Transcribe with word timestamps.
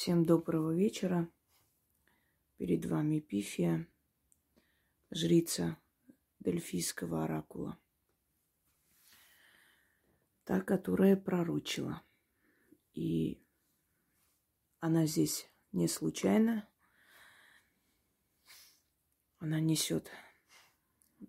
Всем 0.00 0.24
доброго 0.24 0.72
вечера. 0.72 1.28
Перед 2.56 2.86
вами 2.86 3.18
Пифия, 3.18 3.88
жрица 5.10 5.76
Дельфийского 6.38 7.24
оракула. 7.24 7.76
Та, 10.44 10.60
которая 10.60 11.16
пророчила. 11.16 12.04
И 12.92 13.42
она 14.78 15.04
здесь 15.04 15.50
не 15.72 15.88
случайно. 15.88 16.68
Она 19.38 19.58
несет 19.58 20.12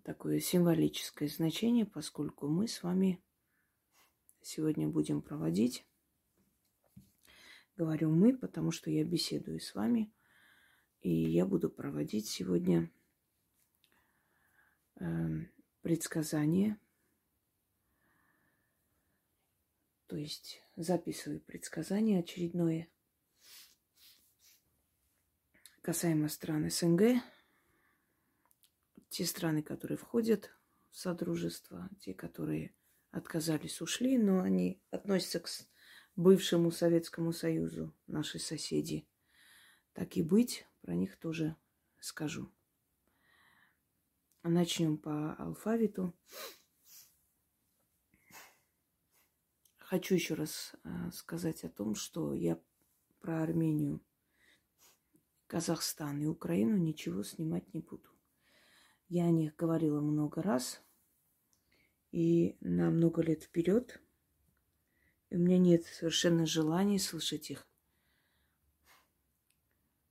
такое 0.04 0.38
символическое 0.38 1.28
значение, 1.28 1.86
поскольку 1.86 2.46
мы 2.46 2.68
с 2.68 2.84
вами 2.84 3.20
сегодня 4.42 4.86
будем 4.86 5.22
проводить 5.22 5.84
Говорю 7.80 8.10
мы, 8.10 8.36
потому 8.36 8.72
что 8.72 8.90
я 8.90 9.04
беседую 9.04 9.58
с 9.58 9.74
вами, 9.74 10.12
и 11.00 11.10
я 11.10 11.46
буду 11.46 11.70
проводить 11.70 12.28
сегодня 12.28 12.92
э, 14.96 15.06
предсказания, 15.80 16.78
то 20.08 20.16
есть 20.16 20.62
записываю 20.76 21.40
предсказание 21.40 22.20
очередное 22.20 22.90
касаемо 25.80 26.28
стран 26.28 26.68
СНГ, 26.68 27.22
те 29.08 29.24
страны, 29.24 29.62
которые 29.62 29.96
входят 29.96 30.50
в 30.90 30.98
Содружество, 30.98 31.88
те, 31.98 32.12
которые 32.12 32.74
отказались, 33.10 33.80
ушли, 33.80 34.18
но 34.18 34.42
они 34.42 34.82
относятся 34.90 35.40
к 35.40 35.48
бывшему 36.16 36.70
Советскому 36.70 37.32
Союзу, 37.32 37.94
наши 38.06 38.38
соседи. 38.38 39.06
Так 39.92 40.16
и 40.16 40.22
быть, 40.22 40.66
про 40.82 40.94
них 40.94 41.16
тоже 41.16 41.56
скажу. 42.00 42.50
Начнем 44.42 44.96
по 44.96 45.34
алфавиту. 45.34 46.14
Хочу 49.76 50.14
еще 50.14 50.34
раз 50.34 50.74
э, 50.84 51.10
сказать 51.12 51.64
о 51.64 51.68
том, 51.68 51.94
что 51.94 52.32
я 52.32 52.58
про 53.20 53.42
Армению, 53.42 54.00
Казахстан 55.46 56.22
и 56.22 56.26
Украину 56.26 56.76
ничего 56.76 57.24
снимать 57.24 57.74
не 57.74 57.80
буду. 57.80 58.08
Я 59.08 59.24
о 59.26 59.30
них 59.30 59.56
говорила 59.56 60.00
много 60.00 60.42
раз, 60.42 60.80
и 62.12 62.56
на 62.60 62.90
много 62.90 63.22
лет 63.22 63.42
вперед 63.42 64.00
и 65.30 65.36
у 65.36 65.38
меня 65.38 65.58
нет 65.58 65.84
совершенно 65.84 66.44
желания 66.44 66.98
слышать 66.98 67.50
их 67.50 67.66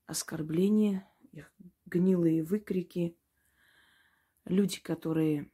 оскорбления, 0.06 1.08
их 1.32 1.52
гнилые 1.86 2.44
выкрики. 2.44 3.18
Люди, 4.46 4.80
которые 4.82 5.52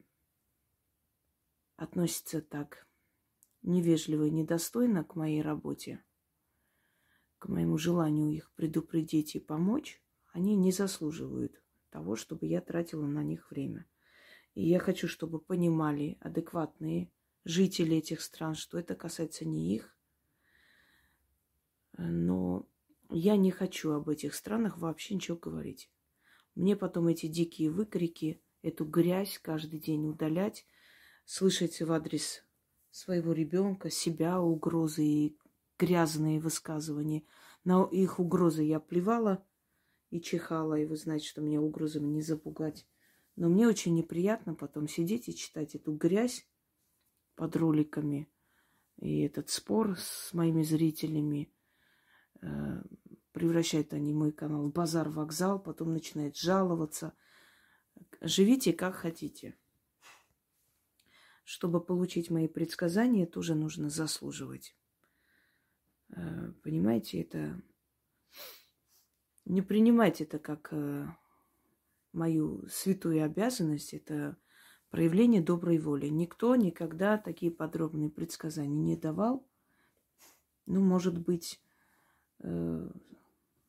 относятся 1.74 2.40
так 2.40 2.86
невежливо 3.62 4.24
и 4.24 4.30
недостойно 4.30 5.04
к 5.04 5.16
моей 5.16 5.42
работе, 5.42 6.02
к 7.38 7.48
моему 7.48 7.76
желанию 7.76 8.30
их 8.30 8.52
предупредить 8.52 9.34
и 9.34 9.40
помочь, 9.40 10.00
они 10.32 10.54
не 10.54 10.70
заслуживают 10.70 11.60
того, 11.90 12.14
чтобы 12.14 12.46
я 12.46 12.60
тратила 12.60 13.04
на 13.04 13.24
них 13.24 13.50
время. 13.50 13.84
И 14.54 14.66
я 14.66 14.78
хочу, 14.78 15.08
чтобы 15.08 15.40
понимали 15.40 16.16
адекватные 16.20 17.10
жителей 17.46 17.98
этих 17.98 18.20
стран, 18.20 18.54
что 18.54 18.78
это 18.78 18.96
касается 18.96 19.44
не 19.44 19.74
их. 19.74 19.96
Но 21.96 22.68
я 23.08 23.36
не 23.36 23.52
хочу 23.52 23.92
об 23.92 24.08
этих 24.08 24.34
странах 24.34 24.78
вообще 24.78 25.14
ничего 25.14 25.36
говорить. 25.36 25.88
Мне 26.56 26.74
потом 26.74 27.06
эти 27.06 27.26
дикие 27.26 27.70
выкрики, 27.70 28.42
эту 28.62 28.84
грязь 28.84 29.38
каждый 29.38 29.78
день 29.78 30.08
удалять, 30.08 30.66
слышать 31.24 31.80
в 31.80 31.92
адрес 31.92 32.42
своего 32.90 33.32
ребенка, 33.32 33.90
себя, 33.90 34.40
угрозы 34.40 35.04
и 35.04 35.38
грязные 35.78 36.40
высказывания. 36.40 37.22
На 37.62 37.84
их 37.84 38.18
угрозы 38.18 38.64
я 38.64 38.80
плевала 38.80 39.46
и 40.10 40.20
чихала, 40.20 40.74
и 40.74 40.84
вы 40.84 40.96
знаете, 40.96 41.28
что 41.28 41.42
меня 41.42 41.60
угрозами 41.60 42.08
не 42.08 42.22
запугать. 42.22 42.88
Но 43.36 43.48
мне 43.48 43.68
очень 43.68 43.94
неприятно 43.94 44.54
потом 44.54 44.88
сидеть 44.88 45.28
и 45.28 45.36
читать 45.36 45.74
эту 45.76 45.92
грязь, 45.92 46.48
под 47.36 47.54
роликами. 47.56 48.28
И 48.98 49.20
этот 49.20 49.50
спор 49.50 49.96
с 49.98 50.32
моими 50.32 50.62
зрителями 50.62 51.52
э, 52.40 52.82
превращает 53.32 53.92
они 53.92 54.12
мой 54.12 54.32
канал 54.32 54.68
в 54.68 54.72
базар-вокзал, 54.72 55.58
потом 55.62 55.92
начинает 55.92 56.36
жаловаться. 56.36 57.12
Живите 58.20 58.72
как 58.72 58.94
хотите. 58.94 59.56
Чтобы 61.44 61.80
получить 61.80 62.30
мои 62.30 62.48
предсказания, 62.48 63.26
тоже 63.26 63.54
нужно 63.54 63.90
заслуживать. 63.90 64.74
Э, 66.08 66.52
понимаете, 66.62 67.20
это... 67.20 67.60
Не 69.44 69.62
принимайте 69.62 70.24
это 70.24 70.40
как 70.40 70.70
э, 70.72 71.06
мою 72.12 72.66
святую 72.68 73.22
обязанность. 73.24 73.94
Это 73.94 74.36
проявление 74.90 75.42
доброй 75.42 75.78
воли. 75.78 76.08
Никто 76.08 76.56
никогда 76.56 77.18
такие 77.18 77.50
подробные 77.50 78.10
предсказания 78.10 78.80
не 78.80 78.96
давал. 78.96 79.46
Ну, 80.66 80.80
может 80.80 81.18
быть, 81.18 81.60
э, 82.40 82.90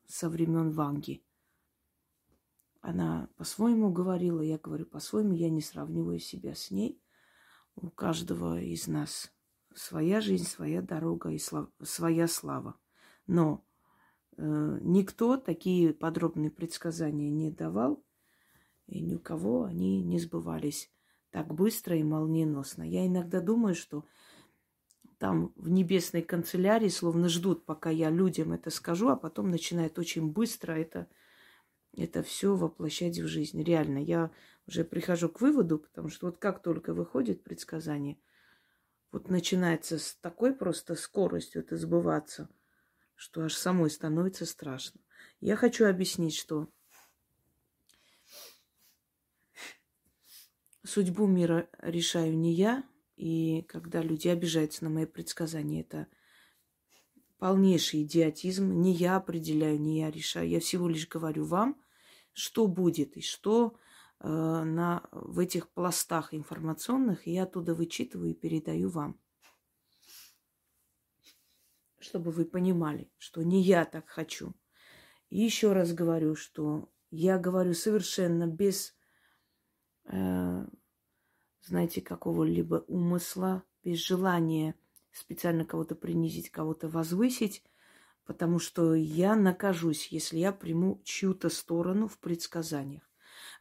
со 0.06 0.28
времен 0.28 0.70
Ванги. 0.70 1.22
Она 2.80 3.28
по-своему 3.36 3.92
говорила, 3.92 4.40
я 4.40 4.58
говорю 4.58 4.86
по-своему, 4.86 5.32
я 5.32 5.50
не 5.50 5.60
сравниваю 5.60 6.18
себя 6.18 6.54
с 6.54 6.70
ней. 6.70 7.00
У 7.76 7.90
каждого 7.90 8.60
из 8.60 8.86
нас 8.86 9.32
своя 9.74 10.20
жизнь, 10.20 10.46
своя 10.46 10.82
дорога 10.82 11.30
и 11.30 11.38
слав... 11.38 11.68
своя 11.82 12.26
слава. 12.26 12.76
Но 13.26 13.64
э, 14.36 14.78
никто 14.80 15.36
такие 15.36 15.92
подробные 15.92 16.50
предсказания 16.50 17.30
не 17.30 17.50
давал, 17.50 18.02
и 18.86 19.00
ни 19.00 19.14
у 19.14 19.18
кого 19.18 19.64
они 19.64 20.02
не 20.02 20.18
сбывались 20.18 20.90
так 21.38 21.54
быстро 21.54 21.96
и 21.96 22.02
молниеносно. 22.02 22.82
Я 22.82 23.06
иногда 23.06 23.40
думаю, 23.40 23.76
что 23.76 24.04
там 25.18 25.52
в 25.54 25.68
небесной 25.68 26.22
канцелярии 26.22 26.88
словно 26.88 27.28
ждут, 27.28 27.64
пока 27.64 27.90
я 27.90 28.10
людям 28.10 28.52
это 28.52 28.70
скажу, 28.70 29.08
а 29.08 29.14
потом 29.14 29.48
начинают 29.48 30.00
очень 30.00 30.32
быстро 30.32 30.72
это, 30.72 31.06
это 31.96 32.24
все 32.24 32.56
воплощать 32.56 33.20
в 33.20 33.28
жизнь. 33.28 33.62
Реально, 33.62 33.98
я 33.98 34.32
уже 34.66 34.82
прихожу 34.82 35.28
к 35.28 35.40
выводу, 35.40 35.78
потому 35.78 36.08
что 36.08 36.26
вот 36.26 36.38
как 36.38 36.60
только 36.60 36.92
выходит 36.92 37.44
предсказание, 37.44 38.18
вот 39.12 39.28
начинается 39.28 40.00
с 40.00 40.16
такой 40.16 40.52
просто 40.52 40.96
скоростью 40.96 41.62
это 41.62 41.76
сбываться, 41.76 42.48
что 43.14 43.42
аж 43.42 43.54
самой 43.54 43.90
становится 43.90 44.44
страшно. 44.44 45.00
Я 45.38 45.54
хочу 45.54 45.86
объяснить, 45.86 46.34
что 46.34 46.66
Судьбу 50.88 51.26
мира 51.26 51.68
решаю 51.80 52.34
не 52.34 52.54
я, 52.54 52.82
и 53.14 53.60
когда 53.68 54.00
люди 54.00 54.26
обижаются 54.28 54.84
на 54.84 54.88
мои 54.88 55.04
предсказания, 55.04 55.82
это 55.82 56.06
полнейший 57.36 58.04
идиотизм. 58.04 58.80
Не 58.80 58.94
я 58.94 59.16
определяю, 59.16 59.78
не 59.78 59.98
я 59.98 60.10
решаю. 60.10 60.48
Я 60.48 60.60
всего 60.60 60.88
лишь 60.88 61.06
говорю 61.06 61.44
вам, 61.44 61.78
что 62.32 62.66
будет 62.66 63.18
и 63.18 63.20
что 63.20 63.76
э, 64.20 64.28
на, 64.28 65.06
в 65.12 65.40
этих 65.40 65.68
пластах 65.68 66.32
информационных 66.32 67.26
я 67.26 67.42
оттуда 67.42 67.74
вычитываю 67.74 68.30
и 68.30 68.34
передаю 68.34 68.88
вам. 68.88 69.20
Чтобы 71.98 72.30
вы 72.30 72.46
понимали, 72.46 73.10
что 73.18 73.42
не 73.42 73.60
я 73.60 73.84
так 73.84 74.08
хочу. 74.08 74.54
И 75.28 75.38
еще 75.38 75.74
раз 75.74 75.92
говорю, 75.92 76.34
что 76.34 76.88
я 77.10 77.36
говорю 77.38 77.74
совершенно 77.74 78.46
без 78.46 78.96
э, 80.04 80.64
знаете, 81.68 82.00
какого-либо 82.00 82.84
умысла, 82.88 83.62
без 83.84 83.98
желания 83.98 84.74
специально 85.12 85.64
кого-то 85.64 85.94
принизить, 85.94 86.50
кого-то 86.50 86.88
возвысить, 86.88 87.62
потому 88.24 88.58
что 88.58 88.94
я 88.94 89.36
накажусь, 89.36 90.08
если 90.08 90.38
я 90.38 90.52
приму 90.52 91.00
чью-то 91.04 91.50
сторону 91.50 92.08
в 92.08 92.18
предсказаниях. 92.18 93.02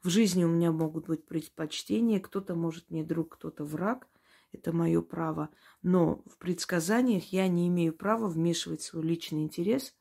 В 0.03 0.09
жизни 0.09 0.43
у 0.43 0.49
меня 0.49 0.71
могут 0.71 1.07
быть 1.07 1.25
предпочтения, 1.25 2.19
кто-то 2.19 2.55
может 2.55 2.89
мне 2.89 3.03
друг, 3.03 3.35
кто-то 3.35 3.65
враг, 3.65 4.07
это 4.51 4.71
мое 4.71 5.01
право, 5.01 5.49
но 5.81 6.23
в 6.25 6.37
предсказаниях 6.37 7.33
я 7.33 7.47
не 7.47 7.67
имею 7.67 7.93
права 7.93 8.27
вмешивать 8.27 8.81
свой 8.81 9.03
личный 9.03 9.43
интерес 9.43 9.93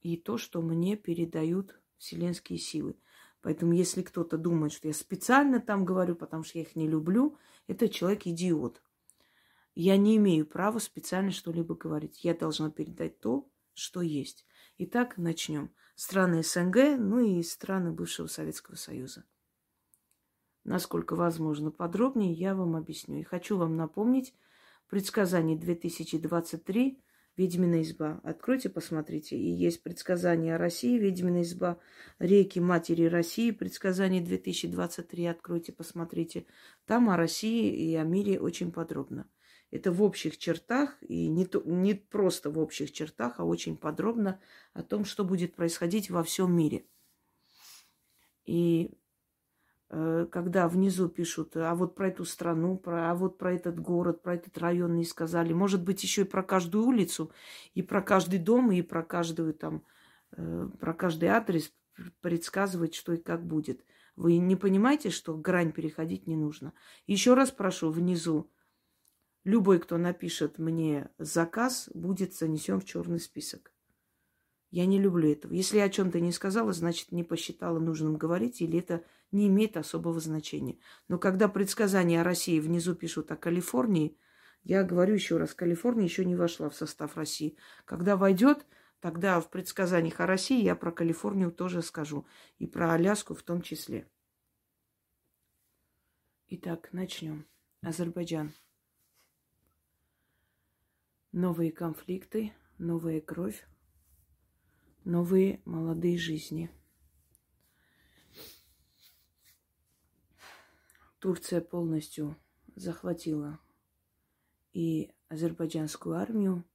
и 0.00 0.16
то, 0.16 0.38
что 0.38 0.62
мне 0.62 0.96
передают 0.96 1.78
вселенские 1.98 2.58
силы. 2.58 2.96
Поэтому, 3.44 3.74
если 3.74 4.00
кто-то 4.00 4.38
думает, 4.38 4.72
что 4.72 4.88
я 4.88 4.94
специально 4.94 5.60
там 5.60 5.84
говорю, 5.84 6.16
потому 6.16 6.44
что 6.44 6.56
я 6.56 6.64
их 6.64 6.76
не 6.76 6.88
люблю, 6.88 7.36
это 7.66 7.90
человек 7.90 8.26
идиот. 8.26 8.82
Я 9.74 9.98
не 9.98 10.16
имею 10.16 10.46
права 10.46 10.78
специально 10.78 11.30
что-либо 11.30 11.74
говорить. 11.74 12.24
Я 12.24 12.32
должна 12.32 12.70
передать 12.70 13.20
то, 13.20 13.46
что 13.74 14.00
есть. 14.00 14.46
Итак, 14.78 15.18
начнем. 15.18 15.74
Страны 15.94 16.42
СНГ, 16.42 16.96
ну 16.98 17.18
и 17.18 17.42
страны 17.42 17.92
бывшего 17.92 18.28
Советского 18.28 18.76
Союза. 18.76 19.26
Насколько 20.64 21.14
возможно 21.14 21.70
подробнее, 21.70 22.32
я 22.32 22.54
вам 22.54 22.74
объясню. 22.76 23.20
И 23.20 23.24
хочу 23.24 23.58
вам 23.58 23.76
напомнить 23.76 24.34
предсказание 24.88 25.58
2023 25.58 26.98
Ведьмина 27.36 27.82
изба. 27.82 28.20
Откройте, 28.22 28.68
посмотрите. 28.68 29.36
И 29.36 29.50
есть 29.50 29.82
предсказание 29.82 30.54
о 30.54 30.58
России, 30.58 30.98
Ведьмина 30.98 31.42
изба, 31.42 31.78
реки 32.18 32.60
Матери 32.60 33.04
России, 33.04 33.50
предсказание 33.50 34.20
2023. 34.20 35.26
Откройте, 35.26 35.72
посмотрите. 35.72 36.46
Там 36.86 37.10
о 37.10 37.16
России 37.16 37.74
и 37.74 37.94
о 37.96 38.04
мире 38.04 38.38
очень 38.40 38.70
подробно. 38.70 39.28
Это 39.70 39.90
в 39.90 40.02
общих 40.04 40.38
чертах, 40.38 40.96
и 41.02 41.26
не, 41.26 41.46
то, 41.46 41.60
не 41.64 41.94
просто 41.94 42.50
в 42.50 42.60
общих 42.60 42.92
чертах, 42.92 43.40
а 43.40 43.44
очень 43.44 43.76
подробно 43.76 44.40
о 44.72 44.84
том, 44.84 45.04
что 45.04 45.24
будет 45.24 45.56
происходить 45.56 46.10
во 46.10 46.22
всем 46.22 46.56
мире. 46.56 46.84
И 48.46 48.92
когда 50.30 50.68
внизу 50.68 51.08
пишут, 51.08 51.56
а 51.56 51.74
вот 51.74 51.94
про 51.94 52.08
эту 52.08 52.24
страну, 52.24 52.76
про, 52.76 53.10
а 53.10 53.14
вот 53.14 53.38
про 53.38 53.52
этот 53.52 53.78
город, 53.78 54.22
про 54.22 54.34
этот 54.34 54.56
район 54.58 54.96
не 54.96 55.04
сказали. 55.04 55.52
Может 55.52 55.84
быть, 55.84 56.02
еще 56.02 56.22
и 56.22 56.28
про 56.28 56.42
каждую 56.42 56.84
улицу, 56.84 57.30
и 57.74 57.82
про 57.82 58.02
каждый 58.02 58.38
дом, 58.38 58.72
и 58.72 58.82
про 58.82 59.02
каждую 59.02 59.54
там, 59.54 59.84
э, 60.36 60.68
про 60.80 60.94
каждый 60.94 61.28
адрес 61.28 61.72
предсказывать, 62.20 62.94
что 62.94 63.12
и 63.12 63.18
как 63.18 63.46
будет. 63.46 63.84
Вы 64.16 64.38
не 64.38 64.56
понимаете, 64.56 65.10
что 65.10 65.36
грань 65.36 65.72
переходить 65.72 66.26
не 66.26 66.36
нужно. 66.36 66.72
Еще 67.06 67.34
раз 67.34 67.50
прошу, 67.50 67.90
внизу 67.90 68.50
любой, 69.44 69.78
кто 69.78 69.98
напишет 69.98 70.58
мне 70.58 71.10
заказ, 71.18 71.90
будет 71.94 72.34
занесен 72.34 72.80
в 72.80 72.84
черный 72.84 73.20
список. 73.20 73.73
Я 74.74 74.86
не 74.86 74.98
люблю 74.98 75.30
этого. 75.30 75.52
Если 75.52 75.76
я 75.76 75.84
о 75.84 75.88
чем-то 75.88 76.18
не 76.18 76.32
сказала, 76.32 76.72
значит, 76.72 77.12
не 77.12 77.22
посчитала 77.22 77.78
нужным 77.78 78.16
говорить, 78.16 78.60
или 78.60 78.80
это 78.80 79.04
не 79.30 79.46
имеет 79.46 79.76
особого 79.76 80.18
значения. 80.18 80.80
Но 81.06 81.16
когда 81.16 81.46
предсказания 81.46 82.20
о 82.20 82.24
России 82.24 82.58
внизу 82.58 82.96
пишут 82.96 83.30
о 83.30 83.36
Калифорнии, 83.36 84.18
я 84.64 84.82
говорю 84.82 85.14
еще 85.14 85.36
раз, 85.36 85.54
Калифорния 85.54 86.02
еще 86.02 86.24
не 86.24 86.34
вошла 86.34 86.70
в 86.70 86.74
состав 86.74 87.16
России. 87.16 87.56
Когда 87.84 88.16
войдет, 88.16 88.66
тогда 88.98 89.40
в 89.40 89.48
предсказаниях 89.48 90.18
о 90.18 90.26
России 90.26 90.60
я 90.60 90.74
про 90.74 90.90
Калифорнию 90.90 91.52
тоже 91.52 91.80
скажу. 91.80 92.26
И 92.58 92.66
про 92.66 92.94
Аляску 92.94 93.36
в 93.36 93.44
том 93.44 93.62
числе. 93.62 94.10
Итак, 96.48 96.88
начнем. 96.90 97.46
Азербайджан. 97.80 98.52
Новые 101.30 101.70
конфликты, 101.70 102.52
новая 102.78 103.20
кровь, 103.20 103.64
новые 105.04 105.60
молодые 105.64 106.18
жизни– 106.18 106.70
Турция 111.24 111.62
полностью 111.62 112.36
захватила 112.76 113.58
и 114.74 115.10
азербайджанскую 115.28 116.16
армию, 116.16 116.68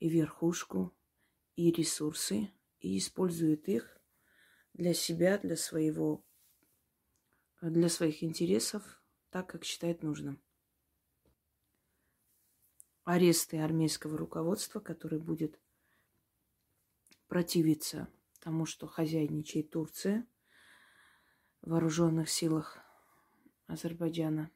и 0.00 0.08
верхушку, 0.08 0.92
и 1.54 1.70
ресурсы, 1.70 2.50
и 2.80 2.98
использует 2.98 3.68
их 3.68 3.96
для 4.72 4.94
себя, 4.94 5.38
для 5.38 5.54
своего, 5.54 6.26
для 7.62 7.88
своих 7.88 8.24
интересов, 8.24 9.00
так, 9.30 9.48
как 9.48 9.64
считает 9.64 10.02
нужным. 10.02 10.42
Аресты 13.04 13.58
армейского 13.58 14.18
руководства, 14.18 14.80
который 14.80 15.20
будет 15.20 15.60
противиться 17.28 18.08
тому, 18.40 18.66
что 18.66 18.86
хозяйничает 18.86 19.70
Турция 19.70 20.26
в 21.60 21.70
вооруженных 21.70 22.28
силах 22.30 22.78
Азербайджана. 23.66 24.50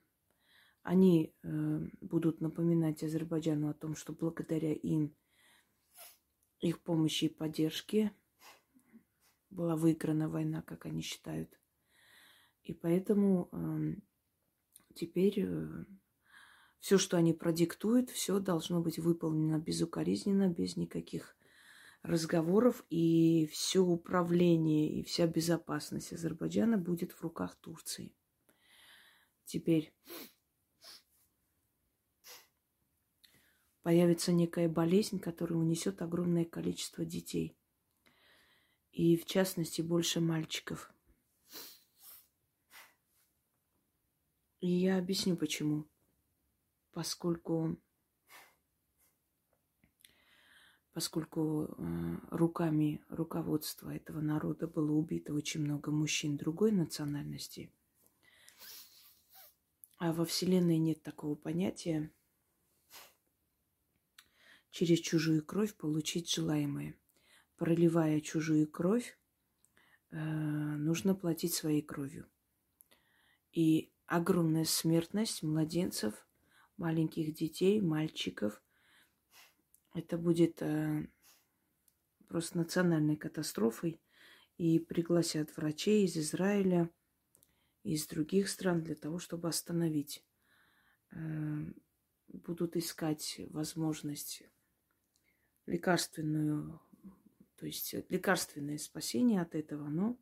Они 0.83 1.35
э, 1.43 1.49
будут 2.01 2.41
напоминать 2.41 3.03
Азербайджану 3.05 3.69
о 3.69 3.75
том, 3.75 3.95
что 3.95 4.13
благодаря 4.13 4.73
им, 4.73 5.15
их 6.61 6.83
помощи 6.83 7.27
и 7.27 7.29
поддержке 7.29 8.13
была 9.51 9.77
выиграна 9.77 10.29
война, 10.29 10.63
как 10.63 10.87
они 10.87 11.03
считают. 11.03 11.61
И 12.63 12.73
поэтому 12.73 13.49
э, 13.53 13.95
теперь 14.95 15.41
э, 15.41 15.85
все, 16.81 16.99
что 16.99 17.17
они 17.17 17.33
продиктуют, 17.33 18.11
все 18.11 18.41
должно 18.41 18.81
быть 18.81 18.99
выполнено 18.99 19.59
безукоризненно, 19.59 20.49
без 20.49 20.77
никаких 20.77 21.37
разговоров, 22.03 22.85
и 22.91 23.47
все 23.53 23.81
управление 23.81 24.91
и 24.91 25.03
вся 25.03 25.27
безопасность 25.27 26.13
Азербайджана 26.13 26.79
будет 26.79 27.13
в 27.13 27.23
руках 27.23 27.55
Турции 27.57 28.13
теперь 29.53 29.95
появится 33.83 34.33
некая 34.33 34.69
болезнь, 34.69 35.19
которая 35.19 35.59
унесет 35.59 36.01
огромное 36.01 36.47
количество 36.47 37.05
детей. 37.05 37.55
И 38.93 39.17
в 39.17 39.27
частности 39.27 39.83
больше 39.83 40.21
мальчиков. 40.21 40.91
И 44.61 44.69
я 44.69 44.97
объясню 44.97 45.37
почему. 45.37 45.87
Поскольку 46.93 47.79
поскольку 50.93 51.75
э, 51.79 52.17
руками 52.31 53.03
руководства 53.09 53.95
этого 53.95 54.21
народа 54.21 54.67
было 54.67 54.93
убито 54.93 55.35
очень 55.35 55.61
много 55.61 55.91
мужчин 55.91 56.37
другой 56.37 56.73
национальности– 56.73 57.71
а 60.03 60.13
во 60.13 60.25
Вселенной 60.25 60.79
нет 60.79 61.01
такого 61.05 61.37
понятия 61.37 62.11
через 64.73 64.99
чужую 64.99 65.45
кровь 65.45 65.77
получить 65.77 66.29
желаемое. 66.29 66.97
Проливая 67.57 68.21
чужую 68.21 68.67
кровь, 68.69 69.17
э, 70.11 70.17
нужно 70.17 71.15
платить 71.15 71.55
своей 71.55 71.83
кровью. 71.83 72.27
И 73.53 73.93
огромная 74.07 74.65
смертность 74.65 75.45
младенцев, 75.45 76.27
маленьких 76.79 77.33
детей, 77.33 77.81
мальчиков, 77.81 78.61
это 79.95 80.19
будет 80.19 80.63
э, 80.63 81.07
просто 82.29 82.59
национальной 82.59 83.17
катастрофой. 83.17 84.01
И 84.59 84.79
пригласят 84.79 85.57
врачей 85.57 86.05
из 86.05 86.17
Израиля– 86.17 86.91
из 87.83 88.07
других 88.07 88.49
стран 88.49 88.83
для 88.83 88.95
того, 88.95 89.19
чтобы 89.19 89.49
остановить. 89.49 90.25
Эм, 91.11 91.75
будут 92.29 92.77
искать 92.77 93.41
возможность 93.51 94.43
лекарственную, 95.67 96.81
то 97.57 97.67
есть 97.67 97.95
лекарственное 98.09 98.79
спасение 98.79 99.43
от 99.43 99.55
этого, 99.55 99.89
но 99.89 100.17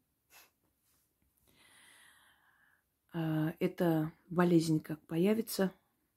э, 3.14 3.52
эта 3.60 4.12
болезнь 4.28 4.80
как 4.80 5.00
появится 5.06 5.72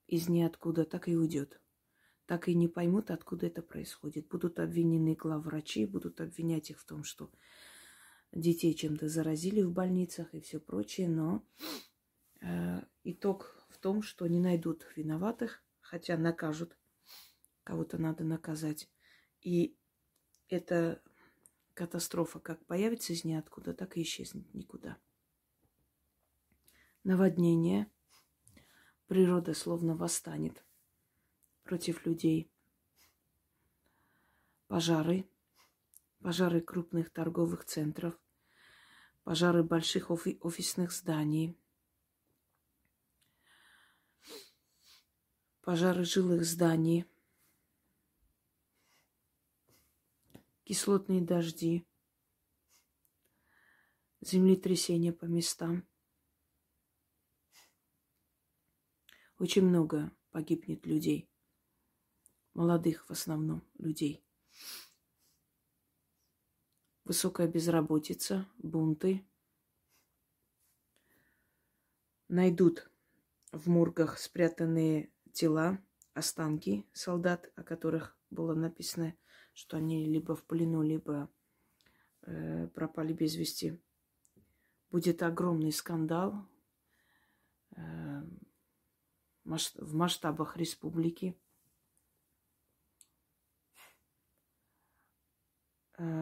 из 0.07 0.29
ниоткуда, 0.29 0.86
так 0.86 1.07
и 1.07 1.15
уйдет. 1.15 1.62
Так 2.25 2.48
и 2.48 2.56
не 2.56 2.68
поймут, 2.68 3.12
откуда 3.12 3.48
это 3.48 3.62
происходит. 3.62 4.27
Будут 4.30 4.60
обвинены 4.60 5.15
главврачи, 5.15 5.86
будут 5.86 6.22
обвинять 6.22 6.70
их 6.70 6.80
в 6.80 6.86
том, 6.86 7.03
что 7.03 7.30
детей 8.32 8.74
чем-то 8.74 9.10
заразили 9.10 9.62
в 9.62 9.72
больницах 9.72 10.34
и 10.34 10.39
все 10.39 10.60
прочее, 10.60 11.10
но 11.10 11.46
э, 12.42 12.82
итог 13.03 13.65
в 13.70 13.77
том, 13.77 14.01
что 14.01 14.25
не 14.27 14.39
найдут 14.39 14.86
виноватых, 14.96 15.63
хотя 15.82 16.18
накажут, 16.18 16.77
кого-то 17.63 17.98
надо 17.98 18.24
наказать. 18.24 18.89
И 19.42 19.77
эта 20.48 21.01
катастрофа 21.74 22.39
как 22.39 22.65
появится 22.65 23.13
из 23.13 23.25
ниоткуда, 23.25 23.74
так 23.74 23.98
и 23.98 24.01
исчезнет 24.01 24.53
никуда. 24.53 24.98
Наводнение. 27.03 27.92
Природа 29.08 29.53
словно 29.53 29.96
восстанет 29.96 30.63
против 31.63 32.05
людей. 32.05 32.51
Пожары. 34.67 35.27
Пожары 36.20 36.62
крупных 36.62 37.12
торговых 37.12 37.65
центров 37.65 38.17
пожары 39.24 39.63
больших 39.63 40.12
офи- 40.12 40.38
офисных 40.41 40.91
зданий, 40.91 41.58
пожары 45.62 46.03
жилых 46.03 46.43
зданий, 46.43 47.05
кислотные 50.65 51.22
дожди, 51.22 51.88
землетрясения 54.20 55.13
по 55.13 55.25
местам. 55.25 55.88
Очень 59.39 59.63
много 59.63 60.12
погибнет 60.32 60.86
людей, 60.86 61.29
молодых 62.53 63.05
в 63.07 63.12
основном 63.12 63.62
людей. 63.77 64.24
высокая 67.05 67.48
безработица, 67.48 68.48
бунты. 68.57 69.25
Найдут 72.29 72.89
в 73.51 73.69
моргах 73.69 74.17
спрятанные 74.17 75.12
тела, 75.33 75.79
останки 76.13 76.86
солдат, 76.93 77.51
о 77.55 77.63
которых 77.63 78.17
было 78.29 78.53
написано, 78.55 79.15
что 79.53 79.77
они 79.77 80.05
либо 80.05 80.36
в 80.36 80.43
плену, 80.43 80.81
либо 80.81 81.29
э, 82.22 82.67
пропали 82.69 83.13
без 83.13 83.36
вести. 83.36 83.79
Будет 84.89 85.22
огромный 85.22 85.72
скандал 85.72 86.48
э, 87.75 88.22
в 89.43 89.93
масштабах 89.93 90.57
республики. 90.57 91.38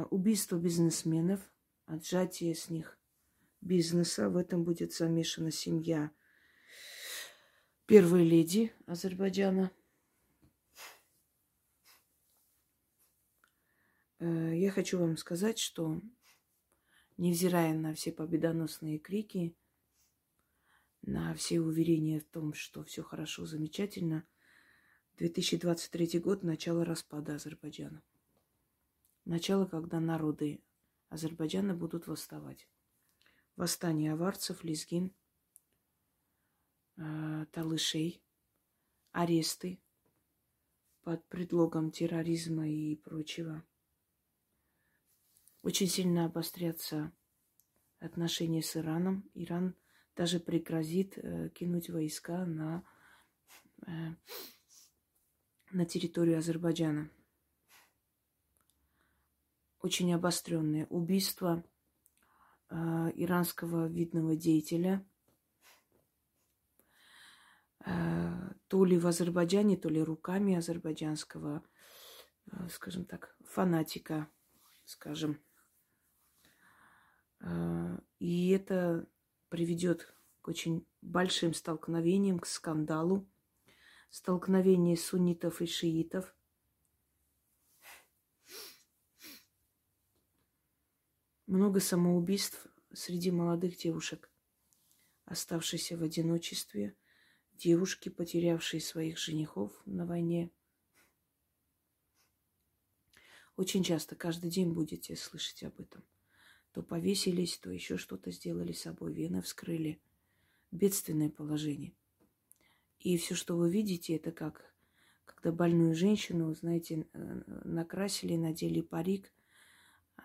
Убийство 0.09 0.57
бизнесменов, 0.57 1.39
отжатие 1.85 2.55
с 2.55 2.69
них 2.69 2.97
бизнеса. 3.61 4.29
В 4.29 4.38
этом 4.38 4.63
будет 4.63 4.93
замешана 4.93 5.51
семья 5.51 6.11
первой 7.85 8.23
леди 8.23 8.73
Азербайджана. 8.85 9.71
Э, 14.19 14.55
я 14.55 14.71
хочу 14.71 15.00
вам 15.00 15.17
сказать, 15.17 15.59
что 15.59 16.01
невзирая 17.17 17.73
на 17.73 17.93
все 17.93 18.11
победоносные 18.11 19.00
крики, 19.00 19.55
на 21.01 21.33
все 21.33 21.59
уверения 21.59 22.19
в 22.19 22.25
том, 22.25 22.53
что 22.53 22.83
все 22.83 23.03
хорошо, 23.03 23.45
замечательно, 23.45 24.25
2023 25.17 26.19
год– 26.19 26.43
начало 26.43 26.85
распада 26.85 27.35
Азербайджана. 27.35 28.01
Начало, 29.25 29.65
когда 29.65 29.99
народы 29.99 30.63
Азербайджана 31.09 31.75
будут 31.75 32.07
восставать. 32.07 32.67
Восстание 33.55 34.13
аварцев, 34.13 34.63
лезгин, 34.63 35.13
э, 36.97 37.45
талышей, 37.51 38.23
аресты 39.11 39.79
под 41.03 41.23
предлогом 41.27 41.91
терроризма 41.91 42.67
и 42.67 42.95
прочего. 42.95 43.63
Очень 45.61 45.87
сильно 45.87 46.25
обострятся 46.25 47.11
отношения 47.99 48.63
с 48.63 48.75
Ираном. 48.75 49.29
Иран 49.35 49.75
даже 50.15 50.39
пригрозит 50.39 51.17
э, 51.17 51.49
кинуть 51.49 51.89
войска 51.89 52.45
на, 52.45 52.83
э, 53.85 54.15
на 55.71 55.85
территорию 55.85 56.39
Азербайджана 56.39 57.11
очень 59.81 60.13
обостренное 60.13 60.85
убийство 60.88 61.63
э, 62.69 62.75
иранского 63.15 63.88
видного 63.88 64.35
деятеля. 64.35 65.05
Э, 67.85 68.53
то 68.67 68.85
ли 68.85 68.97
в 68.97 69.07
Азербайджане, 69.07 69.77
то 69.77 69.89
ли 69.89 70.01
руками 70.01 70.55
азербайджанского, 70.55 71.63
э, 72.51 72.69
скажем 72.69 73.05
так, 73.05 73.35
фанатика, 73.45 74.27
скажем. 74.85 75.39
И 78.19 78.50
это 78.51 79.07
приведет 79.50 80.13
к 80.43 80.47
очень 80.50 80.85
большим 81.01 81.55
столкновениям, 81.55 82.38
к 82.38 82.45
скандалу, 82.45 83.27
столкновение 84.11 84.95
суннитов 84.95 85.59
и 85.59 85.65
шиитов– 85.65 86.35
Много 91.51 91.81
самоубийств 91.81 92.65
среди 92.93 93.29
молодых 93.29 93.75
девушек, 93.75 94.31
оставшихся 95.25 95.98
в 95.98 96.01
одиночестве, 96.01 96.96
девушки, 97.51 98.08
потерявшие 98.08 98.79
своих 98.79 99.17
женихов 99.17 99.74
на 99.86 100.05
войне. 100.05 100.50
Очень 103.58 103.84
часто, 103.84 104.15
каждый 104.15 104.50
день 104.50 104.72
будете 104.72 105.17
слышать 105.17 105.62
об 105.63 105.81
этом. 105.81 106.05
То 106.72 106.84
повесились, 106.84 107.58
то 107.58 107.70
еще 107.70 107.98
что-то 107.98 108.31
сделали 108.31 108.72
с 108.72 108.84
собой, 108.84 109.13
вены 109.13 109.41
вскрыли. 109.41 110.01
Бедственное 110.72 111.29
положение. 111.29 111.93
И 113.00 113.17
все, 113.17 113.36
что 113.36 113.58
вы 113.58 113.70
видите, 113.70 114.15
это 114.15 114.31
как, 114.31 114.74
когда 115.25 115.51
больную 115.51 115.96
женщину, 115.96 116.55
знаете, 116.55 117.10
накрасили, 117.13 118.38
надели 118.38 118.79
парик– 118.79 119.34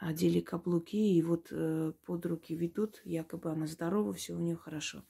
одели 0.00 0.40
каблуки 0.40 1.14
и 1.16 1.22
вот 1.22 1.48
э, 1.50 1.92
под 2.04 2.26
руки 2.26 2.54
ведут, 2.54 3.00
якобы 3.04 3.50
она 3.50 3.66
здорова, 3.66 4.12
все 4.12 4.34
у 4.34 4.38
нее 4.38 4.56
хорошо. 4.56 5.04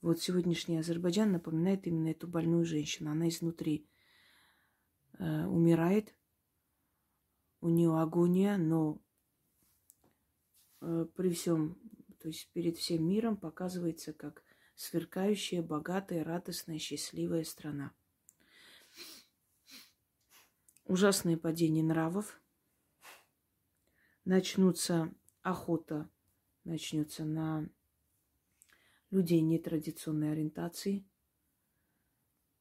Вот 0.00 0.20
сегодняшний 0.20 0.78
Азербайджан 0.78 1.32
напоминает 1.32 1.86
именно 1.86 2.08
эту 2.08 2.26
больную 2.26 2.64
женщину. 2.64 3.10
Она 3.10 3.28
изнутри 3.28 3.88
э, 5.18 5.46
умирает, 5.46 6.14
у 7.60 7.68
нее 7.68 7.98
агония, 7.98 8.58
но 8.58 9.00
э, 10.80 11.06
при 11.16 11.30
всем, 11.30 11.78
то 12.20 12.28
есть 12.28 12.50
перед 12.52 12.76
всем 12.76 13.06
миром 13.06 13.36
показывается 13.36 14.12
как 14.12 14.42
сверкающая, 14.74 15.62
богатая, 15.62 16.24
радостная, 16.24 16.78
счастливая 16.78 17.44
страна. 17.44 17.92
Ужасное 20.84 21.38
падение 21.38 21.82
нравов– 21.82 22.38
начнутся 24.24 25.12
охота, 25.42 26.08
начнется 26.64 27.24
на 27.24 27.68
людей 29.10 29.40
нетрадиционной 29.40 30.32
ориентации, 30.32 31.04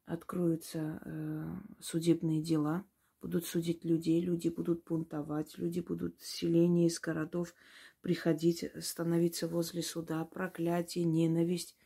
откроются 0.05 1.01
э, 1.05 1.55
судебные 1.79 2.41
дела, 2.41 2.85
будут 3.21 3.45
судить 3.45 3.85
людей, 3.85 4.21
люди 4.21 4.49
будут 4.49 4.83
бунтовать, 4.83 5.57
люди 5.57 5.79
будут 5.79 6.19
с 6.21 6.27
селения 6.27 6.87
из 6.87 6.99
городов 6.99 7.55
приходить, 8.01 8.69
становиться 8.81 9.47
возле 9.47 9.81
суда, 9.81 10.25
проклятие, 10.25 11.05
ненависть, 11.05 11.77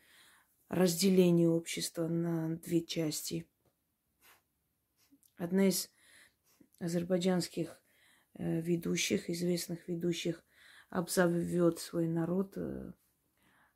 разделение 0.68 1.48
общества 1.48 2.08
на 2.08 2.58
две 2.58 2.82
части. 2.82 3.48
Одна 5.38 5.68
из 5.68 5.92
азербайджанских 6.80 7.80
ведущих, 8.38 9.30
известных 9.30 9.88
ведущих, 9.88 10.44
обзовет 10.90 11.80
свой 11.80 12.08
народ, 12.08 12.54
э, 12.56 12.94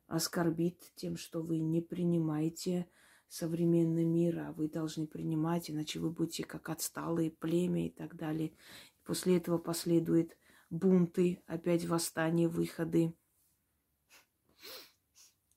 оскорбит 0.06 0.78
тем, 0.94 1.16
что 1.16 1.42
вы 1.42 1.58
не 1.58 1.80
принимаете 1.80 2.88
современный 3.28 4.04
мир, 4.04 4.40
а 4.40 4.52
вы 4.52 4.68
должны 4.68 5.06
принимать, 5.06 5.70
иначе 5.70 5.98
вы 5.98 6.10
будете 6.10 6.44
как 6.44 6.68
отсталые 6.68 7.30
племя 7.30 7.86
и 7.86 7.90
так 7.90 8.16
далее. 8.16 8.52
После 9.04 9.36
этого 9.36 9.58
последует 9.58 10.36
бунты, 10.70 11.42
опять 11.46 11.86
восстание, 11.86 12.48
выходы. 12.48 13.14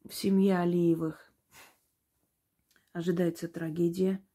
В 0.04 0.14
семье 0.14 0.60
Алиевых 0.60 1.32
ожидается 2.94 3.48
трагедия– 3.48 4.24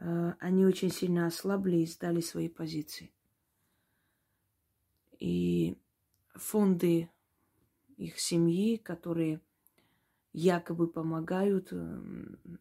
они 0.00 0.64
очень 0.64 0.90
сильно 0.90 1.26
ослабли 1.26 1.78
и 1.78 1.86
сдали 1.86 2.20
свои 2.20 2.48
позиции. 2.48 3.12
И 5.18 5.78
фонды 6.34 7.10
их 7.98 8.18
семьи, 8.18 8.76
которые 8.78 9.42
якобы 10.32 10.88
помогают 10.88 11.68
э, 11.72 12.00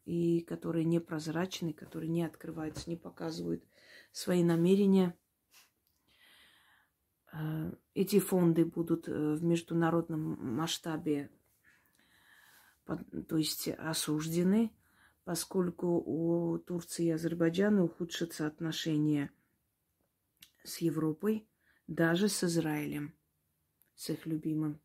и 0.03 0.41
которые 0.41 0.84
непрозрачны, 0.84 1.72
которые 1.72 2.10
не 2.10 2.24
открываются, 2.24 2.89
не 2.89 2.98
показывают 2.98 3.63
свои 4.12 4.43
намерения. 4.43 5.17
Э, 7.31 7.72
эти 7.93 8.19
фонды 8.19 8.65
будут 8.65 9.08
в 9.08 9.41
международном 9.43 10.55
масштабе, 10.55 11.31
то 12.86 13.38
есть 13.38 13.69
осуждены– 13.69 14.74
поскольку 15.29 16.01
у 16.03 16.57
Турции 16.57 17.05
и 17.05 17.12
Азербайджана 17.12 17.83
ухудшатся 17.83 18.48
отношения 18.48 19.29
с 20.63 20.79
Европой, 20.79 21.48
даже 21.86 22.29
с 22.29 22.43
Израилем, 22.43 23.13
с 23.93 24.09
их 24.09 24.25
любимым. 24.25 24.81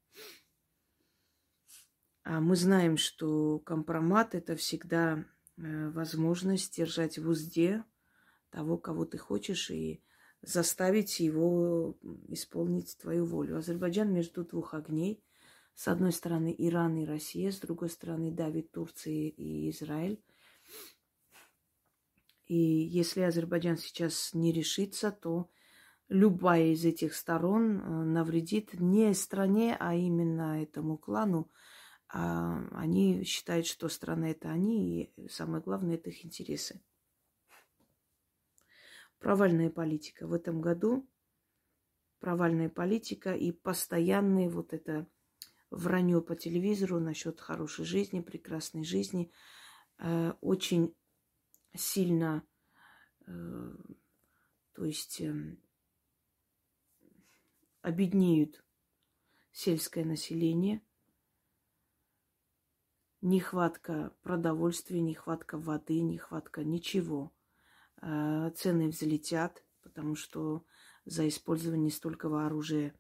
А 2.24 2.42
мы 2.42 2.56
знаем, 2.56 2.98
что 2.98 3.58
компромат– 3.60 4.34
это 4.34 4.54
всегда 4.54 5.24
э, 5.56 5.88
возможность 5.88 6.76
держать 6.76 7.16
в 7.16 7.26
узде 7.26 7.82
того, 8.50 8.76
кого 8.76 9.06
ты 9.06 9.16
хочешь, 9.16 9.70
и 9.70 10.02
заставить 10.42 11.20
его 11.20 11.96
исполнить 12.28 12.98
твою 12.98 13.24
волю. 13.24 13.56
Азербайджан 13.56 14.12
между 14.12 14.44
двух 14.44 14.74
огней. 14.74 15.24
С 15.74 15.88
одной 15.88 16.12
стороны 16.12 16.54
Иран 16.58 16.98
и 16.98 17.06
Россия, 17.06 17.50
с 17.50 17.60
другой 17.60 17.88
стороны 17.88 18.30
давит 18.30 18.72
Турция 18.72 19.30
и 19.30 19.70
Израиль. 19.70 20.20
И 22.46 22.56
если 22.56 23.20
Азербайджан 23.20 23.76
сейчас 23.76 24.34
не 24.34 24.52
решится, 24.52 25.10
то 25.10 25.50
любая 26.08 26.72
из 26.72 26.84
этих 26.84 27.14
сторон 27.14 27.80
э, 27.80 28.04
навредит 28.04 28.74
не 28.74 29.14
стране, 29.14 29.76
а 29.78 29.94
именно 29.94 30.62
этому 30.62 30.98
клану. 30.98 31.50
А 32.08 32.62
они 32.72 33.24
считают, 33.24 33.66
что 33.66 33.88
страна 33.88 34.30
это 34.30 34.50
они, 34.50 35.04
и 35.16 35.28
самое 35.28 35.62
главное 35.62 35.96
это 35.96 36.10
их 36.10 36.24
интересы. 36.24 36.80
Провальная 39.18 39.70
политика 39.70 40.26
в 40.26 40.32
этом 40.32 40.60
году. 40.60 41.08
Провальная 42.20 42.68
политика 42.68 43.34
и 43.34 43.52
постоянное 43.52 44.48
вот 44.48 44.72
это 44.72 45.06
вранье 45.70 46.22
по 46.22 46.36
телевизору 46.36 47.00
насчет 47.00 47.40
хорошей 47.40 47.84
жизни, 47.84 48.20
прекрасной 48.20 48.84
жизни. 48.84 49.32
Э, 49.98 50.34
очень 50.40 50.94
сильно, 51.74 52.42
э, 53.26 53.74
то 54.72 54.84
есть 54.84 55.20
эм, 55.20 55.58
обеднеют 57.82 58.64
сельское 59.52 60.04
население, 60.04 60.82
нехватка 63.24 64.14
продовольствия, 64.22 65.00
нехватка 65.00 65.58
воды, 65.58 66.00
нехватка 66.00 66.62
ничего. 66.62 67.32
А, 67.96 68.50
цены 68.50 68.88
взлетят, 68.88 69.64
потому 69.82 70.14
что 70.14 70.64
за 71.06 71.26
использование 71.26 71.90
столького 71.90 72.44
оружия 72.44 72.94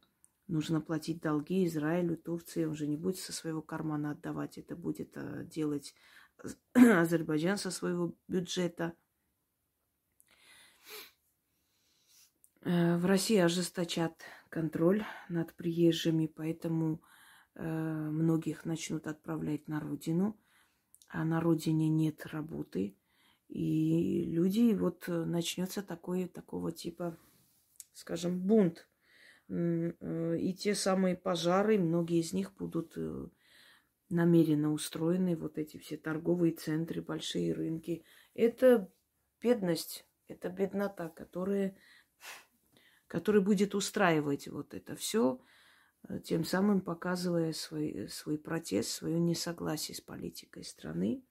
нужно 0.46 0.80
платить 0.80 1.20
долги 1.20 1.66
Израилю, 1.66 2.16
Турции. 2.16 2.64
Он 2.64 2.74
же 2.74 2.86
не 2.86 2.96
будет 2.96 3.18
со 3.18 3.32
своего 3.32 3.60
кармана 3.60 4.12
отдавать. 4.12 4.56
Это 4.56 4.76
будет 4.76 5.16
а, 5.16 5.44
делать 5.44 5.94
Азербайджан 6.74 7.56
со 7.56 7.70
своего 7.70 8.14
бюджета– 8.28 8.94
Э, 12.64 12.96
в 12.96 13.04
России 13.04 13.36
ожесточат 13.36 14.22
контроль 14.48 15.04
над 15.28 15.54
приезжими, 15.54 16.26
поэтому 16.26 17.02
э, 17.54 17.62
многих 17.62 18.64
начнут 18.64 19.06
отправлять 19.06 19.68
на 19.68 19.80
родину, 19.80 20.38
а 21.08 21.24
на 21.24 21.40
родине 21.40 21.88
нет 21.88 22.24
работы. 22.26 22.96
И 23.48 24.24
люди, 24.24 24.72
вот 24.74 25.04
э, 25.08 25.24
начнется 25.24 25.82
такое, 25.82 26.26
такого 26.26 26.72
типа, 26.72 27.18
скажем, 27.92 28.40
бунт. 28.40 28.88
И 29.50 30.54
те 30.58 30.74
самые 30.74 31.16
пожары, 31.16 31.78
многие 31.78 32.20
из 32.20 32.32
них 32.32 32.54
будут 32.54 32.96
намеренно 34.10 34.72
устроены, 34.72 35.36
вот 35.36 35.58
эти 35.58 35.78
все 35.78 35.96
торговые 35.96 36.52
центры, 36.52 37.02
большие 37.02 37.52
рынки. 37.52 38.04
Это 38.34 38.90
бедность, 39.40 40.06
это 40.28 40.48
беднота, 40.48 41.08
которая 41.08 41.76
который 43.14 43.40
будет 43.40 43.76
устраивать 43.76 44.48
вот 44.48 44.74
это 44.74 44.96
все, 44.96 45.40
э, 46.08 46.18
тем 46.18 46.44
самым 46.44 46.80
показывая 46.80 47.52
свой, 47.52 48.08
свой 48.08 48.38
протест, 48.38 48.90
свое 48.90 49.20
несогласие 49.20 49.94
с 49.94 50.00
политикой 50.00 50.64
страны. 50.64 51.22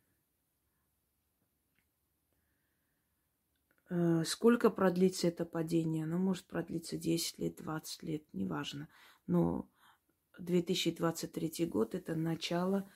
Э, 3.90 4.24
сколько 4.26 4.70
продлится 4.70 5.28
это 5.28 5.44
падение? 5.44 6.06
Оно 6.06 6.18
может 6.20 6.46
продлиться 6.46 6.98
10 6.98 7.40
лет, 7.40 7.58
20 7.58 8.04
лет, 8.04 8.24
неважно. 8.34 8.88
Но 9.28 9.70
2023 10.40 11.66
год– 11.66 11.96
это 11.96 12.16
начало 12.16 12.92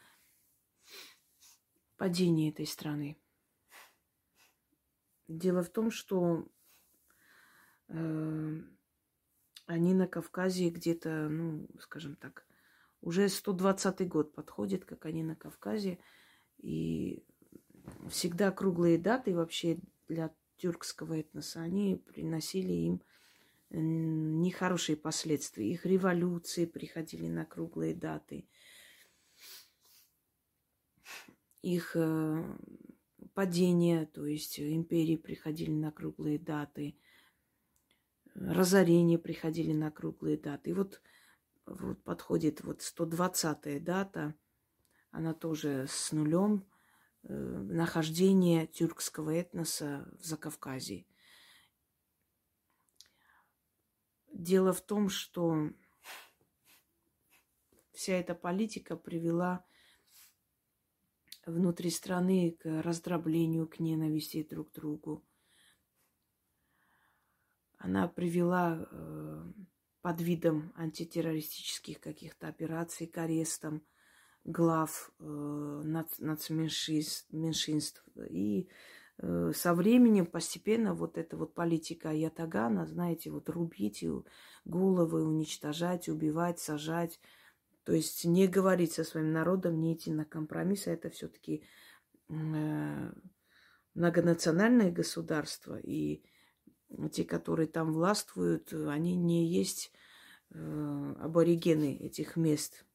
падения 1.97 2.49
этой 2.49 2.65
страны. 2.65 3.17
Дело 5.27 5.61
в 5.63 5.69
том, 5.69 5.91
что 5.91 6.47
э, 7.89 8.61
они 9.65 9.93
на 9.93 10.07
Кавказе 10.07 10.69
где-то, 10.69 11.27
ну, 11.29 11.67
скажем 11.79 12.15
так, 12.15 12.47
уже 13.01 13.25
120-й 13.25 14.05
год 14.05 14.33
подходит, 14.33 14.85
как 14.85 15.05
они 15.05 15.23
на 15.23 15.35
Кавказе. 15.35 15.99
И 16.57 17.25
всегда 18.09 18.51
круглые 18.51 18.97
даты 18.97 19.35
вообще 19.35 19.79
для 20.07 20.33
тюркского 20.57 21.19
этноса, 21.19 21.61
они 21.61 21.97
приносили 21.97 22.73
им 22.73 23.01
нехорошие 23.69 24.95
последствия. 24.95 25.69
Их 25.69 25.85
революции 25.85 26.65
приходили 26.65 27.27
на 27.27 27.45
круглые 27.45 27.93
даты. 27.93 28.47
Их 31.61 31.95
э, 31.95 32.57
падение, 33.33 34.05
то 34.05 34.25
есть 34.25 34.59
империи 34.59 35.15
приходили 35.15 35.71
на 35.71 35.91
круглые 35.91 36.39
даты– 36.39 36.97
разорения 38.39 39.17
приходили 39.17 39.73
на 39.73 39.91
круглые 39.91 40.37
даты. 40.37 40.71
И 40.71 40.73
вот, 40.73 41.01
вот 41.65 42.01
подходит 42.03 42.63
вот 42.63 42.81
120-я 42.81 43.79
дата, 43.79 44.35
она 45.11 45.33
тоже 45.33 45.85
с 45.89 46.11
нулем 46.11 46.65
э, 47.23 47.33
нахождение 47.33 48.67
тюркского 48.67 49.31
этноса 49.31 50.07
в 50.19 50.25
Закавказье. 50.25 51.05
Дело 54.37 54.71
в 54.71 54.81
том, 54.81 55.09
что 55.09 55.71
вся 57.91 58.13
эта 58.13 58.35
политика 58.35 58.95
привела 58.95 59.65
внутри 61.47 61.89
страны 61.89 62.55
к 62.59 62.83
раздроблению, 62.83 63.67
к 63.67 63.79
ненависти 63.79 64.43
друг 64.43 64.69
к 64.71 64.75
другу 64.75 65.23
она 67.77 68.07
привела 68.07 68.87
э, 68.91 69.43
под 70.01 70.21
видом 70.21 70.73
антитеррористических 70.75 71.99
каких-то 71.99 72.47
операций 72.47 73.07
к 73.07 73.17
арестам 73.17 73.83
глав 74.43 75.11
э, 75.19 75.81
меньшинств. 76.49 78.03
И 78.29 78.69
со 79.19 79.73
временем 79.73 80.27
постепенно 80.27 80.93
вот 80.93 81.17
эта 81.17 81.37
вот 81.37 81.55
политика 81.55 82.11
Ятагана, 82.11 82.85
знаете, 82.85 83.31
вот 83.31 83.49
рубить 83.49 84.05
головы, 84.65 85.23
уничтожать, 85.23 86.07
убивать, 86.07 86.59
сажать, 86.59 87.19
то 87.83 87.93
есть 87.93 88.25
не 88.25 88.47
говорить 88.47 88.91
со 88.91 89.03
своим 89.03 89.31
народом, 89.31 89.79
не 89.79 89.93
идти 89.93 90.11
на 90.11 90.25
компромисс, 90.25 90.87
а 90.87 90.91
это 90.91 91.09
все-таки 91.09 91.63
э, 92.29 93.11
многонациональное 93.95 94.91
государство, 94.91 95.79
и 95.81 96.21
те, 97.11 97.23
которые 97.23 97.67
там 97.67 97.93
властвуют, 97.93 98.73
они 98.73 99.15
не 99.15 99.47
есть 99.47 99.91
э, 100.51 101.15
аборигены 101.19 101.95
этих 101.95 102.35
мест. 102.35 102.85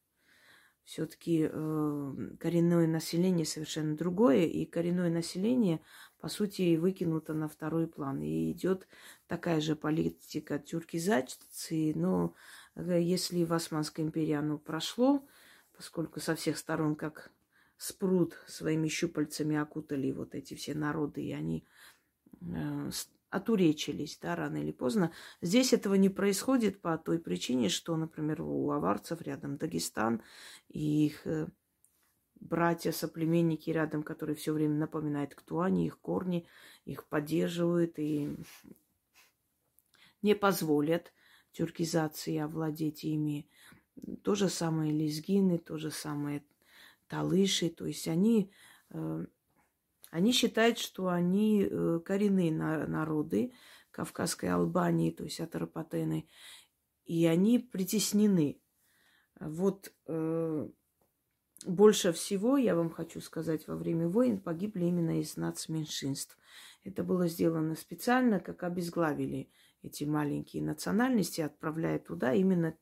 Все-таки 0.83 1.49
э, 1.49 2.13
коренное 2.39 2.87
население 2.87 3.45
совершенно 3.45 3.95
другое, 3.95 4.45
и 4.45 4.65
коренное 4.65 5.09
население, 5.09 5.79
по 6.19 6.27
сути, 6.27 6.75
выкинуто 6.75 7.33
на 7.33 7.47
второй 7.47 7.87
план. 7.87 8.21
И 8.21 8.51
идет 8.51 8.87
такая 9.27 9.61
же 9.61 9.75
политика 9.75 10.59
тюркизации, 10.59 11.93
но 11.93 12.35
э, 12.75 12.99
если 13.01 13.45
в 13.45 13.53
Османской 13.53 14.03
империи 14.03 14.33
оно 14.33 14.57
прошло, 14.57 15.25
поскольку 15.75 16.19
со 16.19 16.35
всех 16.35 16.57
сторон, 16.57 16.95
как 16.95 17.31
спрут, 17.77 18.37
своими 18.47 18.87
щупальцами 18.89 19.55
окутали 19.55 20.11
вот 20.11 20.35
эти 20.35 20.53
все 20.53 20.73
народы, 20.73 21.23
и 21.23 21.31
они 21.31 21.65
э, 22.41 22.89
отуречились, 23.33 24.19
да, 24.21 24.35
рано 24.35 24.57
или 24.57 24.71
поздно. 24.71 25.11
Здесь 25.41 25.73
этого 25.73 25.95
не 25.95 26.09
происходит 26.09 26.81
по 26.81 26.97
той 26.99 27.17
причине, 27.17 27.69
что, 27.69 27.97
например, 27.97 28.43
у 28.43 28.69
аварцев 28.69 29.21
рядом 29.21 29.57
Дагестан 29.57 30.21
и 30.69 31.07
их 31.07 31.25
э, 31.25 31.47
братья, 32.35 32.91
соплеменники 32.91 33.71
рядом, 33.71 34.03
которые 34.03 34.35
все 34.35 34.53
время 34.53 34.75
напоминают, 34.75 35.33
кто 35.33 35.61
они, 35.61 35.87
их 35.87 35.99
корни, 35.99 36.47
их 36.85 37.07
поддерживают 37.07 37.97
и 37.97 38.37
не 40.21 40.35
позволят 40.35 41.11
тюркизации 41.53 42.37
овладеть 42.37 43.03
ими. 43.03 43.49
То 44.21 44.35
же 44.35 44.47
самое 44.47 44.91
лезгины, 44.91 45.57
то 45.57 45.77
же 45.77 45.89
самое 45.89 46.43
талыши. 47.07 47.69
То 47.69 47.87
есть 47.87 48.07
они 48.07 48.51
э, 48.91 49.25
они 50.13 50.31
считают, 50.31 50.77
что 50.77 51.07
они 51.07 51.63
э, 51.63 51.99
коренные 52.05 52.51
народы 52.51 53.51
Кавказской 53.89 54.45
Албании, 54.45 55.09
то 55.09 55.23
есть 55.23 55.39
Атарапатены, 55.39 56.29
и 57.05 57.25
они 57.25 57.57
притеснены. 57.57 58.61
Вот 59.39 59.91
э, 60.05 60.69
больше 61.65 62.13
всего, 62.13 62.57
я 62.57 62.75
вам 62.75 62.91
хочу 62.91 63.21
сказать, 63.21 63.67
во 63.67 63.75
время 63.75 64.07
войн 64.07 64.39
погибли 64.39 64.85
именно 64.85 65.19
из 65.19 65.35
нацменьшинств. 65.35 66.37
Это 66.83 67.03
было 67.03 67.27
сделано 67.27 67.75
специально, 67.75 68.39
как 68.39 68.61
обезглавили 68.61 69.49
эти 69.81 70.03
маленькие 70.03 70.61
национальности, 70.61 71.41
отправляя 71.41 71.97
туда 71.97 72.35
именно 72.35 72.77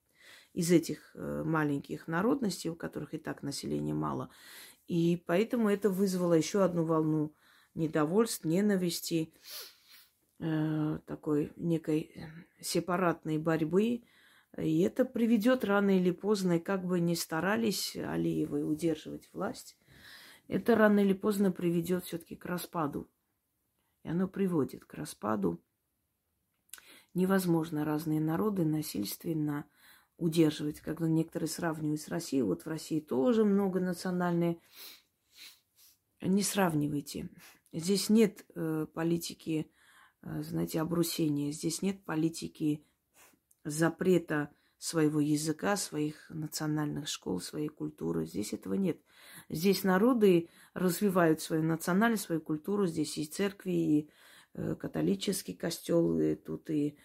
из 0.51 0.69
этих 0.69 1.11
э, 1.15 1.43
маленьких 1.45 2.07
народностей, 2.07 2.69
у 2.69 2.75
которых 2.75 3.13
и 3.13 3.17
так 3.17 3.41
населения 3.41 3.93
мало, 3.93 4.29
и 4.91 5.15
поэтому 5.15 5.69
это 5.69 5.89
вызвало 5.89 6.33
еще 6.33 6.65
одну 6.65 6.83
волну 6.83 7.33
недовольств, 7.75 8.43
ненависти. 8.43 9.33
э, 10.39 10.99
такой 11.05 11.53
некой 11.55 12.13
сепаратной 12.59 13.37
борьбы. 13.37 14.03
И 14.57 14.81
это 14.81 15.05
приведет 15.05 15.63
рано 15.63 15.97
или 15.97 16.11
поздно, 16.11 16.57
и 16.57 16.59
как 16.59 16.83
бы 16.85 16.99
ни 16.99 17.13
старались 17.13 17.95
Алиевы 17.95 18.65
удерживать 18.65 19.29
власть, 19.31 19.77
это 20.49 20.75
рано 20.75 20.99
или 20.99 21.13
поздно 21.13 21.53
приведет 21.53 22.03
все-таки 22.03 22.35
к 22.35 22.45
распаду. 22.45 23.09
И 24.03 24.09
оно 24.09 24.27
приводит 24.27 24.83
к 24.83 24.93
распаду. 24.95 25.63
Невозможно 27.13 27.85
разные 27.85 28.19
народы 28.19 28.65
насильственно 28.65 29.65
удерживать. 30.21 30.79
Когда 30.79 31.07
некоторые 31.07 31.49
сравнивают 31.49 31.99
с 31.99 32.07
Россией, 32.07 32.43
вот 32.43 32.63
в 32.63 32.67
России 32.67 32.99
тоже 32.99 33.43
много 33.43 33.79
национальные. 33.79 34.61
Не 36.21 36.43
сравнивайте. 36.43 37.29
Здесь 37.73 38.09
нет 38.09 38.45
э, 38.53 38.85
политики, 38.93 39.71
э, 40.21 40.43
знаете, 40.43 40.79
обрусения. 40.79 41.51
Здесь 41.51 41.81
нет 41.81 42.05
политики 42.05 42.85
запрета 43.63 44.51
своего 44.77 45.19
языка, 45.19 45.75
своих 45.77 46.29
национальных 46.29 47.07
школ, 47.07 47.41
своей 47.41 47.69
культуры. 47.69 48.25
Здесь 48.25 48.53
этого 48.53 48.75
нет. 48.75 48.99
Здесь 49.49 49.83
народы 49.83 50.49
развивают 50.73 51.41
свою 51.41 51.63
национальность, 51.63 52.23
свою 52.23 52.41
культуру. 52.41 52.85
Здесь 52.85 53.17
и 53.17 53.25
церкви, 53.25 53.71
и 53.71 54.09
э, 54.53 54.75
католический 54.75 55.55
костел, 55.55 56.19
и 56.19 56.35
тут 56.35 56.69
и, 56.69 56.97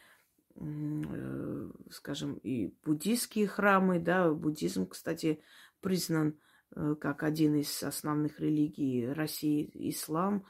скажем, 1.90 2.34
и 2.42 2.74
буддийские 2.84 3.46
храмы. 3.46 3.98
Да, 3.98 4.32
буддизм, 4.32 4.86
кстати, 4.86 5.40
признан 5.80 6.38
э, 6.74 6.94
как 7.00 7.22
один 7.22 7.56
из 7.56 7.82
основных 7.82 8.40
религий 8.40 9.06
России, 9.06 9.70
ислам 9.74 10.46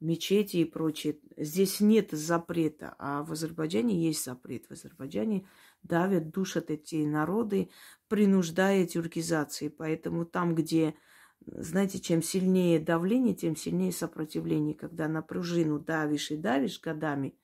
мечети 0.00 0.58
и 0.58 0.64
прочее. 0.64 1.18
Здесь 1.36 1.80
нет 1.80 2.10
запрета, 2.12 2.94
а 2.98 3.22
в 3.22 3.32
Азербайджане 3.32 4.06
есть 4.06 4.24
запрет. 4.24 4.66
В 4.66 4.72
Азербайджане 4.72 5.48
давят, 5.82 6.30
душат 6.30 6.70
эти 6.70 6.96
народы, 7.06 7.70
принуждая 8.08 8.86
тюркизации. 8.86 9.68
Поэтому 9.68 10.26
там, 10.26 10.54
где, 10.54 10.94
знаете, 11.46 12.00
чем 12.00 12.22
сильнее 12.22 12.80
давление, 12.80 13.34
тем 13.34 13.56
сильнее 13.56 13.92
сопротивление. 13.92 14.74
Когда 14.74 15.08
на 15.08 15.22
пружину 15.22 15.78
давишь 15.78 16.30
и 16.30 16.36
давишь 16.36 16.80
годами, 16.80 17.36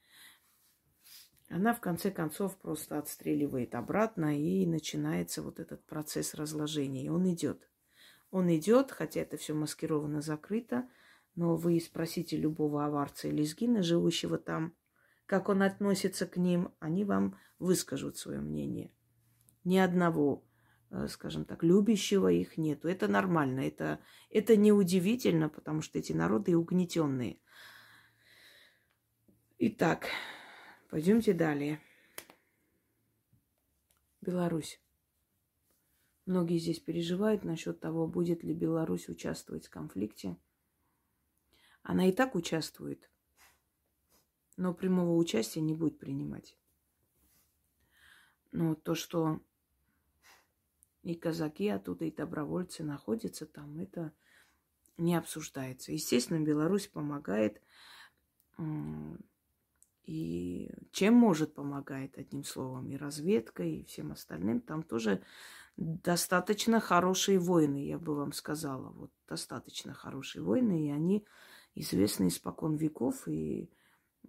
она 1.50 1.74
в 1.74 1.80
конце 1.80 2.10
концов 2.10 2.56
просто 2.56 2.98
отстреливает 2.98 3.74
обратно, 3.74 4.38
и 4.40 4.64
начинается 4.64 5.42
вот 5.42 5.60
этот 5.60 5.84
процесс 5.84 6.34
разложения. 6.34 7.04
И 7.04 7.08
он 7.10 7.30
идет. 7.30 7.68
Он 8.30 8.48
идет, 8.56 8.90
хотя 8.92 9.20
это 9.20 9.36
все 9.36 9.52
маскировано, 9.52 10.22
закрыто– 10.22 10.88
но 11.36 11.56
вы 11.56 11.80
спросите 11.80 12.36
любого 12.36 12.84
аварца 12.84 13.28
или 13.28 13.42
сгина, 13.44 13.82
живущего 13.82 14.38
там, 14.38 14.74
как 15.26 15.48
он 15.48 15.62
относится 15.62 16.26
к 16.26 16.36
ним, 16.36 16.72
они 16.80 17.04
вам 17.04 17.38
выскажут 17.58 18.16
свое 18.16 18.40
мнение. 18.40 18.92
Ни 19.64 19.78
одного, 19.78 20.44
э, 20.90 21.06
скажем 21.08 21.44
так, 21.44 21.62
любящего 21.62 22.28
их 22.28 22.56
нету. 22.56 22.88
Это 22.88 23.06
нормально, 23.06 23.60
это, 23.60 24.00
это 24.28 24.56
неудивительно, 24.56 25.48
потому 25.48 25.82
что 25.82 25.98
эти 25.98 26.12
народы 26.12 26.56
угнетенные. 26.56 27.38
Итак, 29.58 30.08
пойдемте 30.90 31.32
далее. 31.32 31.80
Беларусь. 34.20 34.80
Многие 36.26 36.58
здесь 36.58 36.78
переживают 36.78 37.44
насчет 37.44 37.80
того, 37.80 38.06
будет 38.06 38.44
ли 38.44 38.52
Беларусь 38.52 39.08
участвовать 39.08 39.66
в 39.66 39.70
конфликте. 39.70 40.36
Она 41.82 42.08
и 42.08 42.12
так 42.12 42.34
участвует, 42.34 43.10
но 44.56 44.74
прямого 44.74 45.16
участия 45.16 45.60
не 45.60 45.74
будет 45.74 45.98
принимать. 45.98 46.56
Но 48.52 48.74
то, 48.74 48.94
что 48.94 49.40
и 51.02 51.14
казаки 51.14 51.68
оттуда, 51.68 52.04
и 52.04 52.10
добровольцы 52.10 52.84
находятся 52.84 53.46
там, 53.46 53.78
это 53.78 54.12
не 54.98 55.16
обсуждается. 55.16 55.92
Естественно, 55.92 56.44
Беларусь 56.44 56.88
помогает. 56.88 57.62
И 60.10 60.68
чем 60.90 61.14
может 61.14 61.54
помогает, 61.54 62.18
одним 62.18 62.42
словом, 62.42 62.90
и 62.90 62.96
разведкой, 62.96 63.76
и 63.76 63.84
всем 63.84 64.10
остальным. 64.10 64.60
Там 64.60 64.82
тоже 64.82 65.22
достаточно 65.76 66.80
хорошие 66.80 67.38
воины, 67.38 67.86
я 67.86 67.96
бы 67.96 68.16
вам 68.16 68.32
сказала. 68.32 68.90
Вот 68.90 69.12
достаточно 69.28 69.94
хорошие 69.94 70.42
воины, 70.42 70.86
и 70.86 70.90
они 70.90 71.24
известны 71.76 72.26
испокон 72.26 72.74
веков. 72.74 73.28
И 73.28 73.70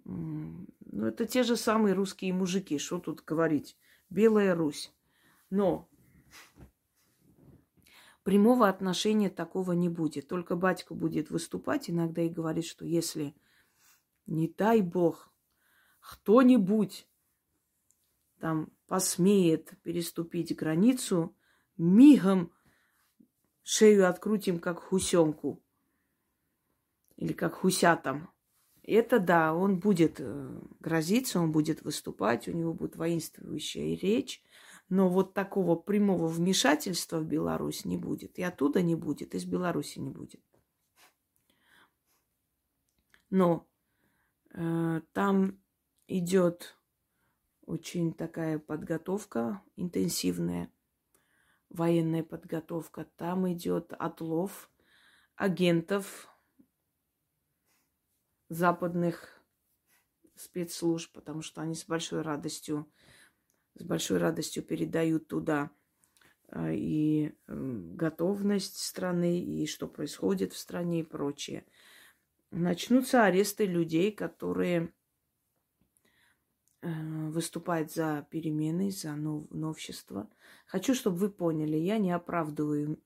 ну, 0.04 0.68
это 0.92 1.26
те 1.26 1.42
же 1.42 1.56
самые 1.56 1.94
русские 1.94 2.32
мужики, 2.32 2.78
что 2.78 3.00
тут 3.00 3.24
говорить. 3.24 3.76
Белая 4.08 4.54
Русь. 4.54 4.94
Но 5.50 5.88
прямого 8.22 8.68
отношения 8.68 9.30
такого 9.30 9.72
не 9.72 9.88
будет. 9.88 10.28
Только 10.28 10.54
батька 10.54 10.94
будет 10.94 11.30
выступать 11.30 11.90
иногда 11.90 12.22
и 12.22 12.28
говорить, 12.28 12.66
что 12.66 12.84
если, 12.84 13.34
не 14.26 14.46
дай 14.46 14.80
бог, 14.80 15.31
кто-нибудь 16.02 17.06
там 18.40 18.70
посмеет 18.86 19.72
переступить 19.82 20.54
границу, 20.54 21.34
мигом 21.76 22.52
шею 23.62 24.08
открутим, 24.08 24.58
как 24.58 24.80
хусенку 24.80 25.62
или 27.16 27.32
как 27.32 27.54
хусятам. 27.54 28.28
Это 28.82 29.20
да, 29.20 29.54
он 29.54 29.78
будет 29.78 30.16
э, 30.18 30.60
грозиться, 30.80 31.38
он 31.38 31.52
будет 31.52 31.82
выступать, 31.82 32.48
у 32.48 32.52
него 32.52 32.74
будет 32.74 32.96
воинствующая 32.96 33.96
речь, 33.96 34.42
но 34.88 35.08
вот 35.08 35.34
такого 35.34 35.76
прямого 35.76 36.26
вмешательства 36.26 37.20
в 37.20 37.24
Беларусь 37.24 37.84
не 37.84 37.96
будет. 37.96 38.40
И 38.40 38.42
оттуда 38.42 38.82
не 38.82 38.96
будет, 38.96 39.36
из 39.36 39.44
Беларуси 39.44 40.00
не 40.00 40.10
будет. 40.10 40.42
Но 43.30 43.68
э, 44.50 45.00
там 45.12 45.61
идет 46.06 46.76
очень 47.66 48.12
такая 48.12 48.58
подготовка 48.58 49.62
интенсивная, 49.76 50.70
военная 51.70 52.22
подготовка. 52.22 53.06
Там 53.16 53.50
идет 53.52 53.92
отлов 53.92 54.70
агентов 55.36 56.28
западных 58.48 59.42
спецслужб, 60.36 61.12
потому 61.12 61.42
что 61.42 61.62
они 61.62 61.74
с 61.74 61.84
большой 61.86 62.22
радостью, 62.22 62.90
с 63.74 63.84
большой 63.84 64.18
радостью 64.18 64.62
передают 64.62 65.28
туда 65.28 65.70
э, 66.48 66.74
и 66.74 67.34
готовность 67.46 68.78
страны, 68.78 69.40
и 69.40 69.66
что 69.66 69.86
происходит 69.86 70.52
в 70.52 70.58
стране 70.58 71.00
и 71.00 71.04
прочее. 71.04 71.64
Начнутся 72.50 73.24
аресты 73.24 73.64
людей, 73.64 74.12
которые 74.12 74.92
э, 76.82 77.28
выступают 77.30 77.92
за 77.92 78.26
перемены, 78.30 78.90
за 78.90 79.14
нов- 79.14 79.50
новшество. 79.50 80.28
Хочу, 80.66 80.94
чтобы 80.94 81.16
вы 81.16 81.30
поняли, 81.30 81.76
я 81.76 81.98
не 81.98 82.12
оправдываю 82.12 83.00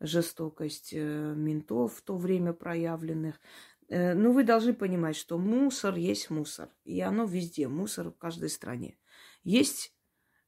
жестокость 0.00 0.92
э, 0.92 1.34
ментов 1.36 1.94
в 1.94 2.02
то 2.02 2.16
время 2.16 2.52
проявленных. 2.52 3.40
Э, 3.88 4.14
ну, 4.14 4.32
вы 4.32 4.44
должны 4.44 4.74
понимать, 4.74 5.16
что 5.16 5.38
мусор 5.38 5.96
есть 5.96 6.30
мусор. 6.30 6.68
И 6.84 7.00
оно 7.00 7.24
везде. 7.24 7.68
Мусор 7.68 8.10
в 8.10 8.18
каждой 8.18 8.48
стране. 8.50 8.98
Есть 9.44 9.94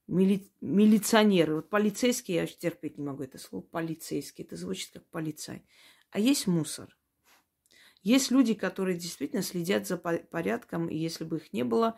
мили... 0.06 0.50
милиционеры. 0.60 1.56
Вот 1.56 1.70
полицейские, 1.70 2.36
я 2.38 2.46
терпеть 2.46 2.98
не 2.98 3.04
могу 3.04 3.22
это 3.22 3.38
слово, 3.38 3.62
полицейский. 3.62 4.44
Это 4.44 4.56
звучит 4.56 4.90
как 4.92 5.06
полицай. 5.06 5.64
А 6.10 6.18
есть 6.18 6.46
мусор. 6.46 6.96
Есть 8.02 8.30
люди, 8.30 8.52
которые 8.52 8.98
действительно 8.98 9.40
следят 9.40 9.86
за 9.86 9.96
порядком, 9.96 10.88
и 10.88 10.96
если 10.96 11.24
бы 11.24 11.38
их 11.38 11.54
не 11.54 11.64
было, 11.64 11.96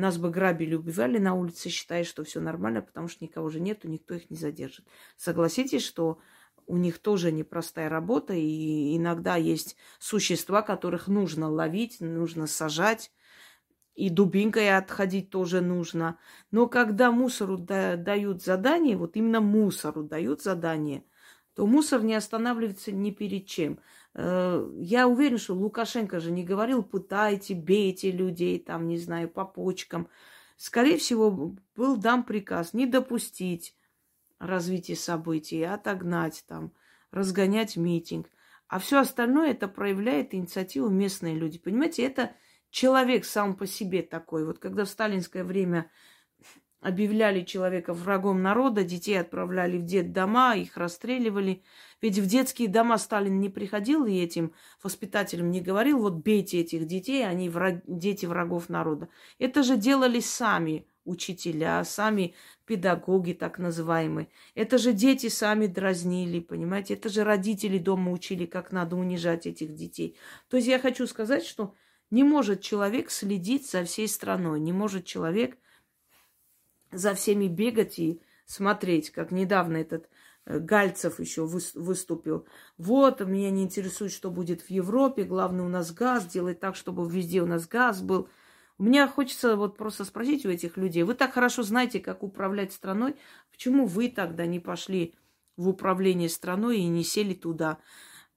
нас 0.00 0.18
бы 0.18 0.30
грабили, 0.30 0.74
убивали 0.74 1.18
на 1.18 1.34
улице, 1.34 1.68
считая, 1.68 2.04
что 2.04 2.24
все 2.24 2.40
нормально, 2.40 2.82
потому 2.82 3.08
что 3.08 3.24
никого 3.24 3.48
же 3.50 3.60
нету, 3.60 3.88
никто 3.88 4.14
их 4.14 4.30
не 4.30 4.36
задержит. 4.36 4.86
Согласитесь, 5.16 5.84
что 5.84 6.20
у 6.66 6.76
них 6.76 6.98
тоже 6.98 7.32
непростая 7.32 7.88
работа, 7.88 8.34
и 8.34 8.96
иногда 8.96 9.36
есть 9.36 9.76
существа, 9.98 10.62
которых 10.62 11.08
нужно 11.08 11.48
ловить, 11.50 12.00
нужно 12.00 12.46
сажать, 12.46 13.12
и 13.94 14.10
дубинкой 14.10 14.76
отходить 14.76 15.30
тоже 15.30 15.60
нужно. 15.60 16.18
Но 16.50 16.66
когда 16.68 17.10
мусору 17.10 17.56
да, 17.56 17.96
дают 17.96 18.42
задание, 18.42 18.96
вот 18.96 19.16
именно 19.16 19.40
мусору 19.40 20.02
дают 20.02 20.42
задание, 20.42 21.04
то 21.54 21.66
мусор 21.66 22.02
не 22.02 22.14
останавливается 22.14 22.92
ни 22.92 23.10
перед 23.10 23.46
чем. 23.46 23.80
Э, 24.18 24.66
я 24.78 25.06
уверен, 25.08 25.36
что 25.36 25.54
Лукашенко 25.54 26.20
же 26.20 26.30
не 26.30 26.42
говорил, 26.42 26.82
пытайте, 26.82 27.54
бейте 27.54 28.10
людей, 28.10 28.58
там, 28.58 28.88
не 28.88 28.96
знаю, 28.98 29.28
по 29.28 29.44
почкам. 29.44 30.08
Скорее 30.56 30.96
всего, 30.96 31.54
был 31.76 31.96
дан 31.98 32.24
приказ 32.24 32.72
не 32.72 32.86
допустить 32.86 33.76
развитие 34.38 34.96
событий, 34.96 35.62
отогнать 35.62 36.44
там, 36.48 36.72
разгонять 37.10 37.76
митинг. 37.76 38.30
А 38.68 38.78
все 38.78 39.00
остальное 39.00 39.50
это 39.50 39.68
проявляет 39.68 40.34
инициативу 40.34 40.88
местные 40.88 41.34
люди. 41.34 41.58
Понимаете, 41.58 42.02
это 42.04 42.34
человек 42.70 43.26
сам 43.26 43.54
по 43.54 43.66
себе 43.66 44.00
такой. 44.00 44.46
Вот 44.46 44.58
когда 44.58 44.86
в 44.86 44.88
сталинское 44.88 45.44
время 45.44 45.90
объявляли 46.80 47.42
человека 47.42 47.92
врагом 47.92 48.42
народа, 48.42 48.84
детей 48.84 49.18
отправляли 49.18 49.78
в 49.78 49.84
детдома, 49.84 50.56
их 50.56 50.76
расстреливали. 50.76 51.62
Ведь 52.02 52.18
в 52.18 52.26
детские 52.26 52.68
дома 52.68 52.98
Сталин 52.98 53.40
не 53.40 53.48
приходил 53.48 54.04
и 54.04 54.14
этим 54.14 54.52
воспитателям 54.82 55.50
не 55.50 55.60
говорил, 55.60 55.98
вот 55.98 56.14
бейте 56.14 56.60
этих 56.60 56.86
детей, 56.86 57.26
они 57.26 57.48
враг, 57.48 57.80
дети 57.86 58.26
врагов 58.26 58.68
народа. 58.68 59.08
Это 59.38 59.62
же 59.62 59.76
делали 59.76 60.20
сами 60.20 60.86
учителя, 61.04 61.82
сами 61.84 62.34
педагоги 62.66 63.32
так 63.32 63.58
называемые. 63.58 64.28
Это 64.54 64.76
же 64.76 64.92
дети 64.92 65.28
сами 65.28 65.66
дразнили, 65.66 66.40
понимаете? 66.40 66.94
Это 66.94 67.08
же 67.08 67.24
родители 67.24 67.78
дома 67.78 68.12
учили, 68.12 68.44
как 68.44 68.72
надо 68.72 68.96
унижать 68.96 69.46
этих 69.46 69.74
детей. 69.74 70.16
То 70.48 70.56
есть 70.56 70.68
я 70.68 70.78
хочу 70.78 71.06
сказать, 71.06 71.44
что 71.44 71.74
не 72.10 72.22
может 72.24 72.60
человек 72.60 73.10
следить 73.10 73.70
за 73.70 73.84
всей 73.84 74.08
страной, 74.08 74.60
не 74.60 74.72
может 74.72 75.04
человек 75.04 75.56
за 76.96 77.14
всеми 77.14 77.48
бегать 77.48 77.98
и 77.98 78.20
смотреть, 78.46 79.10
как 79.10 79.32
недавно 79.32 79.76
этот 79.76 80.08
э, 80.44 80.58
Гальцев 80.58 81.20
еще 81.20 81.46
выступил. 81.46 82.46
Вот, 82.78 83.20
меня 83.20 83.50
не 83.50 83.62
интересует, 83.62 84.12
что 84.12 84.30
будет 84.30 84.62
в 84.62 84.70
Европе. 84.70 85.24
Главное, 85.24 85.64
у 85.64 85.68
нас 85.68 85.92
газ. 85.92 86.26
Делать 86.26 86.60
так, 86.60 86.76
чтобы 86.76 87.08
везде 87.08 87.42
у 87.42 87.46
нас 87.46 87.66
газ 87.66 88.00
был. 88.00 88.28
У 88.78 88.84
меня 88.84 89.08
хочется 89.08 89.56
вот 89.56 89.76
просто 89.76 90.04
спросить 90.04 90.44
у 90.44 90.50
этих 90.50 90.76
людей. 90.76 91.02
Вы 91.02 91.14
так 91.14 91.32
хорошо 91.32 91.62
знаете, 91.62 91.98
как 91.98 92.22
управлять 92.22 92.72
страной. 92.72 93.16
Почему 93.50 93.86
вы 93.86 94.10
тогда 94.10 94.46
не 94.46 94.60
пошли 94.60 95.14
в 95.56 95.68
управление 95.68 96.28
страной 96.28 96.78
и 96.78 96.86
не 96.86 97.02
сели 97.02 97.34
туда? 97.34 97.78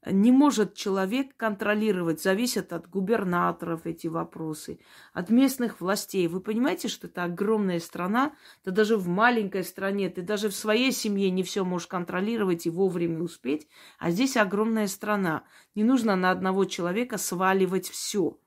Не 0.05 0.31
может 0.31 0.75
человек 0.75 1.35
контролировать, 1.35 2.21
зависят 2.21 2.71
от 2.71 2.89
губернаторов 2.89 3.85
эти 3.85 4.07
вопросы, 4.07 4.79
от 5.11 5.29
местных 5.29 5.81
властей. 5.81 6.25
Вы 6.27 6.39
понимаете, 6.39 6.87
что 6.87 7.07
это 7.07 7.25
огромная 7.25 7.81
страна, 7.81 8.33
ты 8.63 8.71
даже 8.71 8.95
в 8.95 9.09
маленькой 9.09 9.65
стране, 9.65 10.09
ты 10.09 10.21
даже 10.21 10.47
в 10.47 10.55
своей 10.55 10.93
семье 10.93 11.29
не 11.29 11.43
все 11.43 11.65
можешь 11.65 11.87
контролировать 11.87 12.65
и 12.65 12.69
вовремя 12.69 13.21
успеть, 13.21 13.67
а 13.97 14.09
здесь 14.11 14.37
огромная 14.37 14.87
страна. 14.87 15.43
Не 15.75 15.83
нужно 15.83 16.15
на 16.15 16.31
одного 16.31 16.63
человека 16.63 17.17
сваливать 17.17 17.89
все. 17.89 18.39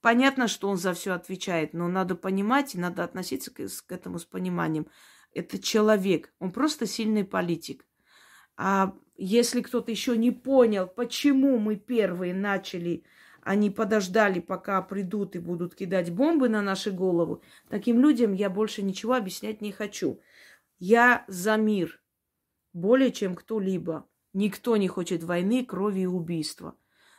Понятно, 0.00 0.48
что 0.48 0.70
он 0.70 0.78
за 0.78 0.94
все 0.94 1.12
отвечает, 1.12 1.74
но 1.74 1.88
надо 1.88 2.14
понимать 2.14 2.74
и 2.74 2.78
надо 2.78 3.04
относиться 3.04 3.52
к, 3.52 3.56
к 3.56 3.92
этому 3.92 4.18
с 4.18 4.24
пониманием. 4.24 4.86
Это 5.32 5.58
человек, 5.58 6.32
он 6.38 6.52
просто 6.52 6.86
сильный 6.86 7.24
политик. 7.24 7.84
А 8.56 8.94
если 9.16 9.62
кто-то 9.62 9.90
еще 9.90 10.16
не 10.16 10.30
понял, 10.30 10.86
почему 10.86 11.58
мы 11.58 11.76
первые 11.76 12.34
начали, 12.34 13.04
они 13.42 13.70
подождали, 13.70 14.40
пока 14.40 14.82
придут 14.82 15.36
и 15.36 15.38
будут 15.38 15.74
кидать 15.74 16.10
бомбы 16.12 16.48
на 16.48 16.62
наши 16.62 16.90
головы, 16.90 17.40
таким 17.68 18.00
людям 18.00 18.32
я 18.32 18.50
больше 18.50 18.82
ничего 18.82 19.14
объяснять 19.14 19.60
не 19.60 19.72
хочу. 19.72 20.20
Я 20.78 21.24
за 21.28 21.56
мир 21.56 22.00
более 22.72 23.10
чем 23.10 23.34
кто-либо. 23.34 24.08
Никто 24.34 24.76
не 24.76 24.88
хочет 24.88 25.22
войны, 25.22 25.64
крови 25.64 26.00
и 26.00 26.06
убийства. 26.06 26.76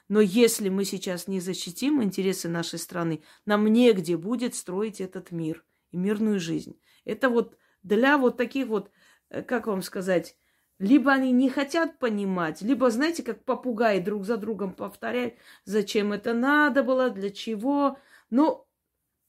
Но 0.07 0.21
если 0.21 0.69
мы 0.69 0.85
сейчас 0.85 1.27
не 1.27 1.39
защитим 1.39 2.01
интересы 2.03 2.47
нашей 2.47 2.79
страны, 2.79 3.23
нам 3.45 3.65
негде 3.67 4.17
будет 4.17 4.53
строить 4.55 5.01
этот 5.01 5.31
мир 5.31 5.65
и 5.91 5.97
мирную 5.97 6.39
жизнь. 6.39 6.79
Это 7.05 7.29
вот 7.29 7.57
для 7.83 8.17
вот 8.17 8.37
таких 8.37 8.67
вот, 8.67 8.91
э, 9.29 9.41
как 9.41 9.67
вам 9.67 9.81
сказать, 9.81 10.37
либо 10.79 11.11
они 11.11 11.31
не 11.31 11.49
хотят 11.49 11.97
понимать, 11.97 12.61
либо, 12.61 12.89
знаете, 12.89 13.23
как 13.23 13.43
попугаи 13.43 13.99
друг 13.99 14.25
за 14.25 14.37
другом 14.37 14.73
повторяют, 14.73 15.33
зачем 15.65 16.13
это 16.13 16.33
надо 16.33 16.83
было, 16.83 17.09
для 17.09 17.31
чего. 17.31 17.97
Но 18.29 18.67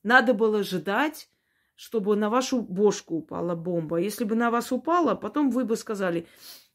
надо 0.02 0.34
было 0.34 0.62
ждать, 0.62 1.30
чтобы 1.74 2.16
на 2.16 2.28
вашу 2.28 2.60
бошку 2.60 3.16
упала 3.16 3.54
бомба. 3.54 3.98
Если 3.98 4.24
бы 4.24 4.34
на 4.34 4.50
вас 4.50 4.72
упала, 4.72 5.14
потом 5.14 5.50
вы 5.50 5.64
бы 5.64 5.76
сказали, 5.76 6.26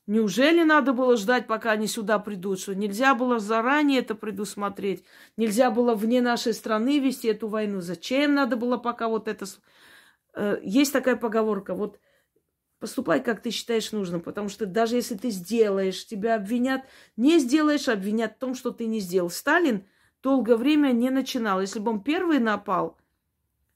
неужели 0.07 0.63
надо 0.63 0.93
было 0.93 1.17
ждать, 1.17 1.45
пока 1.45 1.71
они 1.71 1.87
сюда 1.87 2.17
придут, 2.19 2.59
что 2.59 2.73
нельзя 2.73 3.13
было 3.13 3.37
заранее 3.37 3.99
это 3.99 4.15
предусмотреть, 4.15 5.03
нельзя 5.37 5.69
было 5.69 5.93
вне 5.93 6.21
нашей 6.21 6.53
страны 6.53 6.99
вести 6.99 7.27
эту 7.27 7.47
войну, 7.47 7.81
зачем 7.81 8.33
надо 8.33 8.55
было 8.55 8.77
пока 8.77 9.07
вот 9.07 9.27
это... 9.27 9.45
Э, 10.35 10.59
есть 10.63 10.93
такая 10.93 11.15
поговорка, 11.15 11.75
вот 11.75 11.99
Поступай, 12.83 13.23
как 13.23 13.41
ты 13.41 13.49
считаешь 13.49 13.93
нужным, 13.93 14.19
потому 14.19 14.49
что 14.49 14.65
даже 14.65 14.97
если 14.97 15.15
ты 15.15 15.29
сделаешь, 15.29 16.05
тебя 16.05 16.35
обвинят. 16.35 16.81
Не 17.15 17.39
сделаешь, 17.39 17.87
обвинят 17.87 18.33
в 18.33 18.39
том, 18.39 18.55
что 18.55 18.71
ты 18.71 18.87
не 18.87 18.99
сделал. 18.99 19.29
Сталин 19.29 19.85
долгое 20.21 20.57
время 20.57 20.91
не 20.91 21.09
начинал. 21.09 21.61
Если 21.61 21.79
бы 21.79 21.91
он 21.91 22.03
первый 22.03 22.39
напал, 22.39 22.97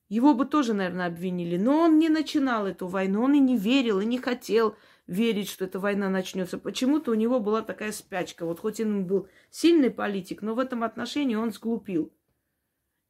его 0.09 0.33
бы 0.33 0.45
тоже, 0.45 0.73
наверное, 0.73 1.07
обвинили. 1.07 1.55
Но 1.55 1.83
он 1.83 1.99
не 1.99 2.09
начинал 2.09 2.67
эту 2.67 2.87
войну, 2.87 3.23
он 3.23 3.35
и 3.35 3.39
не 3.39 3.55
верил, 3.55 4.01
и 4.01 4.05
не 4.05 4.17
хотел 4.17 4.75
верить, 5.07 5.49
что 5.49 5.63
эта 5.63 5.79
война 5.79 6.09
начнется. 6.09 6.57
Почему-то 6.57 7.11
у 7.11 7.13
него 7.13 7.39
была 7.39 7.61
такая 7.61 7.93
спячка. 7.93 8.45
Вот 8.45 8.59
хоть 8.59 8.81
он 8.81 9.05
был 9.07 9.29
сильный 9.49 9.89
политик, 9.89 10.41
но 10.41 10.53
в 10.53 10.59
этом 10.59 10.83
отношении 10.83 11.35
он 11.35 11.53
сглупил. 11.53 12.11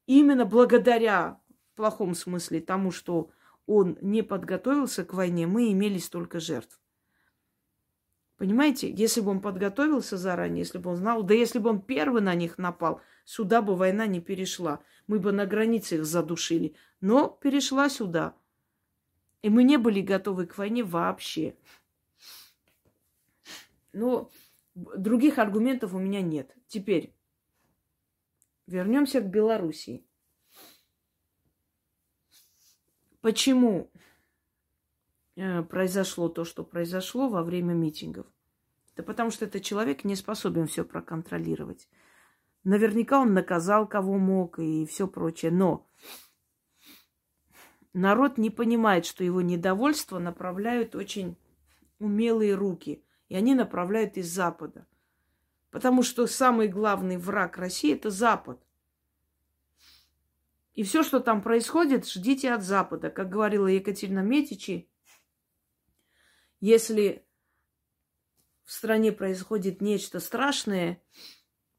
Именно 0.05 0.45
благодаря, 0.45 1.41
в 1.73 1.77
плохом 1.77 2.13
смысле, 2.13 2.61
тому, 2.61 2.91
что 2.91 3.31
он 3.67 3.97
не 4.01 4.23
подготовился 4.23 5.05
к 5.05 5.13
войне, 5.13 5.45
мы 5.45 5.71
имели 5.71 5.99
столько 5.99 6.39
жертв. 6.39 6.79
Понимаете, 8.37 8.91
если 8.91 9.19
бы 9.21 9.31
он 9.31 9.41
подготовился 9.41 10.15
заранее, 10.15 10.59
если 10.59 10.77
бы 10.77 10.91
он 10.91 10.95
знал, 10.97 11.23
да 11.23 11.33
если 11.33 11.59
бы 11.59 11.71
он 11.71 11.81
первый 11.81 12.21
на 12.21 12.33
них 12.35 12.57
напал, 12.57 13.01
сюда 13.25 13.61
бы 13.61 13.75
война 13.75 14.07
не 14.07 14.21
перешла. 14.21 14.79
Мы 15.07 15.19
бы 15.19 15.31
на 15.31 15.45
границе 15.45 15.95
их 15.95 16.05
задушили. 16.05 16.75
Но 17.01 17.29
перешла 17.29 17.89
сюда. 17.89 18.35
И 19.41 19.49
мы 19.49 19.63
не 19.63 19.77
были 19.77 20.01
готовы 20.01 20.45
к 20.45 20.57
войне 20.57 20.83
вообще. 20.83 21.55
Но 23.91 24.29
других 24.75 25.39
аргументов 25.39 25.95
у 25.95 25.99
меня 25.99 26.21
нет. 26.21 26.55
Теперь 26.67 27.15
вернемся 28.67 29.21
к 29.21 29.29
Белоруссии. 29.29 30.06
Почему 33.27 33.91
э, 35.35 35.61
произошло 35.63 36.29
то, 36.29 36.45
что 36.45 36.63
произошло 36.63 37.27
во 37.27 37.43
время 37.43 37.73
митингов? 37.73 38.25
Да 38.95 39.03
потому 39.03 39.31
что 39.31 39.43
этот 39.43 39.63
человек 39.63 40.05
не 40.05 40.15
способен 40.15 40.65
все 40.67 40.85
проконтролировать. 40.85 41.89
Наверняка 42.63 43.19
он 43.19 43.33
наказал, 43.33 43.85
кого 43.85 44.17
мог 44.17 44.59
и 44.59 44.85
все 44.85 45.09
прочее. 45.09 45.51
Но 45.51 45.91
народ 47.91 48.37
не 48.37 48.49
понимает, 48.49 49.05
что 49.05 49.25
его 49.25 49.41
недовольство 49.41 50.19
направляют 50.19 50.95
очень 50.95 51.35
умелые 51.99 52.55
руки. 52.55 53.03
И 53.27 53.35
они 53.35 53.55
направляют 53.55 54.15
из 54.15 54.29
Запада. 54.29 54.87
Потому 55.69 56.01
что 56.01 56.27
самый 56.27 56.69
главный 56.69 57.17
враг 57.17 57.57
России– 57.57 57.93
это 57.93 58.09
Запад. 58.09 58.65
И 60.77 60.83
все, 60.83 61.01
что 61.01 61.19
там 61.19 61.41
происходит, 61.41 62.07
ждите 62.07 62.53
от 62.53 62.61
Запада. 62.61 63.09
Как 63.09 63.29
говорила 63.29 63.65
Екатерина 63.65 64.19
Метичи, 64.19 64.87
если 66.59 67.25
в 68.63 68.71
стране 68.71 69.11
происходит 69.11 69.81
нечто 69.81 70.19
страшное, 70.19 71.01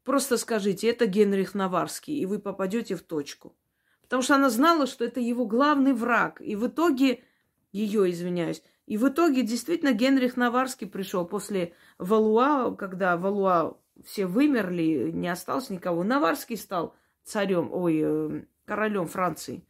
просто 0.03 0.37
скажите, 0.37 0.89
это 0.89 1.05
Генрих 1.05 1.53
Наварский, 1.53 2.19
и 2.19 2.25
вы 2.25 2.39
попадете 2.39 2.97
в 2.97 3.01
точку. 3.01 3.57
Потому 4.01 4.21
что 4.21 4.35
она 4.35 4.49
знала, 4.49 4.85
что 4.85 5.05
это 5.05 5.21
его 5.21 5.45
главный 5.45 5.93
враг. 5.93 6.41
И 6.41 6.57
в 6.57 6.67
итоге, 6.67 7.23
ее, 7.71 8.11
извиняюсь, 8.11 8.61
и 8.85 8.97
в 8.97 9.07
итоге 9.07 9.43
действительно 9.43 9.93
Генрих 9.93 10.35
Наварский 10.35 10.87
пришел 10.87 11.25
после 11.25 11.73
Валуа, 11.99 12.75
когда 12.75 13.15
Валуа 13.15 13.77
все 14.03 14.25
вымерли, 14.25 15.11
не 15.13 15.29
осталось 15.29 15.69
никого. 15.69 16.03
Наварский 16.03 16.57
стал 16.57 16.97
царем, 17.23 17.69
ой, 17.71 18.01
э, 18.03 18.43
королем 18.69 19.07
Франции. 19.07 19.65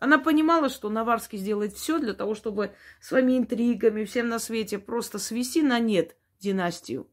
Она 0.00 0.18
понимала, 0.18 0.70
что 0.70 0.88
Наварский 0.88 1.36
сделает 1.38 1.74
все 1.74 1.98
для 1.98 2.14
того, 2.14 2.34
чтобы 2.34 2.74
своими 3.02 3.36
интригами 3.36 4.04
всем 4.04 4.30
на 4.30 4.38
свете 4.38 4.78
просто 4.78 5.18
свести 5.18 5.60
на 5.60 5.78
нет 5.78 6.16
династию. 6.40 7.06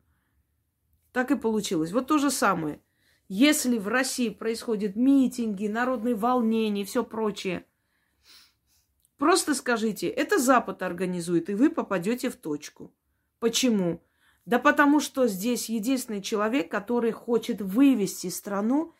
Так 1.11 1.31
и 1.31 1.35
получилось. 1.35 1.91
Вот 1.91 2.07
то 2.07 2.17
же 2.17 2.31
самое. 2.31 2.81
Если 3.27 3.77
в 3.77 3.89
России 3.89 4.29
происходят 4.29 4.95
митинги, 4.95 5.67
народные 5.67 6.15
волнения 6.15 6.83
и 6.83 6.85
все 6.85 7.03
прочее, 7.03 7.65
просто 9.17 9.53
скажите, 9.53 10.07
это 10.07 10.39
Запад 10.39 10.81
организует, 10.81 11.49
и 11.49 11.55
вы 11.55 11.69
попадете 11.69 12.29
в 12.29 12.37
точку. 12.37 12.93
Почему? 13.39 14.01
Да 14.45 14.59
потому 14.59 15.01
что 15.01 15.27
здесь 15.27 15.67
единственный 15.67 16.21
человек, 16.21 16.71
который 16.71 17.11
хочет 17.11 17.61
вывести 17.61 18.27
страну 18.27 18.93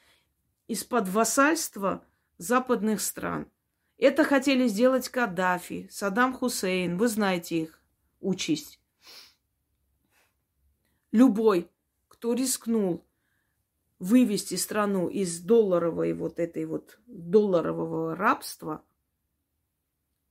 из-под 0.72 1.10
вассальства 1.10 2.02
западных 2.38 3.02
стран. 3.02 3.52
Это 3.98 4.24
хотели 4.24 4.68
сделать 4.68 5.10
Каддафи, 5.10 5.90
Саддам 5.92 6.34
Хусейн. 6.34 6.98
Вы 6.98 7.10
знаете 7.10 7.64
их 7.64 7.82
участь. 8.22 8.80
Любой, 11.12 11.70
кто 12.08 12.34
рискнул 12.34 13.06
вывести 14.00 14.56
страну 14.56 15.10
из 15.10 15.42
долларовой 15.42 16.14
вот 16.14 16.40
этой 16.40 16.64
вот 16.64 17.00
долларового 17.06 18.16
рабства, 18.16 18.82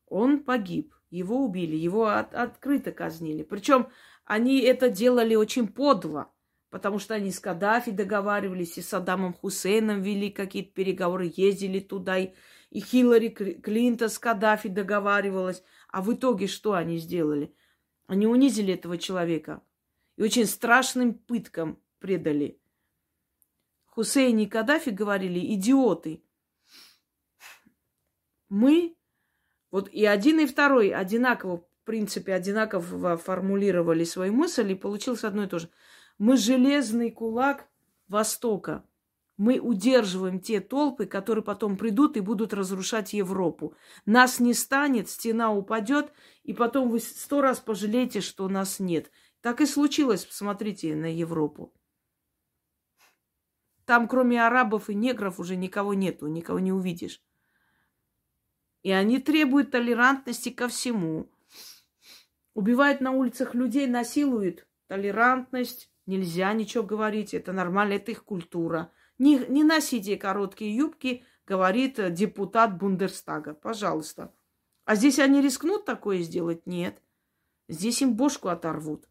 он 0.07 0.42
погиб. 0.42 0.94
Его 1.11 1.44
убили, 1.44 1.76
его 1.76 2.07
от, 2.07 2.35
открыто 2.35 2.92
казнили. 2.92 3.42
Причем 3.42 3.88
они 4.24 4.61
это 4.61 4.88
делали 4.88 5.35
очень 5.35 5.68
подло, 5.68 6.33
потому 6.71 6.99
что 6.99 7.15
они 7.15 7.31
с 7.31 7.41
Каддафи 7.41 7.91
договаривались, 7.91 8.79
и 8.79 8.83
с 8.83 8.89
Саддамом 8.89 9.35
Хусейном 9.35 10.03
вели 10.03 10.31
какие-то 10.31 10.73
переговоры, 10.73 11.33
ездили 11.37 11.81
туда, 11.81 12.19
и, 12.19 12.33
и 12.71 12.81
Хиллари 12.81 13.29
Клинтон 13.29 14.09
с 14.09 14.19
Каддафи 14.19 14.69
договаривалась. 14.69 15.63
А 15.89 16.01
в 16.03 16.15
итоге 16.15 16.47
что 16.47 16.75
они 16.75 16.99
сделали? 16.99 17.55
Они 18.07 18.27
унизили 18.27 18.75
этого 18.75 18.99
человека 18.99 19.63
и 20.17 20.23
очень 20.23 20.47
страшным 20.47 21.15
пыткам 21.15 21.81
предали. 21.99 22.61
Хусейн 23.87 24.39
и 24.39 24.47
Каддафи 24.47 24.91
говорили, 24.91 25.55
идиоты. 25.55 26.23
Мы, 28.49 28.97
вот 29.71 29.89
и 29.89 30.05
один, 30.05 30.41
и 30.41 30.47
второй 30.47 30.91
одинаково 30.91 31.65
в 31.81 31.85
принципе, 31.85 32.35
одинаково 32.35 33.17
формулировали 33.17 34.05
свою 34.05 34.33
мысль, 34.33 34.73
и 34.73 34.75
получилось 34.75 35.25
одно 35.25 35.45
и 35.45 35.47
то 35.47 35.59
же. 35.59 35.71
Мы 36.21 36.37
железный 36.37 37.11
кулак 37.11 37.67
Востока. 38.07 38.87
Мы 39.39 39.59
удерживаем 39.59 40.39
те 40.39 40.61
толпы, 40.61 41.07
которые 41.07 41.43
потом 41.43 41.79
придут 41.79 42.19
и 42.19 42.21
будут 42.21 42.53
разрушать 42.53 43.15
Европу. 43.15 43.75
Нас 44.05 44.39
не 44.39 44.53
станет, 44.53 45.09
стена 45.09 45.51
упадет, 45.51 46.13
и 46.43 46.53
потом 46.53 46.91
вы 46.91 47.01
сто 47.01 47.41
раз 47.41 47.61
пожалеете, 47.61 48.21
что 48.21 48.47
нас 48.51 48.81
нет. 48.81 49.11
Так 49.41 49.63
и 49.63 49.67
случилось, 49.67 50.27
посмотрите 50.27 50.95
на 50.95 51.11
Европу. 51.11 51.73
Там, 53.87 54.07
кроме 54.07 54.45
арабов 54.47 54.91
и 54.91 54.95
негров, 54.95 55.41
уже 55.41 55.57
никого 55.57 55.95
нету, 55.95 56.27
никого 56.27 56.59
не 56.59 56.71
увидишь. 56.71 57.25
И 58.83 58.91
они 58.91 59.21
требуют 59.21 59.71
толерантности 59.71 60.51
ко 60.51 60.69
всему. 60.69 61.33
Убивают 62.53 63.01
на 63.01 63.13
улицах 63.13 63.55
людей, 63.55 63.87
насилуют. 63.87 64.67
Толерантность, 64.87 65.91
нельзя 66.07 66.53
ничего 66.53 66.85
говорить, 66.85 67.35
это 67.35 67.53
нормально, 67.53 67.95
это 67.95 68.11
их 68.11 68.25
культура. 68.25 68.93
Не, 69.19 69.39
не 69.49 69.65
носите 69.65 70.17
короткие 70.17 70.75
юбки, 70.75 71.25
говорит 71.47 72.13
депутат 72.13 72.79
Бундерстага. 72.79 73.55
Пожалуйста. 73.55 74.33
А 74.85 74.95
здесь 74.95 75.19
они 75.19 75.43
рискнут 75.43 75.85
такое 75.85 76.21
сделать? 76.21 76.67
Нет. 76.67 77.03
Здесь 77.69 78.03
им 78.03 78.15
бошку 78.15 78.49
оторвут. 78.49 79.09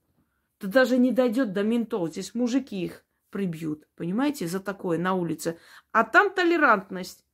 Это 0.60 0.68
даже 0.68 0.98
не 0.98 1.12
дойдет 1.12 1.54
до 1.54 1.64
ментов. 1.64 2.10
Здесь 2.10 2.34
мужики 2.34 2.84
их 2.84 3.06
прибьют. 3.30 3.88
Понимаете, 3.96 4.48
за 4.48 4.60
такое 4.60 4.98
на 4.98 5.14
улице. 5.14 5.58
А 5.92 6.04
там 6.04 6.34
толерантность. 6.34 7.26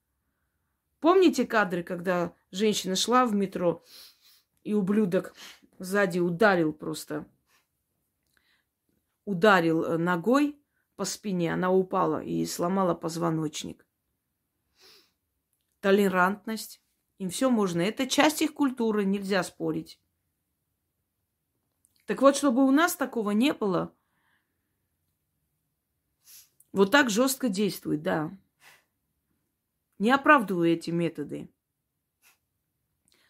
Помните 0.99 1.45
кадры, 1.45 1.83
когда 1.83 2.33
женщина 2.51 2.95
шла 2.95 3.25
в 3.25 3.33
метро, 3.33 3.83
и 4.63 4.73
ублюдок 4.73 5.33
сзади 5.77 6.19
ударил 6.19 6.73
просто, 6.73 7.27
ударил 9.25 9.83
э, 9.83 9.97
ногой 9.97 10.59
по 10.95 11.03
спине, 11.03 11.53
она 11.53 11.71
упала 11.71 12.23
и 12.23 12.45
сломала 12.45 12.93
позвоночник. 12.93 13.85
Толерантность, 15.81 16.81
им 17.17 17.29
все 17.29 17.49
можно. 17.49 17.81
Это 17.81 18.07
часть 18.07 18.41
их 18.41 18.53
культуры, 18.53 19.05
нельзя 19.05 19.43
спорить. 19.43 19.99
Так 22.05 22.21
вот, 22.21 22.37
чтобы 22.37 22.65
у 22.65 22.71
нас 22.71 22.95
такого 22.95 23.31
не 23.31 23.53
было, 23.53 23.93
вот 26.71 26.91
так 26.91 27.09
жестко 27.09 27.49
действует, 27.49 28.03
да. 28.03 28.37
Не 29.97 30.11
оправдываю 30.11 30.71
эти 30.71 30.91
методы. 30.91 31.49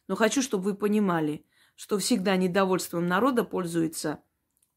Но 0.08 0.16
хочу, 0.16 0.42
чтобы 0.42 0.64
вы 0.64 0.76
понимали, 0.76 1.46
что 1.76 2.00
всегда 2.00 2.36
недовольством 2.38 3.08
народа 3.08 3.44
пользуется 3.44 4.24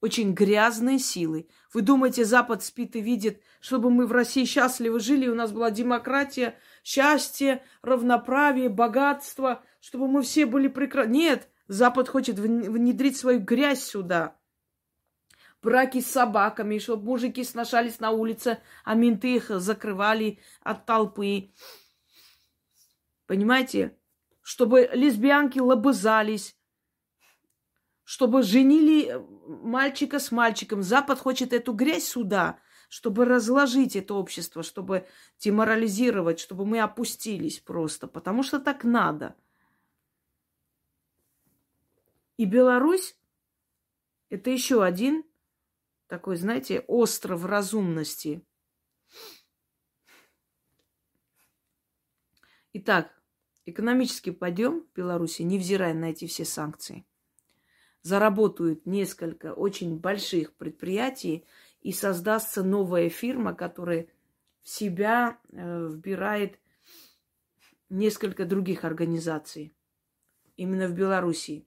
очень 0.00 0.32
грязные 0.32 0.98
силы. 0.98 1.48
Вы 1.72 1.82
думаете, 1.82 2.24
Запад 2.24 2.62
спит 2.62 2.94
и 2.96 3.00
видит, 3.00 3.42
чтобы 3.60 3.90
мы 3.90 4.06
в 4.06 4.12
России 4.12 4.44
счастливо 4.44 5.00
жили, 5.00 5.28
у 5.28 5.34
нас 5.34 5.52
была 5.52 5.70
демократия, 5.70 6.56
счастье, 6.84 7.62
равноправие, 7.82 8.68
богатство, 8.68 9.62
чтобы 9.80 10.08
мы 10.08 10.22
все 10.22 10.46
были 10.46 10.68
прекрасны. 10.68 11.12
Нет, 11.12 11.48
Запад 11.66 12.08
хочет 12.08 12.38
внедрить 12.38 13.16
свою 13.16 13.40
грязь 13.40 13.84
сюда. 13.84 14.36
Браки 15.60 16.00
с 16.00 16.06
собаками, 16.06 16.78
чтобы 16.78 17.04
мужики 17.04 17.42
сношались 17.42 17.98
на 17.98 18.12
улице, 18.12 18.58
а 18.84 18.94
менты 18.94 19.34
их 19.34 19.50
закрывали 19.50 20.38
от 20.62 20.86
толпы. 20.86 21.50
Понимаете? 23.26 23.96
Чтобы 24.40 24.88
лесбиянки 24.94 25.58
лобызались, 25.58 26.56
чтобы 28.08 28.42
женили 28.42 29.22
мальчика 29.46 30.18
с 30.18 30.32
мальчиком. 30.32 30.82
Запад 30.82 31.18
хочет 31.18 31.52
эту 31.52 31.74
грязь 31.74 32.06
сюда, 32.06 32.58
чтобы 32.88 33.26
разложить 33.26 33.96
это 33.96 34.14
общество, 34.14 34.62
чтобы 34.62 35.06
деморализировать, 35.38 36.40
чтобы 36.40 36.64
мы 36.64 36.80
опустились 36.80 37.60
просто, 37.60 38.06
потому 38.06 38.42
что 38.42 38.60
так 38.60 38.82
надо. 38.82 39.36
И 42.38 42.46
Беларусь– 42.46 43.14
это 44.30 44.48
еще 44.48 44.82
один 44.82 45.22
такой, 46.06 46.36
знаете, 46.36 46.80
остров 46.88 47.44
разумности. 47.44 48.42
Итак, 52.72 53.12
экономический 53.66 54.30
подъем 54.30 54.86
Беларуси, 54.94 55.42
невзирая 55.42 55.92
на 55.92 56.06
эти 56.06 56.26
все 56.26 56.46
санкции– 56.46 57.04
заработают 58.08 58.86
несколько 58.86 59.52
очень 59.52 59.98
больших 59.98 60.54
предприятий 60.54 61.44
и 61.82 61.92
создастся 61.92 62.62
новая 62.62 63.10
фирма, 63.10 63.54
которая 63.54 64.08
в 64.62 64.68
себя 64.68 65.38
э, 65.52 65.88
вбирает 65.92 66.58
несколько 67.90 68.46
других 68.46 68.84
организаций. 68.84 69.74
Именно 70.56 70.88
в 70.88 70.94
Белоруссии. 70.94 71.66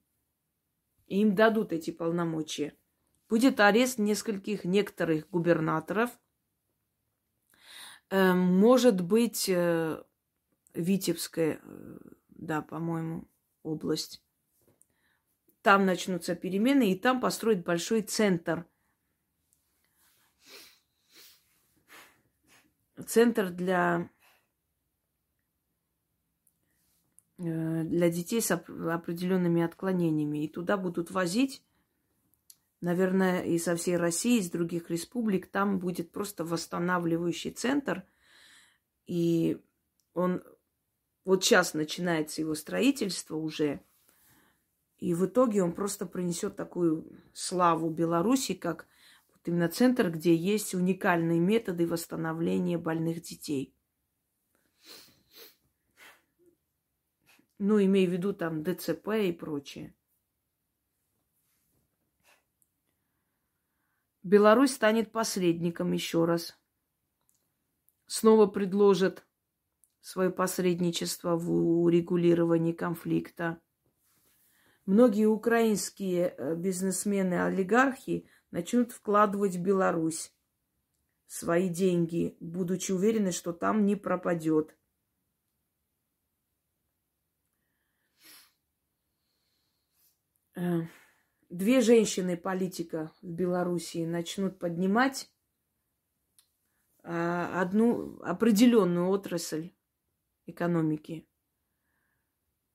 И 1.08 1.21
им 1.21 1.36
дадут 1.36 1.73
эти 1.73 1.91
полномочия. 1.91 2.73
Будет 3.30 3.60
арест 3.60 3.99
нескольких 3.99 4.65
некоторых 4.65 5.30
губернаторов. 5.30 6.10
Э, 8.10 8.34
может 8.34 9.01
быть, 9.01 9.47
э, 9.47 10.04
Витебская, 10.73 11.60
э, 11.62 11.97
да, 12.30 12.63
по-моему, 12.63 13.27
область 13.62 14.23
там 15.62 15.86
начнутся 15.86 16.36
перемены, 16.36 16.91
и 16.91 16.97
там 16.97 17.21
построят 17.21 17.63
большой 17.63 18.02
центр. 18.02 18.65
Центр 23.06 23.50
для, 23.50 24.10
э, 27.38 27.84
для 27.84 28.10
детей 28.10 28.41
с 28.41 28.52
определенными 28.52 29.62
отклонениями. 29.62 30.45
И 30.45 30.47
туда 30.47 30.78
будут 30.78 31.12
возить, 31.12 31.63
наверное, 32.80 33.43
и 33.43 33.58
со 33.58 33.76
всей 33.76 33.97
России, 33.97 34.39
из 34.39 34.50
других 34.50 34.89
республик. 34.89 35.47
Там 35.47 35.80
будет 35.80 36.12
просто 36.12 36.43
восстанавливающий 36.43 37.52
центр. 37.52 38.04
И 39.06 39.60
он 40.13 40.43
вот 41.24 41.43
сейчас 41.43 41.74
начинается 41.74 42.41
его 42.41 42.56
строительство 42.56 43.36
уже– 43.36 43.84
и 45.02 45.16
в 45.16 45.26
итоге 45.26 45.64
он 45.64 45.74
просто 45.74 46.06
принесет 46.06 46.56
такую 46.56 47.12
славу 47.34 47.90
Беларуси, 47.90 48.54
как 48.54 48.88
вот 49.34 49.39
именно 49.45 49.68
центр, 49.68 50.12
где 50.12 50.36
есть 50.36 50.76
уникальные 50.76 51.39
методы 51.39 51.88
восстановления 51.88 52.78
больных 52.78 53.24
детей. 53.24 53.76
Ну, 57.58 57.84
имею 57.84 58.10
в 58.10 58.14
виду 58.14 58.32
там 58.32 58.64
ДЦП 58.64 59.08
и 59.24 59.32
прочее. 59.32 59.95
Беларусь 64.22 64.76
станет 64.76 65.12
посредником 65.12 65.93
еще 65.93 66.26
раз. 66.26 66.60
Снова 68.06 68.45
предложит 68.45 69.26
свое 69.99 70.30
посредничество 70.30 71.36
в 71.36 71.52
урегулировании 71.82 72.74
конфликта. 72.74 73.60
Многие 74.86 75.25
украинские 75.25 76.36
э, 76.38 76.55
бизнесмены-олигархи 76.55 78.27
начнут 78.49 78.91
вкладывать 78.91 79.55
в 79.55 79.61
Беларусь 79.61 80.34
свои 81.27 81.69
деньги, 81.69 82.36
будучи 82.39 82.91
уверены, 82.91 83.32
что 83.32 83.53
там 83.53 83.86
не 83.86 83.95
пропадет. 83.95 84.75
Э, 90.55 90.82
две 91.49 91.82
женщины 91.82 92.36
политика 92.36 93.11
в 93.21 93.27
Белоруссии 93.27 94.05
начнут 94.05 94.59
поднимать 94.59 95.32
а, 97.03 97.61
одну 97.61 98.19
определенную 98.21 99.07
отрасль 99.07 99.73
экономики. 100.45 101.27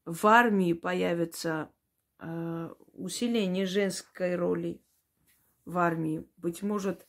В 0.04 0.26
армии 0.26 0.72
появится 0.72 1.70
э, 1.70 1.75
усиление 2.18 3.66
женской 3.66 4.36
роли 4.36 4.80
в 5.64 5.78
армии. 5.78 6.26
Быть 6.36 6.62
может, 6.62 7.06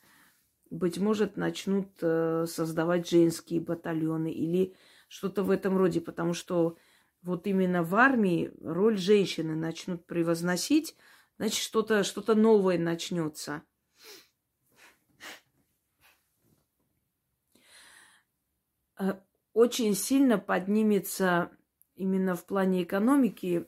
быть 0.70 0.98
может, 0.98 1.38
начнут 1.38 1.90
э, 2.02 2.46
создавать 2.48 3.10
женские 3.10 3.62
батальоны 3.62 4.32
или 4.32 4.76
что-то 5.08 5.44
в 5.44 5.52
этом 5.52 5.78
роде, 5.78 6.02
потому 6.02 6.34
что 6.34 6.78
вот 7.22 7.48
именно 7.48 7.84
в 7.84 7.96
армии 7.96 8.52
роль 8.62 8.98
женщины 8.98 9.56
начнут 9.56 10.06
превозносить, 10.06 10.96
значит, 11.38 11.62
что-то 11.62 12.04
что 12.04 12.36
новое 12.36 12.78
начнется. 12.78 13.64
Э, 19.00 19.14
очень 19.54 19.96
сильно 19.96 20.38
поднимется 20.38 21.52
именно 21.96 22.36
в 22.36 22.46
плане 22.46 22.84
экономики, 22.84 23.68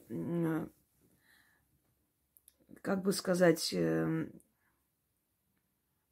как 2.82 3.01
бы 3.01 3.13
сказать, 3.13 3.73
эм, 3.73 4.41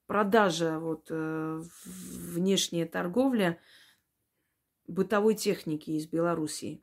продажа, 0.08 0.80
вот 0.80 1.08
э, 1.10 1.62
внешняя 1.86 2.86
торговля 2.86 3.60
бытовой 4.88 5.36
техники 5.36 5.92
из 5.92 6.08
Белоруссии. 6.08 6.82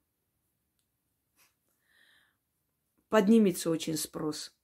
Поднимется 3.09 3.70
очень 3.70 3.97
спрос. 3.97 4.55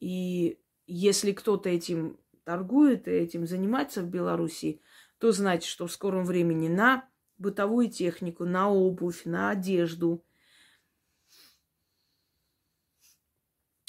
И 0.00 0.60
если 0.86 1.32
кто-то 1.32 1.68
этим 1.68 2.18
торгует 2.44 3.08
и 3.08 3.12
этим 3.12 3.46
занимается 3.46 4.02
в 4.02 4.08
Белоруссии, 4.08 4.80
то 5.18 5.32
значит, 5.32 5.64
что 5.64 5.86
в 5.86 5.92
скором 5.92 6.24
времени 6.24 6.68
на 6.68 7.08
бытовую 7.38 7.90
технику, 7.90 8.44
на 8.44 8.70
обувь, 8.70 9.24
на 9.24 9.50
одежду, 9.50 10.24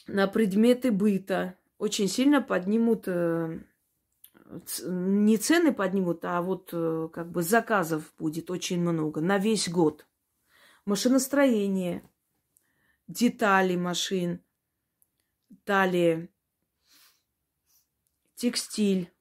на 0.08 0.28
предметы 0.28 0.92
быта 0.92 1.58
очень 1.78 2.08
сильно 2.08 2.42
поднимут 2.42 3.04
э, 3.08 3.60
не 4.86 5.38
цены 5.38 5.74
поднимут, 5.74 6.24
а 6.24 6.42
вот 6.42 6.70
э, 6.72 7.10
как 7.12 7.32
бы 7.32 7.42
заказов 7.42 8.14
будет 8.18 8.50
очень 8.52 8.80
много 8.80 9.22
на 9.22 9.38
весь 9.38 9.70
год. 9.70 10.06
Машиностроение, 10.86 12.08
детали 13.08 13.76
машин, 13.76 14.42
далее 15.66 16.30
текстиль, 18.36 19.12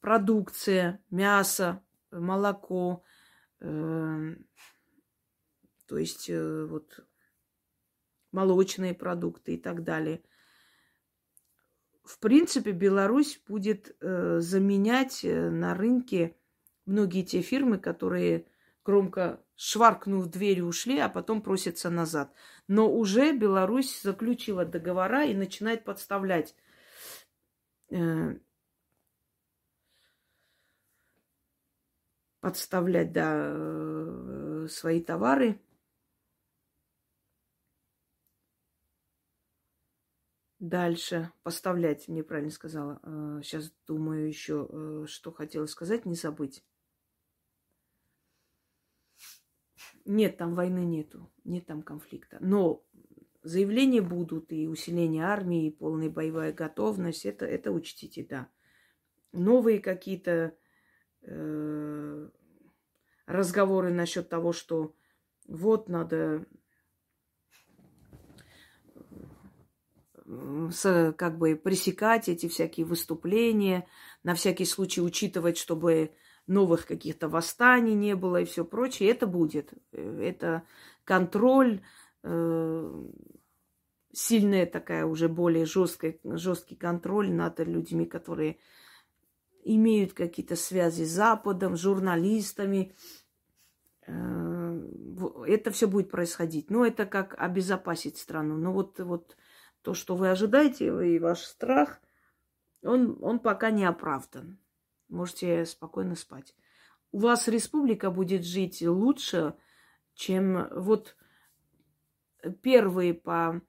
продукция, 0.00 1.00
мясо, 1.10 1.84
молоко, 2.10 3.04
э, 3.60 4.34
то 5.86 5.98
есть 5.98 6.28
э, 6.28 6.64
вот 6.64 7.06
молочные 8.32 8.94
продукты 8.94 9.54
и 9.54 9.56
так 9.58 9.84
далее– 9.84 10.22
в 12.08 12.20
принципе, 12.20 12.72
Беларусь 12.72 13.38
будет 13.46 13.94
э, 14.00 14.38
заменять 14.40 15.22
э, 15.26 15.50
на 15.50 15.74
рынке 15.74 16.34
многие 16.86 17.22
те 17.22 17.42
фирмы, 17.42 17.76
которые 17.76 18.46
громко 18.82 19.44
шваркнув 19.56 20.26
дверью 20.28 20.68
ушли, 20.68 20.98
а 21.00 21.10
потом 21.10 21.42
просятся 21.42 21.90
назад. 21.90 22.32
Но 22.66 22.90
уже 22.90 23.36
Беларусь 23.36 24.00
заключила 24.00 24.64
договора 24.64 25.26
и 25.26 25.34
начинает 25.34 25.84
подставлять 25.84 26.54
э, 27.90 28.38
подставлять, 32.40 33.12
да, 33.12 33.50
э, 33.50 34.66
свои 34.70 35.02
товары 35.02 35.60
Дальше 40.58 41.30
поставлять, 41.44 42.08
мне 42.08 42.24
правильно 42.24 42.50
сказала. 42.50 43.00
Сейчас 43.42 43.68
э, 43.68 43.70
думаю 43.86 44.26
еще, 44.26 44.68
э, 44.68 45.04
что 45.06 45.30
хотела 45.30 45.66
сказать, 45.66 46.04
не 46.04 46.16
забыть. 46.16 46.64
Нет, 50.04 50.36
там 50.36 50.54
войны 50.54 50.84
нету, 50.84 51.30
нет 51.44 51.66
там 51.66 51.82
конфликта. 51.82 52.38
Но 52.40 52.84
заявления 53.42 54.02
будут, 54.02 54.52
и 54.52 54.66
усиление 54.66 55.24
армии, 55.24 55.66
и 55.66 55.70
полная 55.70 56.10
боевая 56.10 56.52
готовность, 56.52 57.24
это, 57.24 57.46
это 57.46 57.70
учтите, 57.70 58.26
да. 58.28 58.48
Новые 59.32 59.78
какие-то 59.78 60.56
э, 61.22 62.30
разговоры 63.26 63.92
насчет 63.92 64.28
того, 64.28 64.52
что 64.52 64.96
вот 65.46 65.88
надо 65.88 66.46
как 70.72 71.38
бы 71.38 71.56
пресекать 71.56 72.28
эти 72.28 72.48
всякие 72.48 72.86
выступления, 72.86 73.86
на 74.22 74.34
всякий 74.34 74.64
случай 74.64 75.00
учитывать, 75.00 75.58
чтобы 75.58 76.12
новых 76.46 76.86
каких-то 76.86 77.28
восстаний 77.28 77.94
не 77.94 78.16
было 78.16 78.40
и 78.40 78.44
все 78.44 78.64
прочее. 78.64 79.10
Это 79.10 79.26
будет. 79.26 79.72
Это 79.92 80.64
контроль, 81.04 81.82
э, 82.22 83.04
сильная 84.12 84.66
такая 84.66 85.04
уже 85.04 85.28
более 85.28 85.66
жесткая, 85.66 86.18
жесткий 86.24 86.74
контроль 86.74 87.30
над 87.30 87.60
людьми, 87.60 88.06
которые 88.06 88.58
имеют 89.64 90.14
какие-то 90.14 90.56
связи 90.56 91.04
с 91.04 91.10
Западом, 91.10 91.76
журналистами. 91.76 92.94
Э, 94.06 94.80
это 95.46 95.70
все 95.70 95.86
будет 95.86 96.10
происходить. 96.10 96.70
Но 96.70 96.86
это 96.86 97.04
как 97.06 97.34
обезопасить 97.38 98.16
страну. 98.16 98.56
Но 98.56 98.72
вот, 98.72 98.98
вот 99.00 99.36
то, 99.82 99.94
что 99.94 100.16
вы 100.16 100.30
ожидаете, 100.30 100.86
и 100.86 101.18
ваш 101.18 101.40
страх, 101.40 102.00
он, 102.82 103.18
он 103.22 103.38
пока 103.38 103.70
не 103.70 103.84
оправдан. 103.84 104.58
Можете 105.08 105.64
спокойно 105.64 106.14
спать. 106.14 106.54
У 107.12 107.20
вас 107.20 107.48
республика 107.48 108.10
будет 108.10 108.44
жить 108.44 108.82
лучше, 108.82 109.54
чем 110.14 110.68
вот 110.70 111.16
первые 112.62 113.14
по, 113.14 113.62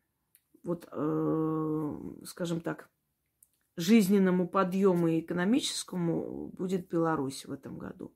вот, 0.63 0.87
э, 0.91 1.99
скажем 2.25 2.61
так, 2.61 2.89
жизненному 3.77 4.47
подъему 4.47 5.07
и 5.07 5.21
экономическому 5.21 6.49
будет 6.49 6.89
Беларусь 6.89 7.45
в 7.45 7.51
этом 7.51 7.77
году. 7.77 8.13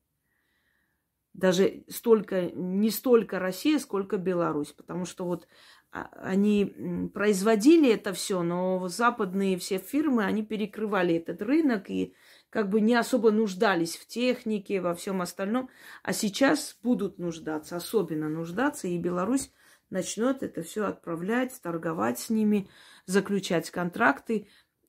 Даже 1.33 1.85
столько, 1.87 2.51
не 2.51 2.89
столько 2.91 3.39
Россия, 3.39 3.79
сколько 3.79 4.17
Беларусь. 4.17 4.73
Потому 4.73 5.05
что 5.05 5.25
вот 5.25 5.47
они 5.93 7.09
производили 7.13 7.93
это 7.93 8.13
все, 8.13 8.41
но 8.41 8.87
западные 8.87 9.57
все 9.57 9.77
фирмы, 9.77 10.25
они 10.25 10.43
перекрывали 10.43 11.15
этот 11.15 11.41
рынок 11.43 11.89
и 11.89 12.15
как 12.49 12.69
бы 12.69 12.81
не 12.81 12.95
особо 12.95 13.31
нуждались 13.31 13.97
в 13.97 14.07
технике, 14.07 14.81
во 14.81 14.95
всем 14.95 15.21
остальном. 15.21 15.69
А 16.01 16.11
сейчас 16.11 16.77
будут 16.81 17.19
нуждаться, 17.19 17.75
особенно 17.75 18.27
нуждаться, 18.27 18.87
и 18.87 18.97
Беларусь 18.97 19.51
начнет 19.91 20.41
это 20.41 20.63
все 20.63 20.85
отправлять, 20.85 21.59
торговать 21.61 22.17
с 22.17 22.31
ними, 22.31 22.69
заключать 23.05 23.69
контракты. 23.69 24.47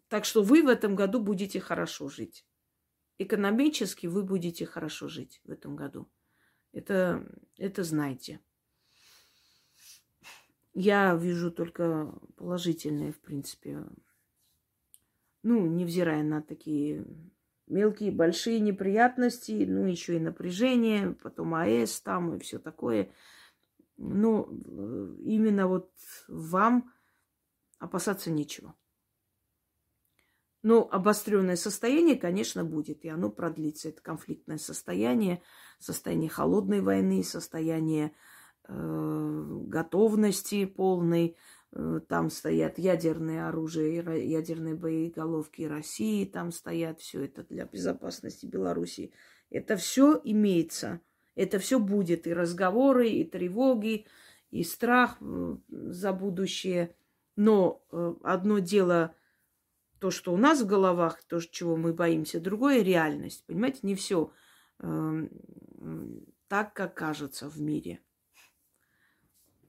Так 0.08 0.24
что 0.24 0.42
вы 0.42 0.62
в 0.62 0.68
этом 0.68 0.96
году 0.96 1.20
будете 1.20 1.60
хорошо 1.60 2.08
жить. 2.08 2.46
Экономически 3.18 4.06
вы 4.06 4.22
будете 4.22 4.64
хорошо 4.64 5.08
жить 5.08 5.42
в 5.44 5.50
этом 5.50 5.76
году. 5.76 6.08
Это, 6.72 7.26
это 7.58 7.84
знайте. 7.84 8.40
Я 10.74 11.14
вижу 11.14 11.52
только 11.52 12.12
положительные, 12.36 13.12
в 13.12 13.20
принципе. 13.20 13.84
Ну, 15.44 15.66
невзирая 15.66 16.22
на 16.24 16.42
такие 16.42 17.06
мелкие, 17.66 18.10
большие 18.10 18.58
неприятности, 18.58 19.64
ну, 19.68 19.86
еще 19.86 20.16
и 20.16 20.20
напряжение, 20.20 21.12
потом 21.22 21.54
АЭС 21.54 22.00
там 22.00 22.34
и 22.34 22.38
все 22.40 22.58
такое. 22.58 23.10
Но 23.96 24.48
э, 24.50 25.14
именно 25.20 25.68
вот 25.68 25.92
вам 26.26 26.92
опасаться 27.78 28.30
нечего. 28.30 28.74
Но 30.62 30.88
обостренное 30.90 31.56
состояние, 31.56 32.16
конечно, 32.16 32.64
будет, 32.64 33.04
и 33.04 33.08
оно 33.08 33.30
продлится. 33.30 33.90
Это 33.90 34.00
конфликтное 34.02 34.56
состояние, 34.56 35.42
состояние 35.78 36.30
холодной 36.30 36.80
войны, 36.80 37.22
состояние 37.22 38.12
готовности 38.68 40.64
полной. 40.64 41.36
Э, 41.72 42.00
там 42.08 42.30
стоят 42.30 42.78
ядерные 42.78 43.46
оружия, 43.46 44.02
ядерные 44.16 44.74
боеголовки 44.74 45.62
России, 45.62 46.24
там 46.24 46.52
стоят 46.52 47.00
все 47.00 47.24
это 47.24 47.42
для 47.42 47.64
безопасности 47.64 48.46
Беларуси. 48.46 49.12
Это 49.50 49.76
все 49.76 50.20
имеется, 50.24 51.00
это 51.34 51.58
все 51.58 51.78
будет, 51.78 52.26
и 52.26 52.32
разговоры, 52.32 53.08
и 53.08 53.24
тревоги, 53.24 54.06
и 54.50 54.62
страх 54.62 55.18
э, 55.20 55.56
за 55.68 56.12
будущее. 56.12 56.94
Но 57.36 57.82
одно 58.22 58.60
дело 58.60 59.12
то, 59.98 60.12
что 60.12 60.32
у 60.32 60.36
нас 60.36 60.62
в 60.62 60.66
головах, 60.66 61.24
то, 61.24 61.40
чего 61.40 61.76
мы 61.76 61.92
боимся, 61.92 62.38
другое 62.38 62.82
реальность. 62.82 63.44
Понимаете, 63.46 63.80
не 63.82 63.96
все 63.96 64.30
э, 64.78 65.28
так, 66.46 66.74
как 66.74 66.94
кажется 66.94 67.48
в 67.48 67.60
мире. 67.60 68.00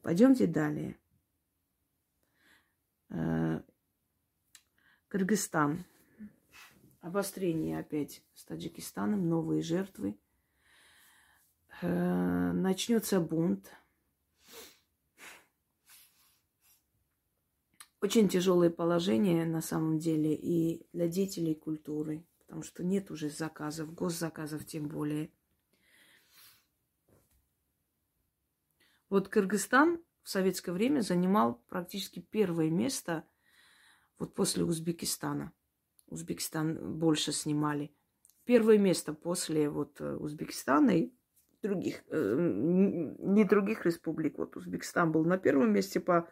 Пойдемте 0.06 0.46
далее. 0.46 1.00
Э, 3.10 3.60
Кыргызстан. 5.08 5.84
Обострение 7.02 7.80
опять 7.80 8.24
с 8.36 8.46
Таджикистаном, 8.46 9.28
новые 9.28 9.64
жертвы. 9.64 10.16
Э, 11.82 12.52
начнется 12.52 13.20
бунт. 13.20 13.72
Очень 18.00 18.30
тяжелое 18.30 18.70
положение 18.70 19.44
на 19.48 19.62
самом 19.62 19.98
деле 19.98 20.36
и 20.36 20.88
для 20.94 21.08
деятелей 21.08 21.56
культуры, 21.56 22.24
потому 22.38 22.62
что 22.62 22.84
нет 22.84 23.10
уже 23.10 23.32
заказов, 23.32 23.92
госзаказов 23.96 24.68
тем 24.68 24.88
более. 24.88 25.32
Вот 29.10 29.30
Кыргызстан 29.30 30.04
в 30.24 30.30
советское 30.30 30.72
время 30.72 31.02
занимал 31.02 31.64
практически 31.70 32.20
первое 32.20 32.70
место 32.70 33.26
вот 34.18 34.34
после 34.34 34.64
Узбекистана. 34.64 35.52
Узбекистан 36.08 36.98
больше 36.98 37.32
снимали. 37.32 37.94
Первое 38.46 38.78
место 38.78 39.14
после 39.14 39.70
вот 39.70 40.00
э, 40.02 40.16
Узбекистана 40.16 40.92
и 40.92 41.12
других, 41.62 42.04
э, 42.10 42.36
не 43.20 43.44
других 43.44 43.86
республик. 43.86 44.38
Вот 44.38 44.56
Узбекистан 44.56 45.12
был 45.12 45.26
на 45.26 45.38
первом 45.38 45.74
месте 45.74 46.00
по 46.00 46.30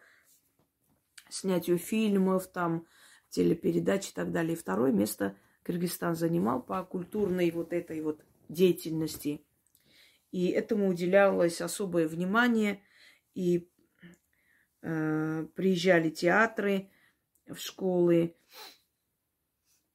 снятию 1.28 1.78
фильмов, 1.78 2.46
там, 2.48 2.86
телепередач 3.30 4.10
и 4.10 4.12
так 4.14 4.32
далее. 4.32 4.54
И 4.54 4.58
второе 4.58 4.92
место 4.92 5.36
Кыргызстан 5.64 6.14
занимал 6.14 6.62
по 6.62 6.82
культурной 6.84 7.50
вот 7.50 7.72
этой 7.72 8.00
вот 8.00 8.24
деятельности. 8.48 9.44
И 10.34 10.48
этому 10.48 10.88
уделялось 10.88 11.60
особое 11.60 12.08
внимание. 12.08 12.82
И 13.34 13.70
э, 14.82 15.46
приезжали 15.54 16.10
театры 16.10 16.90
в 17.46 17.56
школы, 17.56 18.34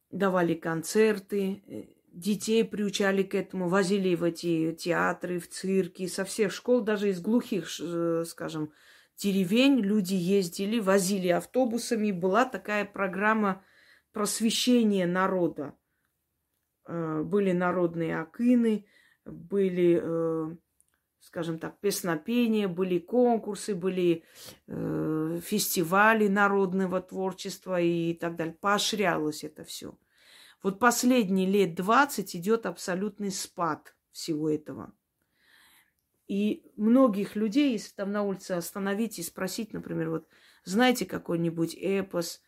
давали 0.09 0.53
концерты, 0.53 1.61
э, 1.67 1.83
детей 2.13 2.63
приучали 2.63 3.23
к 3.23 3.35
этому, 3.35 3.67
возили 3.67 4.15
в 4.15 4.23
эти 4.23 4.71
театры, 4.71 5.39
в 5.39 5.49
цирки, 5.49 6.07
со 6.07 6.23
всех 6.23 6.53
школ, 6.53 6.79
даже 6.79 7.09
из 7.09 7.19
глухих, 7.19 7.67
э, 7.81 8.23
скажем, 8.25 8.71
деревень 9.17 9.81
люди 9.81 10.13
ездили, 10.13 10.79
возили 10.79 11.27
автобусами. 11.27 12.13
Была 12.13 12.45
такая 12.45 12.85
программа 12.85 13.61
просвещения 14.13 15.05
народа. 15.05 15.75
Э, 16.85 17.23
были 17.25 17.51
народные 17.51 18.17
акины, 18.21 18.85
были, 19.25 19.99
э, 20.01 20.55
скажем 21.19 21.59
так, 21.59 21.79
песнопения, 21.79 22.67
были 22.67 22.99
конкурсы, 22.99 23.75
были 23.75 24.23
э, 24.67 25.39
фестивали 25.43 26.27
народного 26.27 27.01
творчества 27.01 27.79
и 27.79 28.13
так 28.13 28.35
далее. 28.35 28.55
Поощрялось 28.59 29.43
это 29.43 29.63
все. 29.63 29.97
Вот 30.61 30.79
последние 30.79 31.47
лет 31.47 31.75
20 31.75 32.35
идет 32.35 32.65
абсолютный 32.65 33.31
спад 33.31 33.95
всего 34.11 34.49
этого. 34.49 34.93
И 36.27 36.71
многих 36.75 37.35
людей, 37.35 37.71
если 37.71 37.93
там 37.95 38.11
на 38.11 38.23
улице 38.23 38.51
остановить 38.51 39.17
и 39.17 39.23
спросить, 39.23 39.73
например, 39.73 40.11
вот 40.11 40.27
знаете 40.63 41.05
какой-нибудь 41.05 41.75
эпос, 41.75 42.41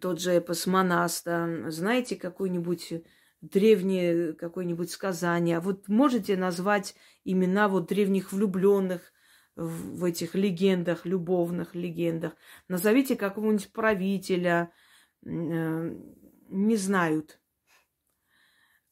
тот 0.00 0.20
же 0.20 0.32
эпос 0.32 0.66
Монаста, 0.66 1.66
знаете 1.68 2.16
какой-нибудь 2.16 3.04
древнее 3.40 4.32
какое-нибудь 4.32 4.90
сказание, 4.90 5.58
а 5.58 5.60
вот 5.60 5.88
можете 5.88 6.36
назвать 6.36 6.94
имена 7.24 7.68
вот 7.68 7.86
древних 7.86 8.32
влюбленных 8.32 9.12
в 9.56 10.04
этих 10.04 10.34
легендах, 10.34 11.04
любовных 11.04 11.74
легендах. 11.74 12.32
Назовите 12.68 13.16
какого-нибудь 13.16 13.72
правителя, 13.72 14.72
э, 15.24 15.96
не 16.48 16.76
знают. 16.76 17.40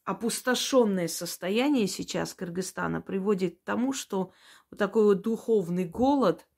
Опустошенное 0.04 1.08
состояние 1.08 1.88
сейчас 1.88 2.34
Кыргызстана 2.34 3.00
приводит 3.00 3.58
к 3.58 3.64
тому, 3.64 3.92
что 3.92 4.32
вот 4.70 4.78
такой 4.78 5.04
вот 5.04 5.22
духовный 5.22 5.84
голод– 5.84 6.46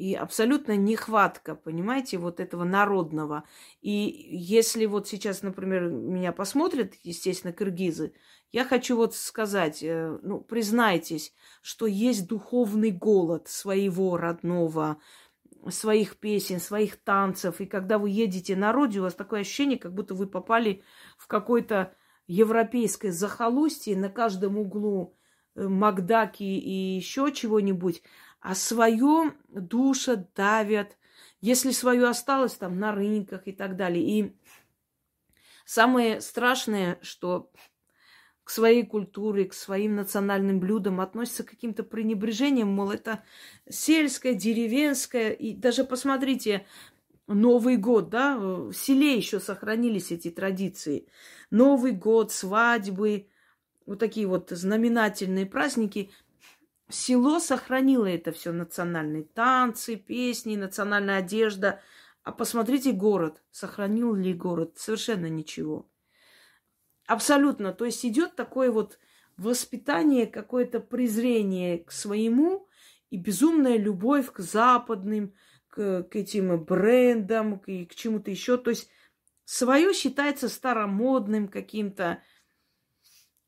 и 0.00 0.14
абсолютно 0.14 0.76
нехватка, 0.76 1.54
понимаете, 1.54 2.16
вот 2.16 2.40
этого 2.40 2.64
народного. 2.64 3.44
И 3.82 3.90
если 4.30 4.86
вот 4.86 5.06
сейчас, 5.06 5.42
например, 5.42 5.90
меня 5.90 6.32
посмотрят, 6.32 6.94
естественно, 7.02 7.52
кыргызы, 7.52 8.14
я 8.50 8.64
хочу 8.64 8.96
вот 8.96 9.14
сказать, 9.14 9.82
э, 9.82 10.18
ну, 10.22 10.40
признайтесь, 10.40 11.34
что 11.60 11.86
есть 11.86 12.26
духовный 12.26 12.92
голод 12.92 13.48
своего 13.48 14.16
родного, 14.16 14.96
своих 15.68 16.16
песен, 16.16 16.60
своих 16.60 16.96
танцев. 16.96 17.60
И 17.60 17.66
когда 17.66 17.98
вы 17.98 18.08
едете 18.08 18.56
на 18.56 18.72
родину, 18.72 19.02
у 19.02 19.04
вас 19.04 19.14
такое 19.14 19.40
ощущение, 19.40 19.78
как 19.78 19.92
будто 19.92 20.14
вы 20.14 20.26
попали 20.26 20.82
в 21.18 21.26
какое-то 21.26 21.94
европейское 22.26 23.12
захолустье, 23.12 23.98
на 23.98 24.08
каждом 24.08 24.56
углу 24.56 25.14
э, 25.56 25.68
Макдаки 25.68 26.42
и 26.42 26.96
еще 26.96 27.30
чего-нибудь 27.32 28.02
а 28.40 28.54
свое 28.54 29.34
душа 29.48 30.24
давят. 30.34 30.96
Если 31.40 31.70
свое 31.70 32.08
осталось 32.08 32.54
там 32.54 32.78
на 32.78 32.92
рынках 32.92 33.42
и 33.46 33.52
так 33.52 33.76
далее. 33.76 34.04
И 34.04 34.36
самое 35.64 36.20
страшное, 36.20 36.98
что 37.02 37.50
к 38.44 38.50
своей 38.50 38.84
культуре, 38.84 39.44
к 39.44 39.54
своим 39.54 39.94
национальным 39.94 40.58
блюдам 40.58 41.00
относятся 41.00 41.44
каким-то 41.44 41.82
пренебрежением, 41.82 42.68
мол, 42.68 42.90
это 42.90 43.22
сельское, 43.68 44.34
деревенское. 44.34 45.30
И 45.30 45.54
даже 45.54 45.84
посмотрите, 45.84 46.66
Новый 47.26 47.76
год, 47.76 48.10
да, 48.10 48.36
в 48.38 48.72
селе 48.72 49.16
еще 49.16 49.38
сохранились 49.38 50.10
эти 50.10 50.30
традиции. 50.30 51.06
Новый 51.50 51.92
год, 51.92 52.32
свадьбы, 52.32 53.28
вот 53.86 54.00
такие 54.00 54.26
вот 54.26 54.50
знаменательные 54.50 55.46
праздники– 55.46 56.10
село 56.90 57.38
сохранило 57.38 58.06
это 58.06 58.32
все, 58.32 58.52
национальные 58.52 59.24
танцы, 59.24 59.96
песни, 59.96 60.56
национальная 60.56 61.18
одежда. 61.18 61.80
А 62.22 62.32
посмотрите 62.32 62.92
город, 62.92 63.42
сохранил 63.50 64.14
ли 64.14 64.34
город? 64.34 64.74
Совершенно 64.76 65.26
ничего. 65.26 65.88
Абсолютно. 67.06 67.72
То 67.72 67.86
есть 67.86 68.04
идет 68.04 68.36
такое 68.36 68.70
вот 68.70 68.98
воспитание, 69.36 70.26
какое-то 70.26 70.80
презрение 70.80 71.78
к 71.78 71.90
своему 71.92 72.68
и 73.08 73.16
безумная 73.16 73.78
любовь 73.78 74.30
к 74.30 74.40
западным, 74.40 75.34
к, 75.68 76.04
к 76.04 76.16
этим 76.16 76.62
брендам, 76.62 77.58
к, 77.58 77.64
к 77.64 77.94
чему-то 77.94 78.30
еще. 78.30 78.58
То 78.58 78.70
есть 78.70 78.88
свое 79.44 79.92
считается 79.94 80.48
старомодным 80.48 81.48
каким-то, 81.48 82.22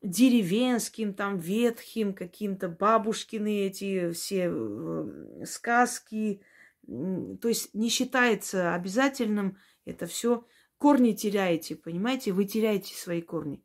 деревенским, 0.03 1.14
там, 1.14 1.38
ветхим, 1.38 2.12
каким-то 2.12 2.68
бабушкины 2.68 3.66
эти 3.66 4.11
все 4.12 4.50
э, 4.53 5.44
сказки. 5.46 6.42
То 6.86 7.48
есть 7.48 7.72
не 7.72 7.88
считается 7.88 8.74
обязательным 8.74 9.59
это 9.84 10.07
все. 10.07 10.44
Корни 10.78 11.12
теряете, 11.12 11.76
понимаете? 11.76 12.32
Вы 12.32 12.44
теряете 12.44 12.94
свои 12.94 13.22
корни. 13.22 13.64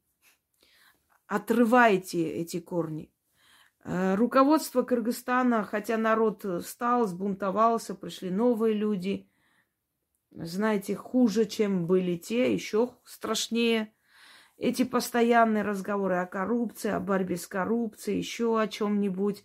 Отрываете 1.26 2.30
эти 2.30 2.60
корни. 2.60 3.12
Э, 3.84 4.14
руководство 4.14 4.84
Кыргызстана, 4.84 5.64
хотя 5.64 5.98
народ 5.98 6.46
встал, 6.64 7.08
сбунтовался, 7.08 7.96
пришли 7.96 8.30
новые 8.30 8.76
люди, 8.76 9.28
знаете, 10.30 10.96
хуже, 10.96 11.46
чем 11.46 11.88
были 11.88 12.16
те, 12.16 12.54
еще 12.54 12.94
страшнее– 13.04 13.92
эти 14.58 14.84
постоянные 14.84 15.64
разговоры 15.64 16.16
о 16.16 16.26
коррупции, 16.26 16.92
о 16.92 17.00
борьбе 17.00 17.38
с 17.38 17.48
коррупцией, 17.48 18.18
еще 18.18 18.60
о 18.60 18.68
чем-нибудь. 18.68 19.44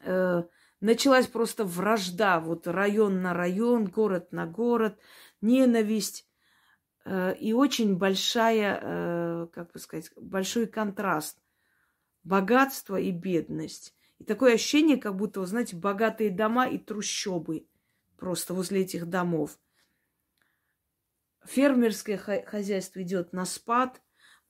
Э, 0.00 0.44
началась 0.80 1.26
просто 1.26 1.64
вражда, 1.64 2.40
вот 2.40 2.66
район 2.66 3.22
на 3.22 3.34
район, 3.34 3.86
город 3.86 4.32
на 4.32 4.46
город, 4.46 4.98
ненависть 5.40 6.28
э, 7.04 7.34
и 7.36 7.52
очень 7.52 7.96
большая, 7.96 8.80
э, 8.80 9.46
как 9.52 9.72
бы 9.72 9.78
сказать, 9.80 10.10
большой 10.16 10.66
контраст. 10.66 11.38
Богатство 12.22 12.96
и 13.00 13.10
бедность. 13.10 13.96
И 14.18 14.24
такое 14.24 14.54
ощущение, 14.54 14.98
как 14.98 15.16
будто, 15.16 15.40
вы 15.40 15.46
знаете, 15.46 15.74
богатые 15.74 16.30
дома 16.30 16.68
и 16.68 16.78
трущобы 16.78 17.66
просто 18.16 18.54
возле 18.54 18.82
этих 18.82 19.06
домов– 19.06 19.58
фермерское 21.46 22.18
хозяйство 22.18 23.02
идет 23.02 23.32
на 23.32 23.44
спад, 23.44 24.00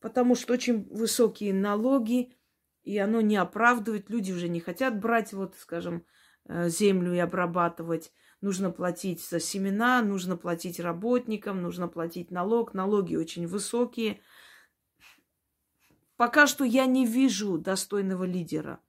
потому 0.01 0.35
что 0.35 0.53
очень 0.53 0.89
высокие 0.91 1.55
налоги, 1.55 2.37
и 2.83 2.99
оно 2.99 3.21
не 3.21 3.37
оправдывает. 3.37 4.11
Люди 4.11 4.33
уже 4.33 4.49
не 4.49 4.61
хотят 4.61 4.99
брать, 4.99 5.33
вот, 5.33 5.55
скажем, 5.59 6.05
э, 6.47 6.69
землю 6.69 7.15
и 7.15 7.19
обрабатывать. 7.19 8.13
нужно 8.41 8.71
платить 8.71 9.23
за 9.23 9.39
семена, 9.39 10.01
нужно 10.01 10.35
платить 10.35 10.81
работникам, 10.81 11.61
нужно 11.61 11.89
платить 11.89 12.31
налог. 12.31 12.73
Налоги 12.73 13.15
очень 13.15 13.47
высокие. 13.47 14.23
Пока 16.17 16.47
что 16.47 16.65
я 16.65 16.87
не 16.87 17.05
вижу 17.05 17.59
достойного 17.59 18.25
лидера. 18.25 18.81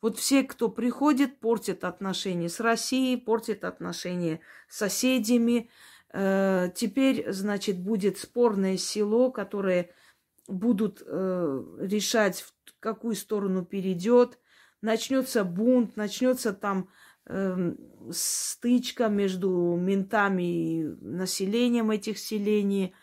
Вот 0.00 0.16
все, 0.16 0.44
кто 0.44 0.68
приходит, 0.68 1.40
портят 1.40 1.84
отношения 1.84 2.48
с 2.48 2.60
Россией, 2.60 3.16
портят 3.16 3.64
отношения 3.64 4.40
с 4.68 4.78
соседями. 4.78 5.70
Э, 6.12 6.70
теперь, 6.74 7.30
значит, 7.30 7.78
будет 7.78 8.18
спорное 8.18 8.76
село, 8.76 9.30
которое 9.30 9.90
будут 10.48 11.02
э, 11.06 11.64
решать, 11.80 12.40
в 12.40 12.74
какую 12.80 13.14
сторону 13.14 13.64
перейдет. 13.64 14.38
Начнется 14.82 15.44
бунт, 15.44 15.96
начнется 15.96 16.52
там 16.52 16.88
э, 17.26 17.74
стычка 18.10 19.08
между 19.08 19.76
ментами 19.78 20.42
и 20.42 20.84
населением 21.00 21.90
этих 21.90 22.18
селений, 22.18 22.94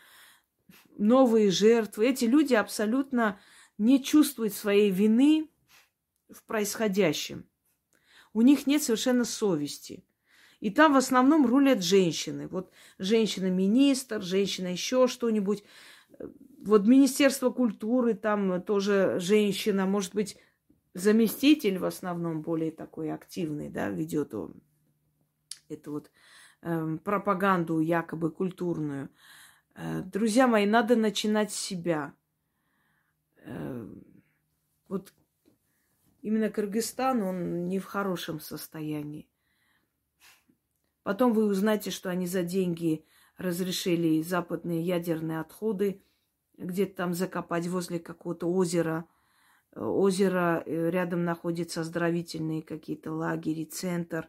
новые 0.97 1.51
жертвы. 1.51 2.10
Эти 2.10 2.26
люди 2.26 2.55
абсолютно 2.55 3.39
не 3.78 4.03
чувствуют 4.03 4.53
своей 4.53 4.91
вины 4.91 5.49
в 6.30 6.43
происходящем. 6.43 7.47
У 8.34 8.41
них 8.41 8.68
нет 8.68 8.84
совершенно 8.84 9.24
совести. 9.24 10.03
И 10.60 10.72
там 10.72 10.93
в 10.93 10.97
основном 10.97 11.45
рулят 11.45 11.84
женщины. 11.84 12.47
Вот 12.47 12.72
женщина-министр, 12.97 14.22
женщина 14.22 14.68
еще 14.68 15.08
что-нибудь. 15.08 15.64
Вот 16.64 16.88
Министерство 16.88 17.51
культуры, 17.51 18.16
там 18.16 18.62
тоже 18.64 19.18
женщина, 19.20 19.86
может 19.86 20.16
быть, 20.16 20.38
заместитель 20.93 21.78
в 21.78 21.86
основном 21.86 22.41
более 22.41 22.72
такой 22.72 23.12
активный, 23.12 23.70
да, 23.70 23.89
ведет 23.89 24.34
он 24.34 24.55
эту 25.70 25.91
вот 25.91 26.12
э, 26.62 26.97
пропаганду 27.03 27.80
якобы 27.80 28.32
культурную. 28.32 29.10
Э, 29.76 30.01
друзья 30.01 30.47
мои, 30.47 30.66
надо 30.66 30.95
начинать 30.95 31.51
с 31.51 31.55
себя. 31.55 32.14
Э, 33.43 33.88
вот 34.88 35.14
именно 36.22 36.49
Кыргызстан, 36.49 37.22
он 37.22 37.68
не 37.68 37.80
в 37.80 37.86
хорошем 37.86 38.39
состоянии. 38.39 39.30
Потом 41.08 41.32
вы 41.32 41.45
узнаете, 41.45 41.89
что 41.89 42.10
они 42.10 42.28
за 42.28 42.43
деньги 42.43 43.05
разрешили 43.38 44.22
западные 44.22 44.82
ядерные 44.82 45.39
отходы 45.39 46.01
где-то 46.58 46.97
там 46.97 47.14
закопать 47.14 47.66
возле 47.68 47.97
какого-то 47.97 48.51
озера. 48.51 49.08
Озеро 49.74 50.62
э, 50.66 50.89
рядом 50.89 51.24
находится 51.24 51.80
оздоровительные 51.80 52.62
какие-то 52.62 53.14
лагеря, 53.14 53.66
центр. 53.66 54.28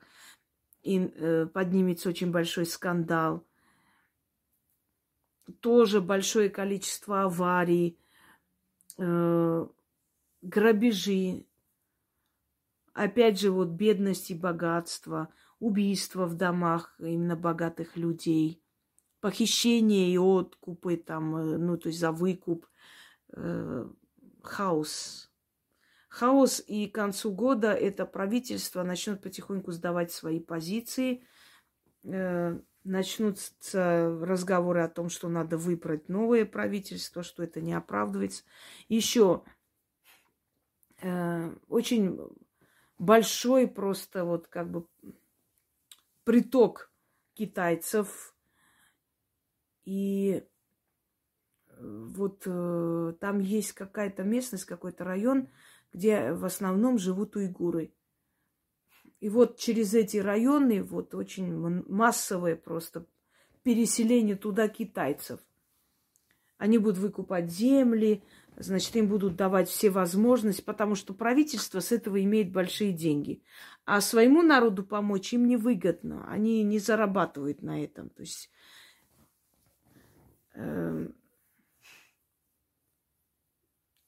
И 0.85 1.01
э, 1.01 1.47
поднимется 1.47 2.11
очень 2.11 2.31
большой 2.31 2.65
скандал. 2.65 3.45
Тоже 5.59 6.01
большое 6.01 6.49
количество 6.49 7.25
аварий, 7.25 7.99
э, 8.99 9.67
грабежи, 10.43 11.45
опять 12.93 13.41
же, 13.41 13.51
вот 13.51 13.71
бедность 13.71 14.31
и 14.31 14.35
богатство, 14.37 15.35
убийства 15.61 16.27
в 16.27 16.35
домах 16.35 16.95
именно 16.99 17.37
богатых 17.37 17.97
людей, 17.97 18.63
похищение 19.21 20.13
и 20.13 20.19
откупы 20.19 20.97
там, 20.97 21.37
э, 21.37 21.59
ну, 21.59 21.77
то 21.77 21.89
есть 21.89 21.99
за 21.99 22.13
выкуп, 22.13 22.67
э, 23.33 23.89
хаос. 24.43 25.31
Хаос, 26.09 26.63
и 26.67 26.87
к 26.87 26.95
концу 26.95 27.33
года 27.33 27.73
это 27.73 28.07
правительство 28.07 28.83
начнет 28.83 29.21
потихоньку 29.21 29.73
сдавать 29.73 30.11
свои 30.13 30.41
позиции, 30.41 31.25
э, 32.05 32.59
начнутся 32.85 34.19
разговоры 34.23 34.83
о 34.83 34.89
том, 34.89 35.11
что 35.11 35.29
надо 35.29 35.59
выбрать 35.59 36.09
новое 36.09 36.47
правительство, 36.47 37.23
что 37.23 37.43
это 37.43 37.61
не 37.61 37.75
оправдывается. 37.75 38.45
Еще 38.89 39.43
э, 41.03 41.55
очень 41.69 42.19
большой 42.99 43.69
просто 43.69 44.25
вот 44.25 44.49
как 44.49 44.71
бы 44.71 44.87
приток 46.29 46.93
китайцев. 47.33 48.37
И 49.87 50.45
э, 51.69 51.75
вот 51.81 52.43
э, 52.45 53.15
там 53.19 53.39
есть 53.39 53.73
какая-то 53.73 54.25
местность, 54.25 54.67
какой-то 54.67 55.05
район, 55.05 55.49
где 55.91 56.33
в 56.35 56.45
основном 56.45 56.99
живут 56.99 57.35
уйгуры. 57.35 57.95
И 59.21 59.31
вот 59.31 59.57
через 59.57 59.95
эти 59.95 60.19
районы 60.19 60.83
вот 60.83 61.15
очень 61.15 61.51
массовое 61.89 62.57
просто 62.57 63.07
переселение 63.63 64.37
туда 64.37 64.69
китайцев. 64.69 65.41
Они 66.59 66.77
будут 66.77 66.99
выкупать 66.99 67.51
земли, 67.51 68.23
значит, 68.59 68.95
им 68.97 69.09
будут 69.09 69.37
давать 69.37 69.69
все 69.69 69.91
возможности, 69.91 70.63
потому 70.63 70.95
что 70.95 71.15
правительство 71.15 71.81
с 71.81 71.93
этого 71.93 72.23
имеет 72.23 72.53
большие 72.53 72.93
деньги. 72.93 73.43
А 73.85 74.01
своему 74.01 74.43
народу 74.43 74.85
помочь 74.85 75.33
им 75.33 75.47
невыгодно. 75.47 76.29
Они 76.29 76.63
не 76.63 76.79
зарабатывают 76.79 77.63
на 77.63 77.83
этом. 77.83 78.11
То 78.11 78.23
есть 78.23 78.51
э, 80.55 81.09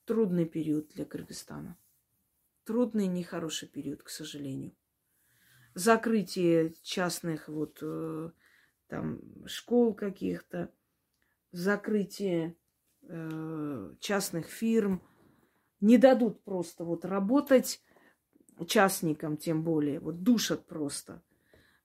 трудный 0.05 0.45
период 0.45 0.89
для 0.89 1.05
Кыргызстана. 1.05 1.77
Трудный, 2.65 3.07
нехороший 3.07 3.67
период, 3.67 4.03
к 4.03 4.09
сожалению. 4.09 4.75
Закрытие 5.73 6.75
частных 6.83 7.47
вот 7.47 7.79
э, 7.81 8.31
там 8.87 9.21
школ 9.47 9.93
каких-то, 9.93 10.71
закрытие 11.53 12.55
частных 13.99 14.47
фирм, 14.47 15.01
не 15.79 15.97
дадут 15.97 16.43
просто 16.43 16.83
вот 16.83 17.05
работать 17.05 17.81
частникам, 18.67 19.37
тем 19.37 19.63
более, 19.63 19.99
вот 19.99 20.21
душат 20.23 20.67
просто. 20.67 21.23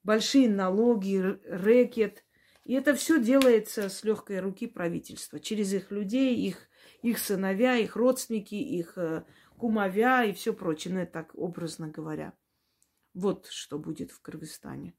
Большие 0.02 0.48
налоги, 0.48 1.18
рэкет. 1.18 2.24
И 2.64 2.74
это 2.74 2.94
все 2.94 3.22
делается 3.22 3.88
с 3.88 4.04
легкой 4.04 4.40
руки 4.40 4.66
правительства. 4.66 5.40
Через 5.40 5.72
их 5.72 5.90
людей, 5.90 6.36
их, 6.36 6.68
их 7.02 7.18
сыновья, 7.18 7.76
их 7.76 7.96
родственники, 7.96 8.54
их 8.54 8.98
э, 8.98 9.24
кумовя 9.56 10.24
и 10.24 10.32
все 10.32 10.52
прочее. 10.52 10.94
Ну, 10.94 11.00
это 11.00 11.12
так 11.12 11.34
образно 11.34 11.88
говоря. 11.88 12.34
Вот 13.14 13.46
что 13.46 13.78
будет 13.78 14.10
в 14.10 14.20
Кыргызстане. 14.20 14.94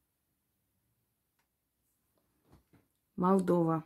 Молдова. 3.15 3.85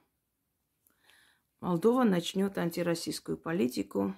Молдова 1.61 2.03
начнет 2.03 2.57
антироссийскую 2.57 3.37
политику 3.37 4.15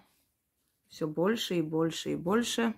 все 0.88 1.08
больше 1.08 1.56
и 1.56 1.62
больше 1.62 2.14
и 2.14 2.16
больше. 2.16 2.74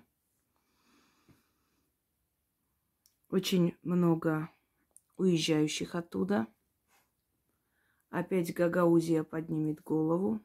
Очень 3.28 3.76
много 3.82 4.50
уезжающих 5.16 5.94
оттуда. 5.94 6.48
Опять 8.10 8.52
Гагаузия 8.52 9.22
поднимет 9.22 9.80
голову. 9.82 10.40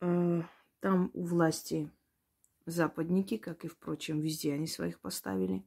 Э, 0.00 0.42
там 0.80 1.10
у 1.12 1.24
власти 1.24 1.90
западники, 2.64 3.36
как 3.36 3.66
и, 3.66 3.68
впрочем, 3.68 4.20
везде 4.20 4.54
они 4.54 4.66
своих 4.66 4.98
поставили. 5.00 5.62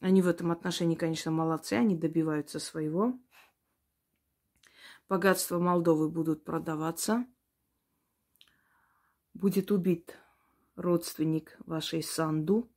Они 0.00 0.22
в 0.22 0.28
этом 0.28 0.50
отношении, 0.50 0.96
конечно, 0.96 1.30
молодцы, 1.30 1.74
они 1.74 1.96
добиваются 1.96 2.58
своего. 2.58 3.18
Богатства 5.08 5.58
Молдовы 5.58 6.08
будут 6.08 6.44
продаваться. 6.44 7.26
Будет 9.32 9.70
убит 9.70 10.18
родственник 10.76 11.56
вашей 11.66 12.02
Санду. 12.02 12.70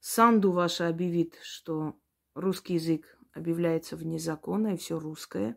Санду 0.00 0.52
ваша 0.52 0.88
объявит, 0.88 1.38
что 1.42 1.96
русский 2.34 2.74
язык 2.74 3.18
объявляется 3.32 3.96
вне 3.96 4.18
закона 4.18 4.74
и 4.74 4.76
все 4.76 4.98
русское, 4.98 5.56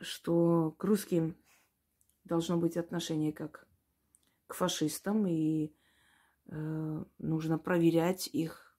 что 0.00 0.72
к 0.72 0.84
русским 0.84 1.36
должно 2.24 2.56
быть 2.56 2.76
отношение 2.76 3.32
как 3.32 3.66
к 4.46 4.54
фашистам 4.54 5.26
и 5.26 5.72
нужно 6.48 7.58
проверять 7.58 8.28
их, 8.28 8.76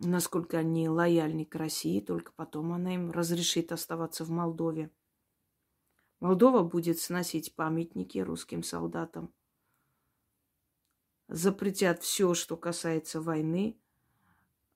насколько 0.00 0.58
они 0.58 0.88
лояльны 0.88 1.44
к 1.44 1.54
России, 1.54 2.00
только 2.00 2.32
потом 2.32 2.72
она 2.72 2.94
им 2.94 3.10
разрешит 3.10 3.72
оставаться 3.72 4.24
в 4.24 4.30
Молдове. 4.30 4.90
Молдова 6.20 6.62
будет 6.62 6.98
сносить 6.98 7.54
памятники 7.54 8.18
русским 8.18 8.62
солдатам, 8.62 9.32
запретят 11.28 12.02
все, 12.02 12.34
что 12.34 12.56
касается 12.56 13.20
войны. 13.20 13.78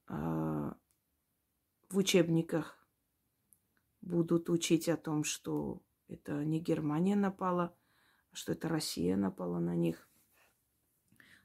Э, 0.09 0.72
в 1.88 1.97
учебниках 1.97 2.78
будут 4.03 4.51
учить 4.51 4.88
о 4.88 4.97
том, 4.97 5.24
что 5.24 5.82
это 6.09 6.45
не 6.45 6.61
Германия 6.61 7.16
напала, 7.16 7.74
а 8.30 8.36
что 8.36 8.53
это 8.53 8.68
Россия 8.68 9.16
напала 9.16 9.59
на 9.59 9.74
них. 9.74 10.09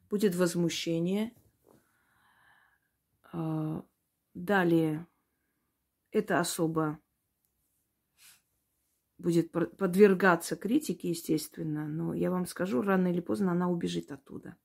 Будет 0.09 0.35
возмущение. 0.35 1.33
А, 3.33 3.83
далее 4.33 5.07
эта 6.11 6.39
особа 6.39 6.99
будет 9.17 9.51
подвергаться 9.51 10.55
критике, 10.55 11.09
естественно, 11.09 11.87
но 11.87 12.13
я 12.13 12.31
вам 12.31 12.45
скажу, 12.45 12.81
рано 12.81 13.07
или 13.07 13.19
поздно 13.19 13.51
она 13.51 13.69
убежит 13.69 14.11
оттуда. 14.11 14.55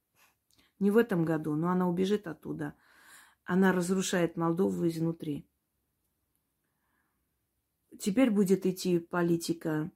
Не 0.79 0.91
в 0.91 0.97
этом 0.97 1.25
году, 1.25 1.55
но 1.55 1.69
она 1.69 1.89
убежит 1.89 2.27
оттуда. 2.27 2.75
Она 3.45 3.73
разрушает 3.73 4.37
Молдову 4.37 4.87
изнутри. 4.87 5.47
Теперь 7.99 8.31
будет 8.31 8.67
идти 8.67 8.99
политика, 8.99 9.91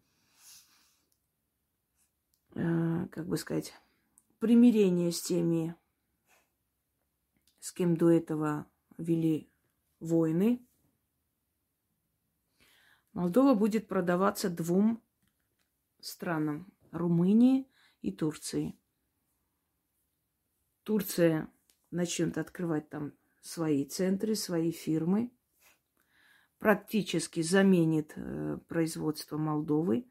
э, 2.55 3.07
как 3.11 3.26
бы 3.26 3.36
сказать, 3.36 3.74
примирения 4.39 5.11
с 5.12 5.22
теми, 5.22 5.74
с 7.59 7.72
кем 7.72 7.97
до 7.97 8.11
этого 8.11 8.70
вели 8.99 9.51
войны. 10.01 10.66
Молдова 13.12 13.55
будет 13.55 13.89
продаваться 13.89 14.51
двум 14.51 15.03
странам– 16.01 16.72
Румынии 16.93 17.68
и 18.03 18.12
Турции. 18.12 18.78
Турция 20.82 21.51
начнет 21.91 22.39
открывать 22.39 22.89
там 22.89 23.12
свои 23.41 23.84
центры, 23.84 24.34
свои 24.34 24.70
фирмы, 24.70 25.32
практически 26.59 27.43
заменит 27.43 28.12
э, 28.16 28.59
производство 28.68 29.37
Молдовы. 29.37 30.07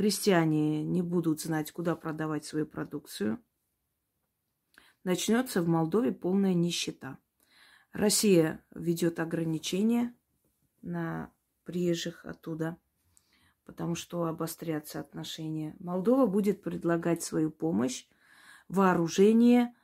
Крестьяне 0.00 0.82
не 0.82 1.02
будут 1.02 1.42
знать, 1.42 1.72
куда 1.72 1.94
продавать 1.94 2.46
свою 2.46 2.64
продукцию. 2.64 3.38
Начнется 5.04 5.60
в 5.60 5.68
Молдове 5.68 6.10
полная 6.10 6.54
нищета. 6.54 7.18
Россия 7.92 8.64
ведет 8.74 9.20
ограничения 9.20 10.14
на 10.80 11.30
приезжих 11.64 12.24
оттуда, 12.24 12.78
потому 13.66 13.94
что 13.94 14.24
обострятся 14.24 15.00
отношения. 15.00 15.76
Молдова 15.80 16.24
будет 16.24 16.62
предлагать 16.62 17.22
свою 17.22 17.50
помощь, 17.50 18.08
вооружение 18.68 19.74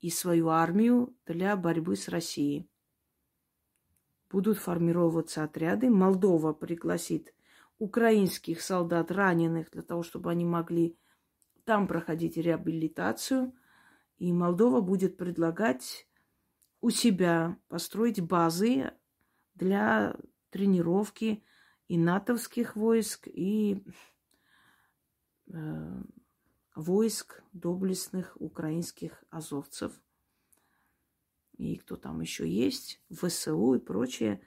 и 0.00 0.08
свою 0.08 0.50
армию 0.50 1.16
для 1.26 1.56
борьбы 1.56 1.96
с 1.96 2.06
Россией. 2.06 2.70
Будут 4.30 4.56
формироваться 4.58 5.42
отряды. 5.42 5.90
Молдова 5.90 6.52
пригласит 6.52 7.34
украинских 7.78 8.60
солдат 8.60 9.10
раненых 9.10 9.70
для 9.70 9.82
того, 9.82 10.02
чтобы 10.02 10.30
они 10.30 10.44
могли 10.44 10.98
там 11.64 11.88
проходить 11.88 12.36
реабилитацию. 12.36 13.54
И 14.18 14.32
Молдова 14.32 14.80
будет 14.80 15.16
предлагать 15.16 16.08
у 16.80 16.90
себя 16.90 17.58
построить 17.68 18.20
базы 18.20 18.92
для 19.54 20.16
тренировки 20.50 21.44
и 21.88 21.98
натовских 21.98 22.76
войск, 22.76 23.26
и 23.26 23.84
э, 25.52 26.02
войск 26.74 27.42
доблестных 27.52 28.36
украинских 28.40 29.24
азовцев. 29.30 29.92
И 31.56 31.76
кто 31.76 31.96
там 31.96 32.20
еще 32.20 32.48
есть, 32.48 33.00
ВСУ 33.10 33.74
и 33.74 33.78
прочее. 33.78 34.40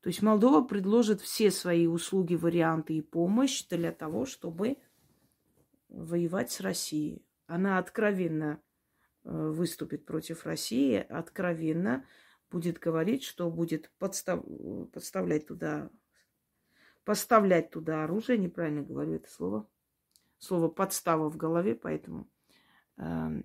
То 0.00 0.08
есть 0.08 0.22
Молдова 0.22 0.64
предложит 0.64 1.20
все 1.20 1.50
свои 1.50 1.86
услуги, 1.86 2.34
варианты 2.34 2.94
и 2.94 3.02
помощь 3.02 3.66
для 3.68 3.92
того, 3.92 4.24
чтобы 4.24 4.78
воевать 5.88 6.50
с 6.50 6.60
Россией. 6.60 7.26
Она 7.46 7.78
откровенно 7.78 8.62
э, 9.24 9.30
выступит 9.30 10.06
против 10.06 10.46
России, 10.46 10.94
откровенно 10.96 12.06
будет 12.50 12.78
говорить, 12.78 13.24
что 13.24 13.50
будет 13.50 13.90
подстав... 13.98 14.42
подставлять 14.92 15.46
туда, 15.46 15.90
поставлять 17.04 17.70
туда 17.70 18.04
оружие, 18.04 18.38
неправильно 18.38 18.82
говорю 18.82 19.14
это 19.14 19.28
слово, 19.28 19.68
слово 20.38 20.68
подстава 20.68 21.28
в 21.28 21.36
голове, 21.36 21.74
поэтому 21.74 22.26
э, 22.96 23.42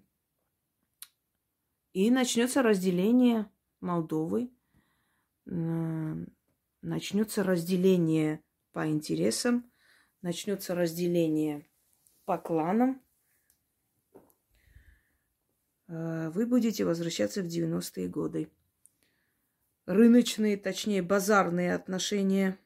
и 1.91 2.11
начнется 2.11 2.61
разделение 2.61 3.49
Молдовы, 3.81 4.49
начнется 6.85 7.43
разделение 7.43 8.41
по 8.71 8.87
интересам, 8.87 9.71
начнется 10.21 10.75
разделение 10.75 11.67
по 12.25 12.37
кланам. 12.37 13.01
Э, 15.87 16.29
вы 16.29 16.45
будете 16.45 16.85
возвращаться 16.85 17.41
в 17.41 17.47
90-е 17.47 18.07
годы 18.07 18.49
рыночные, 19.85 20.57
точнее 20.57 21.01
базарные 21.01 21.73
отношения. 21.73 22.57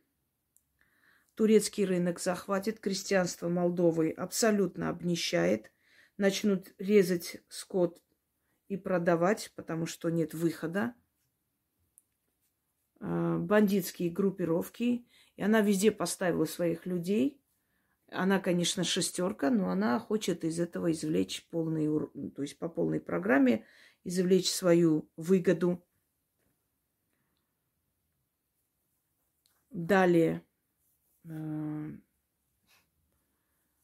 Турецкий 1.36 1.86
рынок 1.86 2.20
захватит, 2.20 2.80
крестьянство 2.80 3.48
Молдовы 3.48 4.12
абсолютно 4.12 4.90
обнищает. 4.90 5.72
Начнут 6.18 6.74
резать 6.78 7.42
скот 7.48 8.02
и 8.68 8.76
продавать, 8.76 9.52
потому 9.56 9.86
что 9.86 10.10
нет 10.10 10.34
выхода. 10.34 10.94
А, 13.00 13.38
бандитские 13.38 14.10
группировки. 14.10 15.06
И 15.36 15.42
она 15.42 15.62
везде 15.62 15.92
поставила 15.92 16.46
своих 16.46 16.86
людей. 16.86 17.42
Она, 18.12 18.40
конечно, 18.40 18.84
шестерка, 18.84 19.50
но 19.52 19.70
она 19.70 20.00
хочет 20.00 20.44
из 20.44 20.60
этого 20.60 20.92
извлечь 20.92 21.48
полный, 21.50 21.88
то 22.32 22.42
есть 22.42 22.58
по 22.58 22.68
полной 22.68 23.00
программе 23.00 23.66
извлечь 24.04 24.50
свою 24.50 25.08
выгоду. 25.16 25.86
Далее 29.70 30.44
э, 31.26 31.92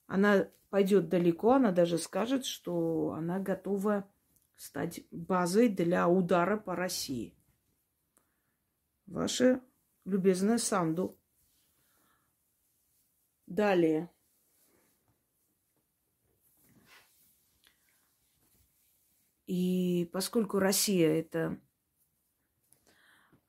она 0.07 0.47
пойдет 0.69 1.07
далеко, 1.09 1.53
она 1.53 1.71
даже 1.71 1.99
скажет, 1.99 2.45
что 2.45 3.13
она 3.15 3.39
готова 3.39 4.09
стать 4.55 5.01
базой 5.11 5.69
для 5.69 6.07
удара 6.07 6.57
по 6.57 6.75
России. 6.75 7.35
Ваша 9.07 9.61
любезная 10.05 10.57
Санду. 10.57 11.17
Далее. 13.47 14.09
И 19.47 20.09
поскольку 20.11 20.57
Россия 20.59 21.19
это 21.19 21.59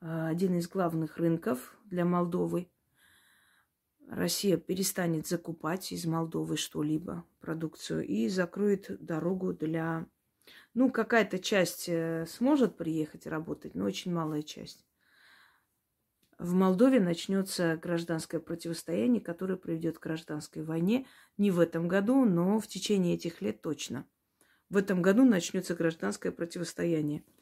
Э, 0.07 0.29
один 0.29 0.57
из 0.57 0.69
главных 0.69 1.17
рынков 1.17 1.77
для 1.85 2.05
Молдовы. 2.05 2.71
Россия 4.09 4.57
перестанет 4.57 5.27
закупать 5.27 5.91
из 5.91 6.07
Молдовы 6.07 6.57
что-либо, 6.57 7.25
продукцию, 7.41 8.07
и 8.07 8.29
закроет 8.29 9.05
дорогу 9.05 9.53
для... 9.53 10.07
Ну, 10.75 10.93
какая-то 10.93 11.41
часть 11.41 11.89
э, 11.89 12.25
сможет 12.29 12.77
приехать 12.77 13.27
работать, 13.27 13.75
но 13.75 13.85
очень 13.85 14.13
малая 14.13 14.43
часть. 14.43 14.86
В 16.39 16.53
Молдове 16.53 17.01
начнется 17.01 17.77
гражданское 17.77 18.41
противостояние, 18.41 19.21
которое 19.21 19.57
приведет 19.57 19.99
к 19.99 20.03
гражданской 20.03 20.63
войне. 20.63 21.07
Не 21.39 21.51
в 21.51 21.61
этом 21.61 21.89
году, 21.89 22.25
но 22.25 22.61
в 22.61 22.67
течение 22.67 23.15
этих 23.15 23.41
лет 23.41 23.63
точно. 23.63 24.07
В 24.69 24.77
этом 24.77 25.01
году 25.01 25.25
начнется 25.25 25.75
гражданское 25.75 26.31
противостояние– 26.31 27.25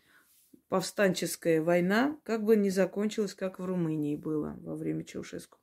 повстанческая 0.75 1.63
война 1.63 2.19
как 2.25 2.43
бы 2.43 2.57
не 2.57 2.69
закончилась, 2.69 3.35
как 3.35 3.61
в 3.61 3.65
Румынии 3.65 4.17
было 4.17 4.57
во 4.61 4.75
время 4.75 5.05
Чаушеску. 5.05 5.59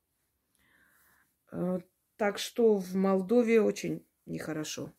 Э, 1.51 1.79
так 2.15 2.37
что 2.37 2.77
в 2.77 2.95
Молдове 2.95 3.61
очень 3.61 4.05
нехорошо. 4.25 4.93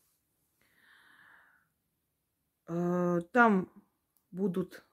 Э, 2.68 3.20
там 3.32 3.72
будут 4.30 4.84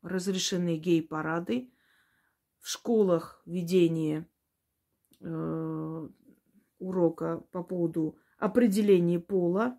разрешены 0.00 0.78
гей-парады, 0.78 1.70
в 2.62 2.68
школах 2.68 3.42
ведение 3.44 4.26
э, 5.20 6.08
урока 6.78 7.38
по 7.50 7.62
поводу 7.62 8.16
определения 8.38 9.20
пола, 9.20 9.78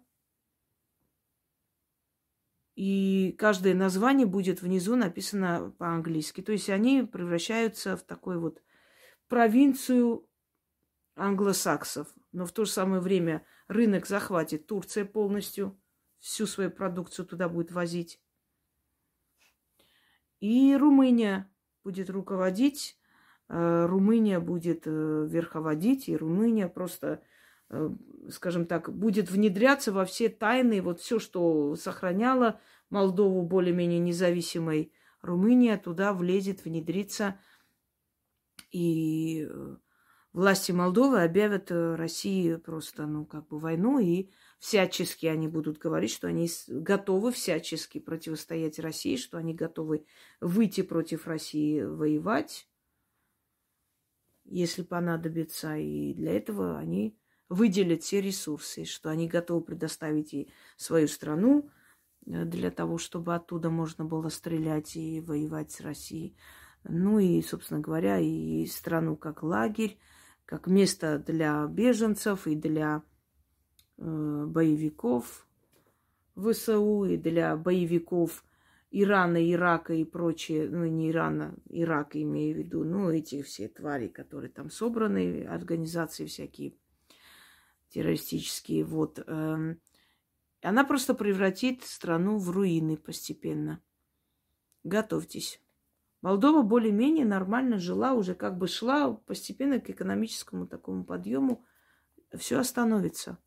и 2.76 3.36
каждое 3.38 3.74
название 3.74 4.28
будет 4.28 4.62
внизу 4.62 4.96
написано 4.96 5.74
по-английски. 5.78 6.42
То 6.42 6.52
есть 6.52 6.70
они 6.70 7.04
превращаются 7.04 7.96
в 7.96 8.04
такой 8.04 8.38
вот 8.38 8.62
провинцию 9.28 10.28
англосаксов. 11.16 12.14
Но 12.32 12.46
в 12.46 12.52
то 12.52 12.66
же 12.66 12.72
самое 12.72 13.02
время 13.02 13.46
рынок 13.68 14.08
захватит 14.08 14.68
Турция 14.68 15.06
полностью, 15.06 15.80
всю 16.20 16.48
свою 16.48 16.72
продукцию 16.72 17.28
туда 17.28 17.48
будет 17.48 17.72
возить. 17.72 18.20
И 20.40 20.76
Румыния 20.76 21.53
будет 21.84 22.10
руководить, 22.10 22.98
э, 23.50 23.86
Румыния 23.86 24.40
будет 24.40 24.84
э, 24.86 25.28
верховодить, 25.30 26.10
и 26.10 26.18
Румыния 26.18 26.68
просто 26.68 27.22
э, 27.70 27.90
скажем 28.30 28.66
так, 28.66 28.94
будет 28.94 29.30
внедряться 29.30 29.92
во 29.92 30.06
все 30.06 30.30
тайны, 30.30 30.82
вот 30.82 31.00
все, 31.00 31.20
что 31.20 31.76
сохраняло 31.76 32.60
Молдову 32.90 33.42
более-менее 33.44 34.00
независимой 34.00 34.94
Румыния, 35.22 35.78
туда 35.78 36.14
влезет, 36.14 36.64
внедрится, 36.64 37.40
и 38.72 39.50
власти 40.32 40.72
Молдовы 40.72 41.24
объявят 41.24 41.72
России 41.72 42.56
просто, 42.56 43.08
ну, 43.08 43.26
как 43.26 43.48
бы 43.48 43.58
войну, 43.58 44.00
и 44.00 44.30
всячески 44.64 45.26
они 45.26 45.50
будут 45.50 45.78
говорить, 45.78 46.12
что 46.12 46.30
они 46.30 46.50
готовы 46.70 47.34
всячески 47.34 48.00
противостоять 48.00 48.80
России, 48.80 49.18
что 49.18 49.38
они 49.38 49.54
готовы 49.54 50.06
выйти 50.40 50.84
против 50.84 51.28
России, 51.28 51.82
воевать, 51.82 52.70
если 54.46 54.84
понадобится. 54.84 55.76
И 55.76 56.14
для 56.14 56.32
этого 56.32 56.80
они 56.80 57.20
выделят 57.50 58.04
все 58.04 58.22
ресурсы, 58.22 58.86
что 58.86 59.10
они 59.10 59.28
готовы 59.28 59.66
предоставить 59.66 60.34
и 60.34 60.50
свою 60.78 61.10
страну 61.10 61.70
э, 62.26 62.46
для 62.46 62.72
того, 62.72 62.98
чтобы 62.98 63.36
оттуда 63.36 63.70
можно 63.70 64.06
было 64.06 64.30
стрелять 64.30 64.96
и 64.96 65.20
воевать 65.20 65.74
с 65.74 65.82
Россией. 65.82 66.38
Ну 66.86 67.20
и, 67.20 67.42
собственно 67.42 67.82
говоря, 67.82 68.18
и 68.18 68.66
страну 68.68 69.18
как 69.18 69.44
лагерь, 69.44 70.00
как 70.46 70.68
место 70.68 71.20
для 71.20 71.68
беженцев 71.68 72.48
и 72.48 72.56
для 72.56 73.04
боевиков 73.98 75.48
ВСУ, 76.36 77.06
и 77.06 77.18
для 77.18 77.56
боевиков 77.56 78.44
Ирана, 78.92 79.52
Ирака 79.52 79.94
и 79.94 80.04
прочие, 80.04 80.70
ну 80.70 80.86
не 80.86 81.10
Ирана, 81.10 81.56
Ирак 81.70 82.16
имею 82.16 82.56
в 82.56 82.58
виду, 82.60 82.84
ну 82.84 83.10
эти 83.10 83.42
все 83.42 83.68
твари, 83.68 84.08
которые 84.08 84.52
там 84.52 84.70
собраны, 84.70 85.46
организации 85.46 86.26
всякие 86.26 86.76
террористические, 87.90 88.84
вот. 88.84 89.20
Э, 89.26 89.76
она 90.62 90.84
просто 90.86 91.14
превратит 91.14 91.84
страну 91.84 92.38
в 92.38 92.50
руины 92.50 92.96
постепенно. 92.96 93.82
Готовьтесь. 94.84 95.62
Молдова 96.22 96.62
более-менее 96.62 97.26
нормально 97.26 97.80
жила, 97.80 98.14
уже 98.14 98.34
как 98.34 98.58
бы 98.58 98.68
шла 98.68 99.12
постепенно 99.12 99.80
к 99.80 99.90
экономическому 99.90 100.68
такому 100.68 101.04
подъему. 101.04 101.66
Все 102.38 102.60
остановится. 102.60 103.38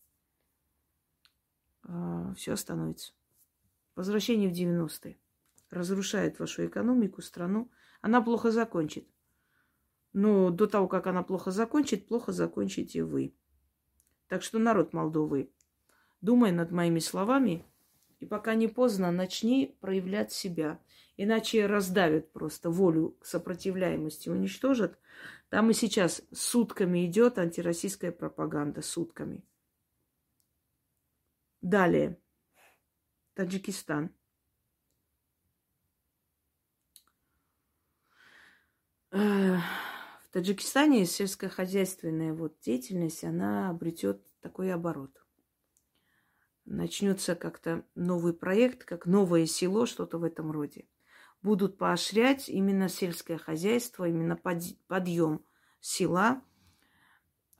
А, 1.87 2.34
Все 2.34 2.53
остановится. 2.53 3.12
Возвращение 3.95 4.49
в 4.49 4.53
90-е 4.53 5.18
разрушает 5.70 6.39
вашу 6.39 6.66
экономику, 6.66 7.22
страну. 7.22 7.70
Она 8.01 8.20
плохо 8.20 8.51
закончит. 8.51 9.09
Но 10.12 10.51
до 10.51 10.66
того, 10.66 10.87
как 10.89 11.07
она 11.07 11.22
плохо 11.22 11.51
закончит, 11.51 12.07
плохо 12.07 12.32
закончите 12.32 13.03
вы. 13.03 13.34
Так 14.28 14.43
что, 14.43 14.59
народ 14.59 14.93
Молдовы, 14.93 15.51
думай 16.20 16.53
над 16.53 16.70
моими 16.70 16.99
словами, 16.99 17.64
и 18.20 18.26
пока 18.26 18.55
не 18.55 18.68
поздно, 18.68 19.11
начни 19.11 19.76
проявлять 19.80 20.32
себя– 20.32 20.80
Иначе 21.16 21.66
раздавят 21.66 22.30
просто 22.32 22.70
волю 22.70 23.16
к 23.20 23.26
сопротивляемости, 23.26 24.28
уничтожат. 24.28 24.99
Там 25.49 25.70
и 25.70 25.72
сейчас 25.72 26.22
сутками 26.32 27.07
идет 27.07 27.39
антироссийская 27.39 28.12
пропаганда, 28.12 28.82
сутками. 28.82 29.43
Далее. 31.67 32.17
Таджикистан. 33.35 34.14
В 39.11 39.62
Таджикистане 40.31 41.07
сельскохозяйственная 41.07 42.35
вот 42.35 42.61
деятельность, 42.61 43.25
она 43.25 43.69
обретет 43.71 44.25
такой 44.41 44.73
оборот 44.73 45.27
начнется 46.67 47.35
как-то 47.35 47.85
новый 47.95 48.33
проект, 48.33 48.85
как 48.85 49.07
новое 49.07 49.47
село, 49.47 49.87
что-то 49.87 50.19
в 50.19 50.25
этом 50.25 50.53
роде 50.53 50.87
будут 51.43 51.79
поощрять 51.79 52.49
именно 52.49 52.89
сельское 52.89 53.39
хозяйство, 53.39 54.09
именно 54.09 54.37
подъем 54.37 55.45
села. 55.81 56.43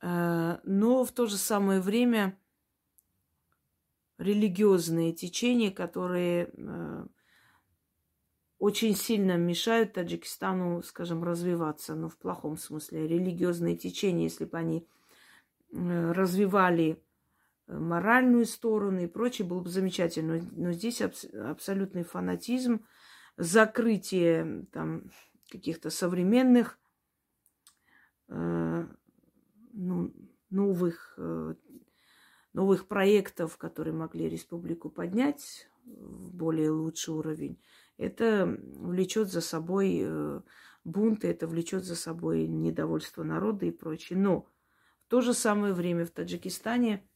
Э, 0.01 0.59
но 0.63 1.05
в 1.05 1.11
то 1.11 1.25
же 1.25 1.37
самое 1.37 1.79
время 1.79 2.37
религиозные 4.17 5.13
течения, 5.13 5.71
которые 5.71 6.49
э, 6.53 7.05
очень 8.59 8.95
сильно 8.95 9.37
мешают 9.37 9.93
Таджикистану, 9.93 10.81
скажем, 10.83 11.23
развиваться, 11.23 11.95
но 11.95 12.09
в 12.09 12.17
плохом 12.17 12.57
смысле. 12.57 13.07
Религиозные 13.07 13.77
течения, 13.77 14.23
если 14.23 14.45
бы 14.45 14.57
они 14.57 14.87
э, 15.71 16.11
развивали 16.11 17.01
моральную 17.67 18.45
сторону 18.45 19.01
и 19.01 19.07
прочее, 19.07 19.47
было 19.47 19.61
бы 19.61 19.69
замечательно. 19.69 20.41
Но 20.51 20.71
здесь 20.71 21.01
абсолютный 21.01 22.03
фанатизм– 22.03 22.85
закрытие 23.37 24.65
там 24.71 25.11
каких-то 25.49 25.89
современных 25.89 26.79
э, 28.27 28.85
ну, 29.73 30.13
новых, 30.49 31.13
э, 31.17 31.55
новых 32.57 32.87
проектов, 32.87 33.55
которые 33.57 33.93
могли 33.93 34.27
республику 34.27 34.89
поднять 34.89 35.69
в 35.85 36.33
более 36.33 36.71
лучший 36.71 37.13
уровень, 37.13 37.61
это 37.97 38.47
влечет 38.73 39.29
за 39.29 39.41
собой 39.41 39.99
э, 40.01 40.41
бунты, 40.83 41.27
это 41.27 41.45
влечет 41.45 41.83
за 41.83 41.95
собой 41.95 42.47
недовольство 42.47 43.21
народа 43.21 43.67
и 43.67 43.71
прочее. 43.71 44.17
Но 44.17 44.47
в 45.05 45.07
то 45.07 45.21
же 45.21 45.35
самое 45.35 45.75
время 45.75 46.03
в 46.03 46.09
Таджикистане 46.09 47.07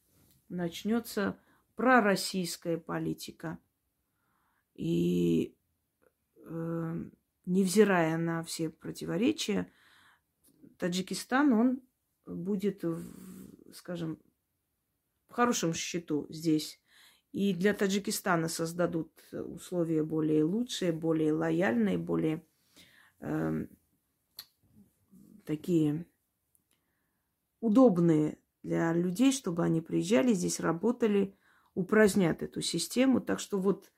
начнется 0.47 1.39
пророссийская 1.75 2.77
политика. 2.77 3.57
И 4.75 5.55
э, 6.45 7.03
невзирая 7.47 8.17
на 8.19 8.43
все 8.43 8.69
противоречия, 8.69 9.71
Таджикистан, 10.77 11.51
он 11.51 11.81
будет, 12.27 12.83
скажем, 13.73 14.19
в 15.31 15.33
хорошем 15.33 15.73
счету 15.73 16.27
здесь. 16.29 16.79
И 17.31 17.53
для 17.53 17.73
Таджикистана 17.73 18.49
создадут 18.49 19.11
условия 19.31 20.03
более 20.03 20.43
лучшие, 20.43 20.91
более 20.91 21.31
лояльные, 21.31 21.97
более 21.97 22.45
э, 23.21 23.65
такие 25.45 26.05
удобные 27.61 28.37
для 28.63 28.93
людей, 28.93 29.31
чтобы 29.31 29.63
они 29.63 29.79
приезжали 29.79 30.33
здесь, 30.33 30.59
работали, 30.59 31.37
упразднят 31.73 32.43
эту 32.43 32.61
систему. 32.61 33.21
Так 33.21 33.39
что 33.39 33.57
вот 33.57 33.91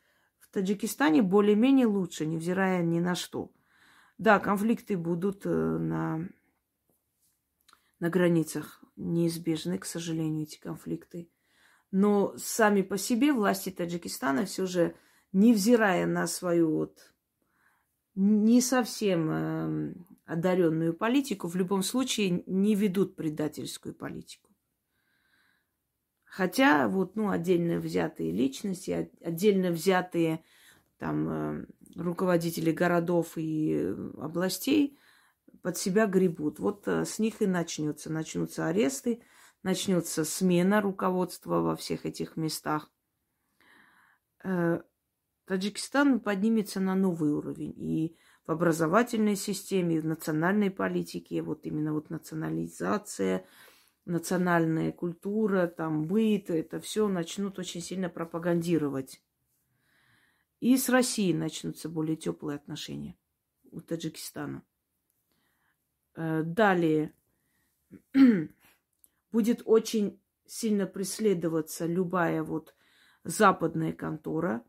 Таджикистане 0.53 1.23
более-менее 1.23 1.87
лучше, 1.87 2.27
невзирая 2.27 2.83
ни 2.83 2.99
на 2.99 3.15
что. 3.15 3.51
Да, 4.19 4.39
конфликты 4.39 4.95
будут 4.95 5.47
э, 5.47 5.49
на, 5.49 6.29
на 7.99 8.09
границах 8.11 8.82
неизбежны, 8.95 9.77
к 9.77 9.85
сожалению, 9.85 10.43
эти 10.43 10.59
конфликты. 10.59 11.29
Но 11.91 12.33
сами 12.37 12.81
по 12.81 12.97
себе 12.97 13.33
власти 13.33 13.69
Таджикистана 13.69 14.45
все 14.45 14.65
же, 14.65 14.95
невзирая 15.31 16.05
на 16.05 16.27
свою 16.27 16.75
вот 16.75 17.13
не 18.15 18.61
совсем 18.61 19.29
э, 19.31 19.93
одаренную 20.25 20.93
политику, 20.93 21.47
в 21.47 21.55
любом 21.55 21.83
случае 21.83 22.43
не 22.45 22.75
ведут 22.75 23.15
предательскую 23.15 23.95
политику. 23.95 24.49
Хотя 26.23 26.87
вот, 26.87 27.15
ну, 27.15 27.29
отдельно 27.29 27.79
взятые 27.79 28.31
личности, 28.31 29.11
отдельно 29.21 29.71
взятые 29.71 30.43
там 30.97 31.29
э, 31.29 31.65
руководители 31.95 32.71
городов 32.71 33.33
и 33.35 33.75
э, 33.75 34.11
областей 34.17 34.97
под 35.63 35.77
себя 35.77 36.05
гребут. 36.05 36.59
Вот 36.59 36.87
э, 36.87 37.05
с 37.05 37.17
них 37.17 37.41
и 37.41 37.47
начнется. 37.47 38.13
Начнутся 38.13 38.67
аресты, 38.67 39.23
начнется 39.63 40.23
смена 40.23 40.79
руководства 40.79 41.61
во 41.61 41.75
всех 41.75 42.05
этих 42.05 42.37
местах. 42.37 42.91
Таджикистан 45.45 46.19
поднимется 46.19 46.79
на 46.79 46.93
новый 46.93 47.31
уровень. 47.31 47.73
И 47.77 48.15
в 48.45 48.51
образовательной 48.51 49.37
системе, 49.37 49.95
и 49.95 49.99
в 49.99 50.05
национальной 50.05 50.69
политике, 50.69 51.41
вот 51.41 51.65
именно 51.65 51.93
вот 51.93 52.11
национализация– 52.11 53.45
национальная 54.05 54.91
культура, 54.91 55.67
там 55.67 56.07
быт, 56.07 56.49
это 56.49 56.79
все 56.79 57.07
начнут 57.07 57.59
очень 57.59 57.81
сильно 57.81 58.09
пропагандировать. 58.09 59.21
И 60.59 60.77
с 60.77 60.89
Россией 60.89 61.33
начнутся 61.33 61.89
более 61.89 62.15
теплые 62.15 62.57
отношения 62.57 63.17
у 63.71 63.81
Таджикистана. 63.81 64.63
Э, 66.15 66.43
далее 66.43 67.13
будет 69.31 69.61
очень 69.65 70.19
сильно 70.45 70.85
преследоваться 70.85 71.85
любая 71.85 72.43
вот 72.43 72.75
западная 73.23 73.93
контора, 73.93 74.63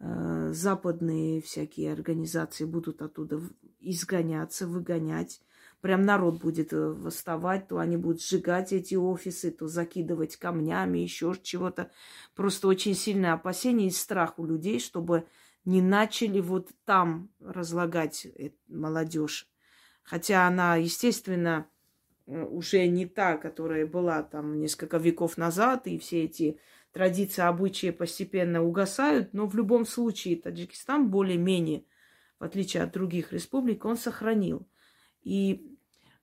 э, 0.00 0.50
западные 0.52 1.40
всякие 1.40 1.92
организации 1.92 2.64
будут 2.64 3.00
оттуда 3.00 3.40
изгоняться, 3.78 4.66
выгонять, 4.66 5.40
прям 5.80 6.02
народ 6.02 6.40
будет 6.40 6.72
э, 6.72 6.88
восставать, 6.88 7.68
то 7.68 7.78
они 7.78 7.96
будут 7.96 8.20
сжигать 8.20 8.72
эти 8.72 8.96
офисы, 8.96 9.52
то 9.52 9.68
закидывать 9.68 10.36
камнями, 10.36 10.98
еще 10.98 11.34
чего-то. 11.40 11.92
Просто 12.34 12.66
очень 12.66 12.94
сильное 12.94 13.34
опасение 13.34 13.86
и 13.86 13.92
страх 13.92 14.40
у 14.40 14.46
людей, 14.46 14.80
чтобы 14.80 15.28
не 15.64 15.80
начали 15.80 16.40
вот 16.40 16.70
там 16.84 17.30
разлагать 17.38 18.26
молодежь. 18.66 19.51
Хотя 20.02 20.46
она, 20.46 20.76
естественно, 20.76 21.66
э, 22.26 22.42
уже 22.44 22.86
не 22.86 23.06
та, 23.06 23.36
которая 23.36 23.86
была 23.86 24.22
там 24.22 24.60
несколько 24.60 24.98
веков 24.98 25.36
назад, 25.36 25.86
и 25.86 25.98
все 25.98 26.24
эти 26.24 26.58
традиции, 26.92 27.42
обычаи 27.42 27.90
постепенно 27.90 28.62
угасают, 28.62 29.32
но 29.32 29.46
в 29.46 29.54
любом 29.54 29.86
случае 29.86 30.36
Таджикистан 30.36 31.08
более-менее, 31.08 31.84
в 32.38 32.44
отличие 32.44 32.82
от 32.82 32.92
других 32.92 33.32
республик, 33.32 33.84
он 33.84 33.96
сохранил. 33.96 34.66
И 35.22 35.76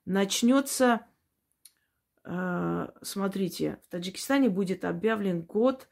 начнется, 0.06 1.06
э, 2.24 2.88
смотрите, 3.02 3.80
в 3.84 3.90
Таджикистане 3.90 4.50
будет 4.50 4.86
объявлен 4.86 5.42
год 5.42 5.88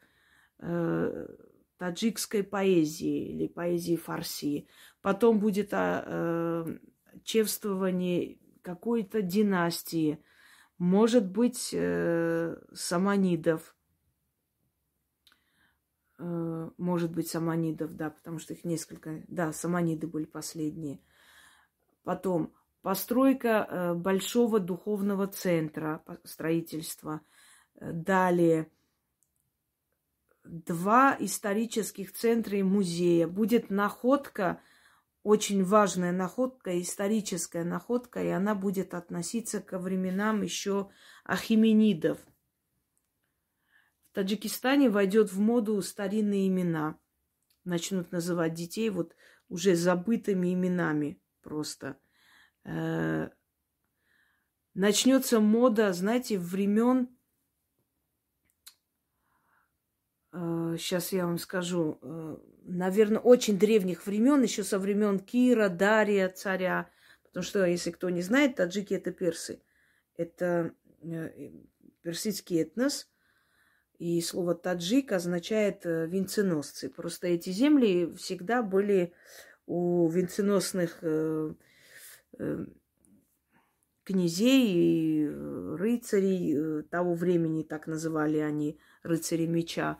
э, 0.58 1.26
таджикской 1.78 2.42
поэзии 2.42 3.28
или 3.30 3.46
поэзии 3.46 3.96
фарси. 3.96 4.66
Потом 5.00 5.38
будет 5.38 5.72
э, 7.12 7.18
чевствование 7.24 8.38
какой-то 8.62 9.22
династии, 9.22 10.22
может 10.78 11.28
быть, 11.28 11.74
саманидов, 12.74 13.74
может 16.18 17.10
быть, 17.12 17.28
саманидов, 17.28 17.94
да, 17.94 18.10
потому 18.10 18.38
что 18.38 18.54
их 18.54 18.64
несколько, 18.64 19.24
да, 19.26 19.52
саманиды 19.52 20.06
были 20.06 20.24
последние. 20.24 21.00
Потом 22.04 22.54
постройка 22.82 23.66
э, 23.68 23.94
большого 23.94 24.60
духовного 24.60 25.26
центра 25.26 26.02
строительства. 26.24 27.20
Э, 27.74 27.92
далее 27.92 28.70
два 30.44 31.14
исторических 31.20 32.12
центра 32.12 32.56
и 32.56 32.62
музея. 32.62 33.28
Будет 33.28 33.68
находка, 33.68 34.60
очень 35.28 35.64
важная 35.64 36.12
находка, 36.12 36.80
историческая 36.80 37.64
находка, 37.64 38.22
и 38.22 38.28
она 38.28 38.54
будет 38.54 38.94
относиться 38.94 39.60
ко 39.60 39.78
временам 39.78 40.42
еще 40.42 40.90
ахименидов. 41.24 42.18
В 44.10 44.14
Таджикистане 44.14 44.90
войдет 44.90 45.32
в 45.32 45.38
моду 45.38 45.80
старинные 45.82 46.48
имена. 46.48 46.98
Начнут 47.64 48.12
называть 48.12 48.54
детей 48.54 48.90
вот 48.90 49.14
уже 49.48 49.74
забытыми 49.76 50.52
именами 50.54 51.20
просто– 51.42 51.98
Э, 52.68 53.30
начнется 54.74 55.40
мода, 55.40 55.92
знаете, 55.94 56.38
времен, 56.38 57.08
сейчас 60.32 61.12
э, 61.12 61.16
я 61.16 61.26
вам 61.26 61.38
скажу, 61.38 61.98
э, 62.02 62.36
наверное, 62.68 63.18
очень 63.18 63.58
древних 63.58 64.06
времен, 64.06 64.42
еще 64.42 64.64
со 64.64 64.78
времен 64.78 65.18
Кира, 65.18 65.68
Дария, 65.68 66.28
царя. 66.28 66.90
Потому 67.24 67.42
что, 67.42 67.64
если 67.64 67.90
кто 67.90 68.10
не 68.10 68.22
знает, 68.22 68.56
таджики 68.56 68.94
это 68.94 69.10
персы. 69.10 69.62
Это 70.16 70.74
персидский 72.02 72.62
этнос. 72.62 73.10
И 73.98 74.20
слово 74.20 74.54
таджик 74.54 75.12
означает 75.12 75.84
венценосцы. 75.84 76.88
Просто 76.88 77.26
эти 77.26 77.50
земли 77.50 78.14
всегда 78.16 78.62
были 78.62 79.12
у 79.66 80.08
венценосных 80.08 81.02
Эм, 82.38 82.72
князей 84.04 84.68
и 84.68 85.26
э, 85.26 85.76
рыцарей 85.76 86.54
э, 86.54 86.82
того 86.84 87.14
времени, 87.14 87.62
так 87.62 87.86
называли 87.86 88.38
они 88.38 88.78
рыцари 89.02 89.46
меча. 89.46 89.98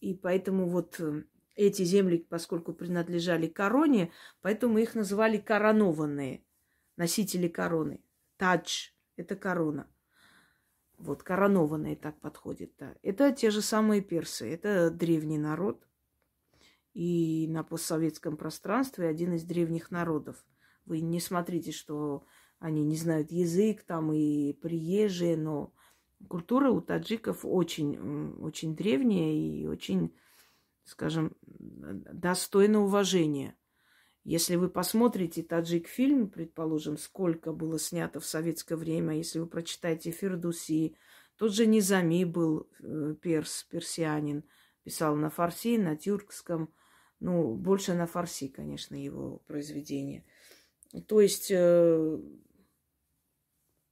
Э, 0.00 0.06
и 0.06 0.14
поэтому 0.14 0.68
вот 0.68 1.00
эти 1.54 1.82
земли, 1.82 2.18
поскольку 2.28 2.72
принадлежали 2.72 3.46
короне, 3.46 4.12
поэтому 4.42 4.78
их 4.78 4.94
называли 4.94 5.38
коронованные, 5.38 6.44
носители 6.96 7.48
короны. 7.48 8.02
Тадж– 8.36 8.90
это 9.16 9.36
корона. 9.36 9.88
Вот, 10.98 11.22
коронованные 11.22 11.96
так 11.96 12.20
подходит, 12.20 12.72
да. 12.78 12.94
Это 13.02 13.32
те 13.32 13.50
же 13.50 13.60
самые 13.62 14.00
персы, 14.00 14.52
это 14.52 14.90
древний 14.90 15.38
народ, 15.38 15.86
и 16.94 17.46
на 17.48 17.62
постсоветском 17.62 18.38
пространстве 18.38 19.08
один 19.08 19.34
из 19.34 19.44
древних 19.44 19.90
народов. 19.90 20.42
Вы 20.86 21.00
не 21.00 21.20
смотрите, 21.20 21.70
что 21.70 22.24
они 22.58 22.82
не 22.84 22.96
знают 22.96 23.30
язык 23.30 23.82
там 23.82 24.12
и 24.12 24.54
приезжие, 24.54 25.36
но 25.36 25.74
культура 26.28 26.70
у 26.70 26.80
таджиков 26.80 27.44
очень, 27.44 28.36
очень 28.40 28.76
древняя 28.76 29.32
и 29.32 29.66
очень, 29.66 30.14
скажем, 30.84 31.36
достойна 31.42 32.82
уважения. 32.82 33.56
Если 34.24 34.56
вы 34.56 34.68
посмотрите 34.68 35.42
таджик 35.42 35.86
фильм, 35.86 36.28
предположим, 36.28 36.98
сколько 36.98 37.52
было 37.52 37.78
снято 37.78 38.18
в 38.18 38.26
советское 38.26 38.76
время, 38.76 39.16
если 39.16 39.38
вы 39.38 39.46
прочитаете 39.46 40.10
Фердуси, 40.10 40.96
тот 41.36 41.52
же 41.52 41.66
Низами 41.66 42.24
был 42.24 42.68
э, 42.80 43.14
перс, 43.20 43.64
персианин, 43.70 44.42
писал 44.82 45.14
на 45.16 45.30
фарси, 45.30 45.76
на 45.76 45.96
тюркском– 45.96 46.72
ну, 47.20 47.54
больше 47.54 47.94
на 47.94 48.06
фарси, 48.06 48.48
конечно, 48.48 48.94
его 48.94 49.38
произведение. 49.46 50.24
То 51.06 51.20
есть 51.20 51.50
э, 51.50 52.18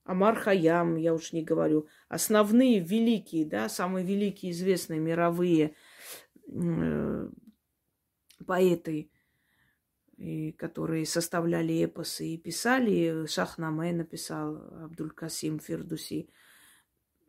Амар 0.05 0.36
Хаям, 0.36 0.96
я 0.96 1.14
уж 1.14 1.32
не 1.32 1.42
говорю, 1.42 1.88
основные 2.09 2.80
великие, 2.80 3.46
да, 3.46 3.68
самые 3.68 4.05
великие 4.05 4.52
известные 4.52 5.00
мировые 5.00 5.74
э, 6.46 7.28
поэты, 8.46 9.11
и, 10.16 10.52
которые 10.52 11.07
составляли 11.07 11.84
эпосы 11.84 12.26
и 12.34 12.38
писали. 12.38 13.26
Шахнаме 13.26 13.92
написал, 13.92 14.57
Абдуль-Касим 14.84 15.59
Фердуси. 15.59 16.30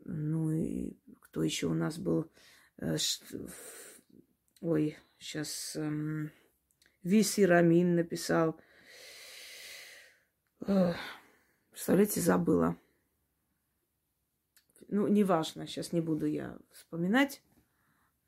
Ну 0.03 0.51
и 0.51 0.97
кто 1.21 1.41
еще 1.41 1.67
у 1.67 1.73
нас 1.73 1.97
был? 1.97 2.31
Э, 2.77 2.97
ой, 4.61 4.97
Сейчас 5.25 5.75
эм, 5.75 6.31
Виси 7.03 7.41
Рамин 7.41 7.95
написал. 7.95 8.59
Представляете, 11.75 12.21
забыла. 12.21 12.77
Ну, 14.87 15.07
неважно, 15.07 15.67
сейчас 15.67 15.91
не 15.91 15.99
буду 15.99 16.25
я 16.25 16.57
вспоминать. 16.71 17.43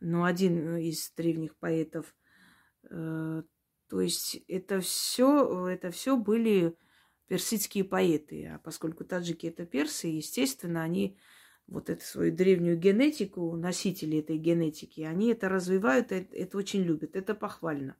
Но 0.02 0.26
один 0.26 0.76
из 0.76 1.12
древних 1.16 1.56
поэтов. 1.56 2.14
Э, 2.90 3.44
то 3.88 4.02
есть 4.02 4.36
это 4.50 4.82
все, 4.82 5.68
это 5.68 5.92
все 5.92 6.18
были 6.18 6.76
персидские 7.28 7.86
поэты. 7.86 8.48
А 8.48 8.60
поскольку 8.60 9.06
таджики 9.06 9.48
это 9.48 9.66
персы, 9.66 10.08
естественно, 10.08 10.84
они 10.84 11.18
вот 11.68 11.90
эту 11.90 12.04
свою 12.04 12.36
древнюю 12.36 12.78
генетику, 12.78 13.56
носители 13.56 14.20
этой 14.20 14.38
генетики, 14.38 15.02
они 15.02 15.32
это 15.32 15.48
развивают, 15.48 16.12
это, 16.12 16.36
это 16.36 16.58
очень 16.58 16.82
любят, 16.82 17.16
это 17.16 17.34
похвально, 17.34 17.96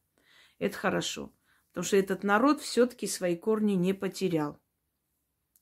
это 0.60 0.78
хорошо. 0.78 1.34
Потому 1.70 1.86
что 1.86 1.96
этот 1.96 2.24
народ 2.24 2.60
все-таки 2.60 3.08
свои 3.08 3.38
корни 3.38 3.74
не 3.74 3.94
потерял 3.94 4.60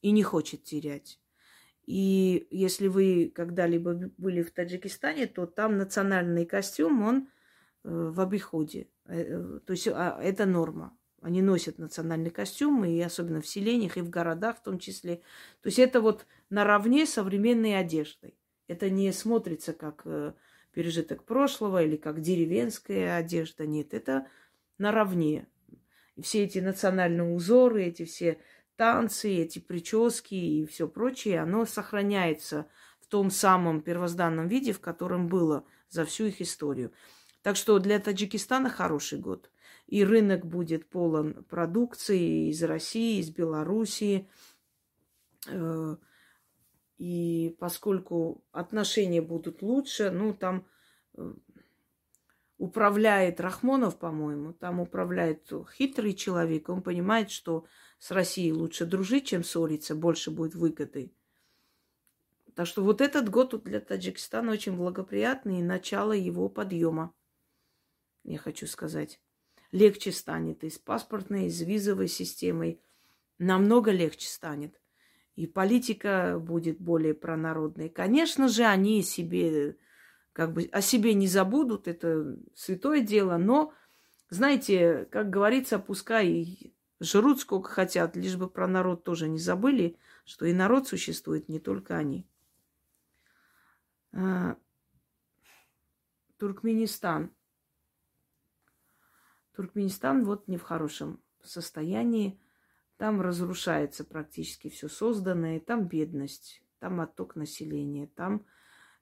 и 0.06 0.12
не 0.12 0.22
хочет 0.22 0.64
терять. 0.64 1.20
И 1.88 2.48
если 2.52 2.88
вы 2.88 3.32
когда-либо 3.34 4.12
были 4.18 4.44
в 4.44 4.52
Таджикистане, 4.52 5.26
то 5.26 5.48
там 5.48 5.80
национальный 5.80 6.46
костюм, 6.46 7.02
он 7.02 7.28
э, 7.84 7.90
в 7.90 8.22
обиходе. 8.22 8.88
Э, 9.08 9.60
то 9.66 9.72
есть 9.74 9.88
а, 9.88 10.20
это 10.22 10.46
норма. 10.46 10.96
Они 11.22 11.42
носят 11.42 11.80
национальный 11.80 12.30
костюм, 12.30 12.86
и 12.86 13.02
особенно 13.02 13.42
в 13.42 13.48
селениях, 13.48 13.98
и 13.98 14.02
в 14.02 14.12
городах 14.12 14.58
в 14.58 14.62
том 14.62 14.78
числе. 14.78 15.24
То 15.64 15.70
есть 15.70 15.80
это 15.80 16.02
вот 16.02 16.28
наравне 16.52 17.08
с 17.08 17.14
современной 17.14 17.76
одеждой. 17.80 18.38
Это 18.68 18.92
не 18.92 19.12
смотрится 19.12 19.74
как 19.74 20.04
э, 20.06 20.34
пережиток 20.72 21.24
прошлого 21.24 21.82
или 21.82 21.96
как 21.96 22.22
деревенская 22.22 23.18
одежда. 23.18 23.66
Нет, 23.66 23.96
это 23.96 24.28
наравне. 24.78 25.48
Все 26.22 26.44
эти 26.44 26.60
национальные 26.60 27.34
узоры, 27.34 27.86
эти 27.86 28.06
все 28.06 28.38
танцы, 28.76 29.30
эти 29.30 29.60
прически 29.60 30.36
и 30.36 30.66
все 30.66 30.88
прочее, 30.88 31.42
оно 31.42 31.66
сохраняется 31.66 32.68
в 33.00 33.08
том 33.08 33.30
самом 33.30 33.82
первозданном 33.82 34.48
виде, 34.48 34.74
в 34.74 34.80
котором 34.80 35.28
было 35.28 35.66
за 35.90 36.06
всю 36.06 36.26
их 36.26 36.42
историю. 36.42 36.92
Так 37.42 37.56
что 37.56 37.78
для 37.80 38.00
Таджикистана 38.00 38.70
хороший 38.70 39.20
год 39.20 39.52
и 39.88 40.04
рынок 40.04 40.46
будет 40.46 40.90
полон 40.90 41.44
продукции 41.46 42.50
из 42.50 42.64
России, 42.64 43.20
из 43.20 43.30
Белоруссии. 43.30 44.28
Э, 45.48 45.96
и 46.98 47.56
поскольку 47.60 48.44
отношения 48.52 49.22
будут 49.22 49.62
лучше, 49.62 50.10
ну, 50.10 50.34
там 50.34 50.66
э, 51.16 51.34
управляет 52.58 53.40
Рахмонов, 53.40 54.00
по-моему, 54.00 54.54
там 54.54 54.80
управляет 54.80 55.52
хитрый 55.78 56.14
человек, 56.14 56.70
он 56.70 56.82
понимает, 56.82 57.30
что 57.30 57.66
с 58.00 58.12
Россией 58.12 58.52
лучше 58.52 58.86
дружить, 58.86 59.28
чем 59.28 59.44
ссориться, 59.44 59.96
больше 59.96 60.32
будет 60.32 60.56
выгоды. 60.56 61.14
Так 62.56 62.68
что 62.68 62.84
вот 62.84 63.02
этот 63.02 63.30
год 63.30 63.64
для 63.64 63.82
Таджикистана 63.82 64.52
очень 64.52 64.78
благоприятный, 64.78 65.60
и 65.60 65.64
начало 65.64 66.14
его 66.14 66.48
подъема, 66.48 67.14
я 68.24 68.38
хочу 68.38 68.66
сказать. 68.66 69.20
Легче 69.72 70.12
станет 70.12 70.64
и 70.64 70.70
с 70.70 70.80
паспортной, 70.80 71.48
и 71.48 71.50
с 71.50 71.62
визовой 71.62 72.08
системой. 72.08 72.82
Намного 73.38 73.92
легче 73.92 74.28
станет. 74.28 74.80
И 75.36 75.48
политика 75.48 76.40
будет 76.40 76.80
более 76.80 77.14
пронародной. 77.14 77.90
Конечно 77.90 78.48
же, 78.48 78.64
они 78.64 79.04
себе 79.04 79.78
как 80.36 80.54
бы 80.54 80.64
о 80.72 80.82
себе 80.82 81.14
не 81.14 81.28
забудут, 81.28 81.88
это 81.88 82.38
святое 82.54 83.00
дело, 83.00 83.38
но, 83.38 83.74
знаете, 84.30 85.08
как 85.10 85.30
говорится, 85.30 85.80
пускай 85.80 86.75
жрут 87.00 87.40
сколько 87.40 87.70
хотят, 87.70 88.16
лишь 88.16 88.38
бы 88.38 88.50
про 88.50 88.68
народ 88.68 89.04
тоже 89.04 89.28
не 89.28 89.40
забыли, 89.40 89.98
что 90.26 90.46
и 90.46 90.54
народ 90.54 90.88
существует, 90.88 91.50
не 91.50 91.60
только 91.60 91.98
они. 91.98 92.26
А, 94.14 94.56
Туркменистан. 96.38 97.32
Туркменистан 99.56 100.26
вот 100.26 100.48
не 100.48 100.58
в 100.58 100.64
хорошем 100.64 101.22
состоянии. 101.44 102.40
Там 102.98 103.22
разрушается 103.22 104.06
практически 104.06 104.70
все 104.70 104.88
созданное, 104.88 105.60
там 105.60 105.88
бедность, 105.88 106.62
там 106.80 107.02
отток 107.02 107.36
населения, 107.36 108.08
там 108.08 108.46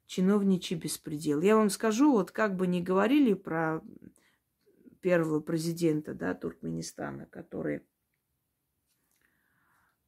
чиновничий 0.07 0.75
беспредел. 0.75 1.41
Я 1.41 1.55
вам 1.55 1.69
скажу, 1.69 2.11
вот 2.11 2.31
как 2.31 2.55
бы 2.55 2.65
ни 2.67 2.81
говорили 2.81 3.33
про 3.33 3.81
первого 5.03 5.41
президента 5.41 6.13
да, 6.15 6.33
Туркменистана, 6.33 7.27
который... 7.27 7.85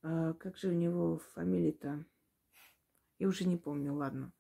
Э, 0.01 0.33
как 0.39 0.57
же 0.57 0.69
у 0.69 0.71
него 0.71 1.19
фамилия-то? 1.33 2.05
Я 3.19 3.27
уже 3.27 3.45
не 3.45 3.57
помню, 3.57 3.93
ладно. 3.93 4.31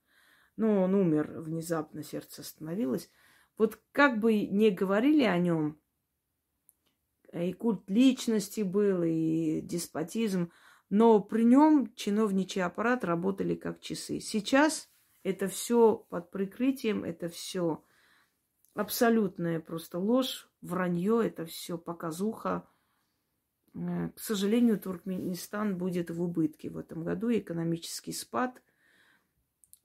Но 0.55 0.83
он 0.83 0.95
умер 0.95 1.41
внезапно, 1.41 2.03
сердце 2.03 2.41
остановилось. 2.41 3.11
Вот 3.57 3.79
как 3.91 4.19
бы 4.19 4.47
не 4.47 4.71
говорили 4.71 5.23
о 5.23 5.37
нем, 5.37 5.79
и 7.33 7.51
культ 7.51 7.89
личности 7.89 8.61
был, 8.61 9.03
и 9.03 9.59
деспотизм, 9.59 10.51
но 10.89 11.19
при 11.19 11.43
нем 11.43 11.93
чиновничий 11.95 12.63
аппарат 12.63 13.03
работали 13.03 13.55
как 13.55 13.81
часы. 13.81 14.21
Сейчас 14.21 14.89
это 15.23 15.49
все 15.49 15.97
под 16.09 16.31
прикрытием, 16.31 17.03
это 17.03 17.27
все 17.27 17.83
абсолютная 18.75 19.59
просто 19.59 19.97
ложь, 19.97 20.49
вранье, 20.61 21.25
это 21.25 21.45
все 21.45 21.77
показуха. 21.77 22.67
Э, 23.73 24.09
к 24.09 24.19
сожалению, 24.19 24.79
Туркменистан 24.79 25.77
будет 25.77 26.11
в 26.11 26.21
убытке 26.21 26.69
в 26.69 26.77
этом 26.77 27.03
году, 27.03 27.31
экономический 27.31 28.11
спад, 28.11 28.61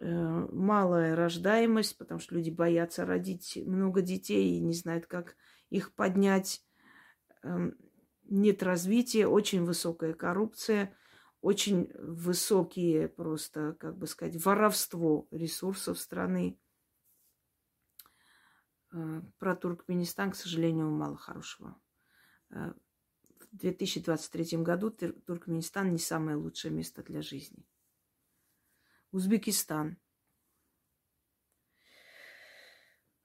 э, 0.01 0.07
малая 0.07 1.17
рождаемость, 1.17 1.97
потому 1.97 2.21
что 2.21 2.35
люди 2.35 2.51
боятся 2.51 3.07
родить 3.07 3.59
много 3.65 4.03
детей 4.03 4.57
и 4.57 4.61
не 4.61 4.75
знают, 4.75 5.07
как 5.07 5.37
их 5.71 5.95
поднять. 5.95 6.63
Эм, 7.43 7.77
нет 8.25 8.63
развития, 8.63 9.27
очень 9.27 9.65
высокая 9.65 10.15
коррупция, 10.15 10.95
очень 11.41 11.91
высокие 11.95 13.09
просто, 13.09 13.77
как 13.79 13.97
бы 13.97 14.07
сказать, 14.07 14.45
воровство 14.45 15.27
ресурсов 15.31 15.99
страны. 15.99 16.59
Э, 18.93 19.23
про 19.39 19.55
Туркменистан, 19.55 20.33
к 20.33 20.37
сожалению, 20.37 20.91
мало 20.91 21.17
хорошего. 21.17 21.81
Э, 22.51 22.73
в 23.39 23.57
2023 23.57 24.59
году 24.63 24.91
Туркменистан 24.91 25.93
не 25.93 25.99
самое 25.99 26.37
лучшее 26.37 26.73
место 26.73 27.03
для 27.03 27.23
жизни. 27.23 27.67
Узбекистан. 29.13 29.97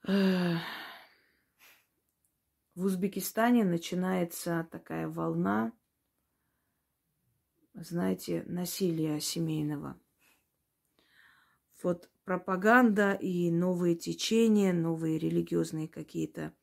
В 0.03 0.61
Узбекистане 2.75 3.63
начинается 3.63 4.67
такая 4.71 5.07
волна, 5.07 5.73
знаете, 7.73 8.43
насилия 8.45 9.19
семейного. 9.19 9.99
Вот 11.81 12.09
пропаганда 12.25 13.13
и 13.13 13.51
новые 13.51 13.95
течения, 13.95 14.73
новые 14.73 15.17
религиозные 15.17 15.87
какие-то 15.87 16.53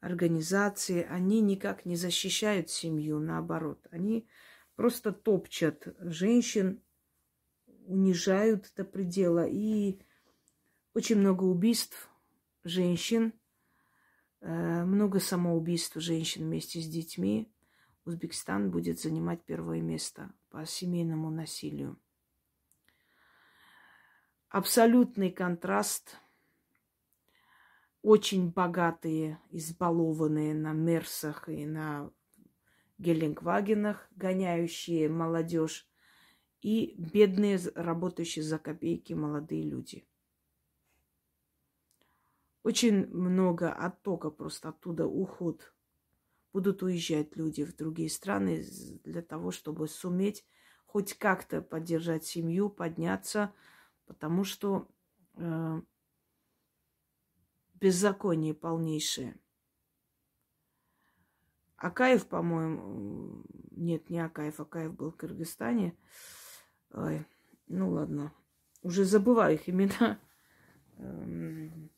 организации, 0.00 1.06
они 1.08 1.40
никак 1.40 1.86
не 1.86 1.96
защищают 1.96 2.68
семью, 2.68 3.20
наоборот. 3.20 3.86
Они 3.92 4.26
просто 4.74 5.12
топчат 5.12 5.86
женщин, 6.00 6.82
унижают 7.86 8.72
до 8.76 8.84
предела. 8.84 9.46
И 9.46 10.00
очень 10.94 11.18
много 11.18 11.44
убийств 11.44 12.10
женщин, 12.64 13.32
э, 14.40 14.84
много 14.84 15.20
самоубийств 15.20 15.96
женщин 15.96 16.44
вместе 16.44 16.80
с 16.80 16.88
детьми. 16.88 17.52
Узбекистан 18.04 18.72
будет 18.72 19.00
занимать 19.00 19.44
первое 19.44 19.80
место 19.80 20.32
по 20.50 20.66
семейному 20.66 21.30
насилию. 21.30 21.98
Абсолютный 24.52 25.30
контраст. 25.30 26.18
Очень 28.02 28.50
богатые, 28.50 29.40
избалованные 29.48 30.52
на 30.52 30.74
Мерсах 30.74 31.48
и 31.48 31.64
на 31.64 32.10
Гелендвагенах, 32.98 34.06
гоняющие 34.14 35.08
молодежь, 35.08 35.88
и 36.60 36.94
бедные, 36.98 37.58
работающие 37.74 38.42
за 38.42 38.58
копейки 38.58 39.14
молодые 39.14 39.62
люди. 39.62 40.06
Очень 42.62 43.06
много 43.06 43.72
оттока 43.72 44.28
просто 44.28 44.68
оттуда 44.68 45.06
уход 45.06 45.72
будут 46.52 46.82
уезжать 46.82 47.36
люди 47.36 47.64
в 47.64 47.74
другие 47.74 48.10
страны 48.10 48.62
для 49.02 49.22
того, 49.22 49.50
чтобы 49.50 49.88
суметь 49.88 50.44
хоть 50.84 51.14
как-то 51.14 51.62
поддержать 51.62 52.26
семью, 52.26 52.68
подняться, 52.68 53.54
потому 54.06 54.44
что 54.44 54.88
э, 55.34 55.80
беззаконие 57.74 58.54
полнейшее. 58.54 59.38
Акаев, 61.76 62.26
по-моему, 62.28 63.44
нет, 63.72 64.08
не 64.08 64.20
Акаев, 64.20 64.60
Акаев 64.60 64.94
был 64.94 65.10
в 65.10 65.16
Кыргызстане. 65.16 65.96
Ой, 66.92 67.26
ну 67.66 67.90
ладно, 67.90 68.32
уже 68.82 69.04
забываю 69.04 69.54
их 69.54 69.68
имена. 69.68 70.20
Эм, 70.98 71.90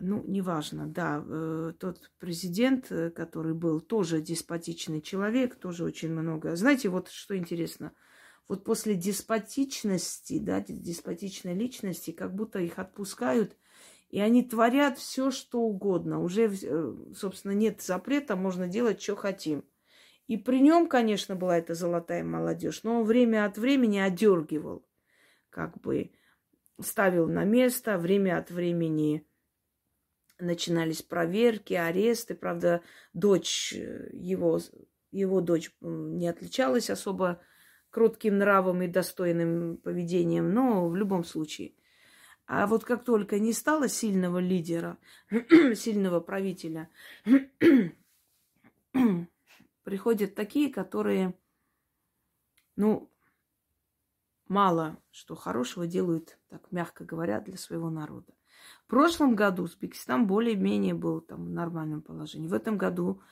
ну, 0.00 0.24
неважно, 0.26 0.86
да, 0.88 1.24
э, 1.24 1.72
тот 1.78 2.10
президент, 2.18 2.90
э, 2.90 3.10
который 3.10 3.54
был 3.54 3.80
тоже 3.80 4.20
деспотичный 4.20 5.00
человек, 5.00 5.56
тоже 5.56 5.84
очень 5.84 6.10
много. 6.10 6.56
Знаете, 6.56 6.88
вот 6.88 7.08
что 7.08 7.36
интересно, 7.36 7.92
вот 8.48 8.64
после 8.64 8.94
деспотичности, 8.94 10.38
да, 10.38 10.60
деспотичной 10.60 11.54
личности, 11.54 12.10
как 12.10 12.34
будто 12.34 12.58
их 12.58 12.78
отпускают, 12.78 13.56
и 14.10 14.20
они 14.20 14.44
творят 14.44 14.98
все, 14.98 15.30
что 15.30 15.60
угодно. 15.60 16.22
Уже, 16.22 16.48
э, 16.48 16.94
собственно, 17.16 17.52
нет 17.52 17.82
запрета, 17.82 18.36
можно 18.36 18.68
делать, 18.68 19.02
что 19.02 19.16
хотим. 19.16 19.64
И 20.26 20.36
при 20.36 20.60
нем, 20.60 20.88
конечно, 20.88 21.36
была 21.36 21.58
эта 21.58 21.74
золотая 21.74 22.24
молодежь, 22.24 22.82
но 22.82 23.00
он 23.00 23.04
время 23.04 23.44
от 23.44 23.58
времени 23.58 23.98
одергивал, 23.98 24.86
как 25.50 25.80
бы 25.80 26.12
ставил 26.80 27.28
на 27.28 27.44
место, 27.44 27.98
время 27.98 28.38
от 28.38 28.50
времени 28.50 29.26
начинались 30.38 31.02
проверки, 31.02 31.74
аресты. 31.74 32.34
Правда, 32.34 32.82
дочь 33.12 33.74
э, 33.74 34.10
его, 34.12 34.60
его 35.10 35.40
дочь 35.40 35.70
не 35.80 36.28
отличалась 36.28 36.90
особо 36.90 37.40
кротким 37.94 38.38
нравом 38.38 38.82
и 38.82 38.88
достойным 38.88 39.76
поведением, 39.76 40.52
но 40.52 40.88
в 40.88 40.96
любом 40.96 41.22
случае. 41.22 41.74
А 42.44 42.66
вот 42.66 42.84
как 42.84 43.04
только 43.04 43.38
не 43.38 43.52
стало 43.52 43.88
сильного 43.88 44.38
лидера, 44.38 44.98
сильного 45.76 46.18
правителя, 46.18 46.90
приходят 49.84 50.34
такие, 50.34 50.72
которые, 50.72 51.38
ну, 52.74 53.08
мало 54.48 55.00
что 55.12 55.36
хорошего 55.36 55.86
делают, 55.86 56.36
так 56.48 56.72
мягко 56.72 57.04
говоря, 57.04 57.40
для 57.40 57.56
своего 57.56 57.90
народа. 57.90 58.34
В 58.86 58.90
прошлом 58.90 59.36
году 59.36 59.62
Узбекистан 59.62 60.26
более-менее 60.26 60.94
был 60.94 61.20
там 61.20 61.44
в 61.44 61.50
нормальном 61.50 62.02
положении. 62.02 62.48
В 62.48 62.54
этом 62.54 62.76
году 62.76 63.22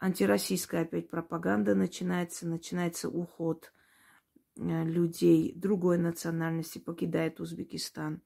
антироссийская 0.00 0.82
опять 0.82 1.08
пропаганда 1.08 1.76
начинается, 1.76 2.48
начинается 2.48 3.08
уход 3.08 3.72
людей 4.60 5.52
другой 5.54 5.98
национальности, 5.98 6.78
покидает 6.78 7.40
Узбекистан, 7.40 8.22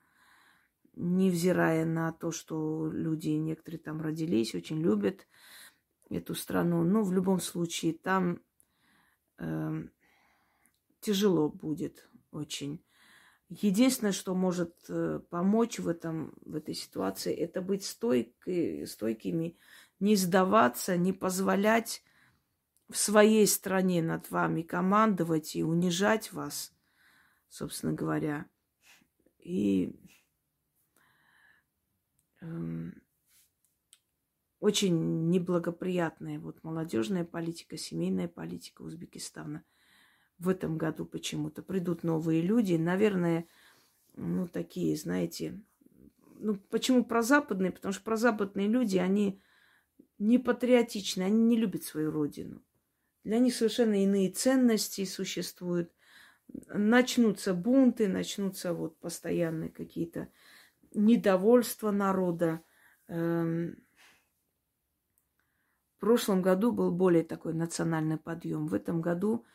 невзирая 0.96 1.84
на 1.84 2.12
то, 2.12 2.32
что 2.32 2.90
люди 2.90 3.30
некоторые 3.30 3.80
там 3.80 4.00
родились, 4.00 4.54
очень 4.54 4.80
любят 4.80 5.26
эту 6.10 6.34
страну. 6.34 6.82
Но 6.84 7.02
в 7.02 7.12
любом 7.12 7.40
случае 7.40 7.94
там 7.94 8.40
э, 9.38 9.84
тяжело 11.00 11.48
будет 11.48 12.08
очень. 12.32 12.82
Единственное, 13.48 14.12
что 14.12 14.34
может 14.34 14.74
э, 14.88 15.20
помочь 15.30 15.78
в, 15.78 15.88
этом, 15.88 16.34
в 16.44 16.56
этой 16.56 16.74
ситуации, 16.74 17.32
это 17.32 17.60
быть 17.60 17.84
стойкой, 17.84 18.86
стойкими, 18.86 19.56
не 20.00 20.16
сдаваться, 20.16 20.96
не 20.96 21.12
позволять 21.12 22.02
в 22.90 22.96
своей 22.96 23.46
стране 23.46 24.02
над 24.02 24.30
вами 24.30 24.62
командовать 24.62 25.56
и 25.56 25.62
унижать 25.62 26.32
вас, 26.32 26.72
собственно 27.48 27.92
говоря. 27.92 28.46
И 29.38 29.94
э, 32.40 32.46
очень 34.60 35.30
неблагоприятная 35.30 36.38
вот 36.38 36.62
молодежная 36.62 37.24
политика, 37.24 37.76
семейная 37.76 38.28
политика 38.28 38.82
Узбекистана– 38.82 39.64
в 40.38 40.48
этом 40.48 40.78
году 40.78 41.04
почему-то. 41.04 41.62
Придут 41.62 42.02
новые 42.02 42.42
люди, 42.42 42.74
наверное, 42.74 43.46
ну, 44.16 44.46
такие, 44.46 44.96
знаете, 44.96 45.60
ну, 46.38 46.56
почему 46.70 47.04
прозападные? 47.04 47.72
Потому 47.72 47.92
что 47.92 48.02
прозападные 48.02 48.68
люди, 48.68 48.98
они 48.98 49.40
не 50.18 50.38
патриотичны, 50.38 51.22
они 51.22 51.42
не 51.42 51.56
любят 51.56 51.84
свою 51.84 52.10
родину. 52.10 52.62
Для 53.24 53.38
них 53.38 53.54
совершенно 53.54 54.02
иные 54.02 54.30
ценности 54.30 55.04
существуют. 55.06 55.90
Начнутся 56.68 57.54
бунты, 57.54 58.06
начнутся 58.06 58.74
вот 58.74 58.98
постоянные 58.98 59.70
какие-то 59.70 60.28
недовольства 60.92 61.90
народа. 61.90 62.60
Эм, 63.08 63.82
в 65.96 66.00
прошлом 66.00 66.42
году 66.42 66.70
был 66.70 66.92
более 66.92 67.24
такой 67.24 67.54
национальный 67.54 68.18
подъем. 68.18 68.66
В 68.66 68.74
этом 68.74 69.00
году 69.00 69.46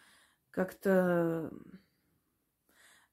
как-то 0.49 1.51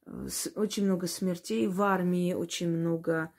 э, 0.06 0.28
очень 0.54 0.86
много 0.86 1.06
смертей 1.06 1.68
в 1.68 1.82
армии, 1.82 2.32
очень 2.32 2.70
много 2.70 3.30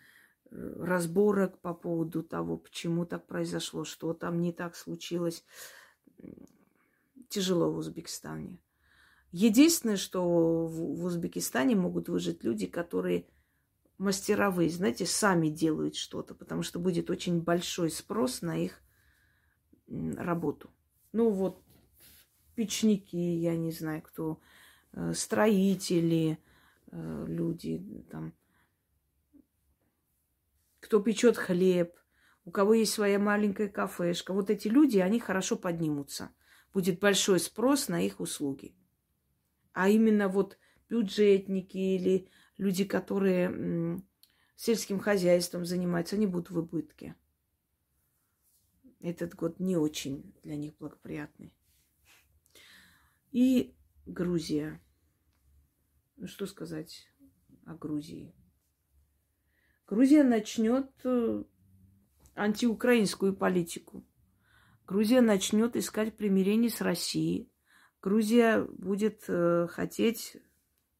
э, 0.52 0.76
разборок 0.80 1.60
по 1.61 1.73
поводу 1.73 2.22
того, 2.22 2.57
почему 2.57 3.07
так 3.07 3.26
произошло, 3.26 3.85
что 3.85 4.14
там 4.14 4.39
не 4.39 4.53
так 4.53 4.76
случилось. 4.76 5.44
Тяжело 7.29 7.71
в 7.71 7.77
Узбекистане. 7.77 8.59
Единственное, 9.31 9.97
что 9.97 10.65
в 10.65 11.03
Узбекистане 11.03 11.75
могут 11.75 12.09
выжить 12.09 12.43
люди, 12.43 12.65
которые 12.65 13.27
мастеровые, 13.97 14.69
знаете, 14.69 15.05
сами 15.05 15.49
делают 15.49 15.95
что-то, 15.95 16.35
потому 16.35 16.63
что 16.63 16.79
будет 16.79 17.09
очень 17.09 17.41
большой 17.41 17.89
спрос 17.89 18.41
на 18.41 18.57
их 18.57 18.81
работу. 19.87 20.69
Ну 21.11 21.29
вот 21.29 21.61
печники, 22.55 23.15
я 23.15 23.55
не 23.55 23.71
знаю 23.71 24.01
кто, 24.01 24.39
э, 24.93 25.13
строители, 25.13 26.39
э, 26.91 27.25
люди 27.27 28.05
там, 28.09 28.33
кто 30.79 30.99
печет 31.01 31.37
хлеб, 31.37 31.95
у 32.45 32.51
кого 32.51 32.73
есть 32.73 32.93
своя 32.93 33.19
маленькая 33.19 33.67
кафешка. 33.67 34.33
Вот 34.33 34.49
эти 34.49 34.67
люди, 34.67 34.99
они 34.99 35.19
хорошо 35.19 35.57
поднимутся. 35.57 36.29
Будет 36.73 36.99
большой 36.99 37.39
спрос 37.39 37.88
на 37.88 38.02
их 38.06 38.19
услуги. 38.19 38.76
А 39.73 39.89
именно 39.89 40.27
вот 40.27 40.57
бюджетники 40.89 41.77
или 41.77 42.30
люди, 42.57 42.84
которые 42.84 44.02
сельским 44.56 44.99
хозяйством 44.99 45.65
занимаются, 45.65 46.15
они 46.15 46.27
будут 46.27 46.49
в 46.49 46.57
убытке. 46.57 47.15
Этот 48.99 49.35
год 49.35 49.60
не 49.60 49.77
очень 49.77 50.34
для 50.44 50.56
них 50.56 50.76
благоприятный. 50.77 51.56
И 53.31 53.76
Грузия. 54.06 54.81
Ну, 56.15 56.27
что 56.27 56.48
сказать 56.48 57.07
о 57.65 57.76
Грузии? 57.76 58.34
Грузия 59.85 60.23
начнет 60.23 60.89
э, 61.03 61.44
антиукраинскую 62.35 63.35
политику. 63.35 64.03
Грузия 64.88 65.19
начнет 65.19 65.76
искать 65.76 66.15
примирение 66.15 66.69
с 66.69 66.80
Россией. 66.80 67.51
Грузия 68.01 68.61
будет 68.61 69.26
э, 69.27 69.68
хотеть 69.69 70.38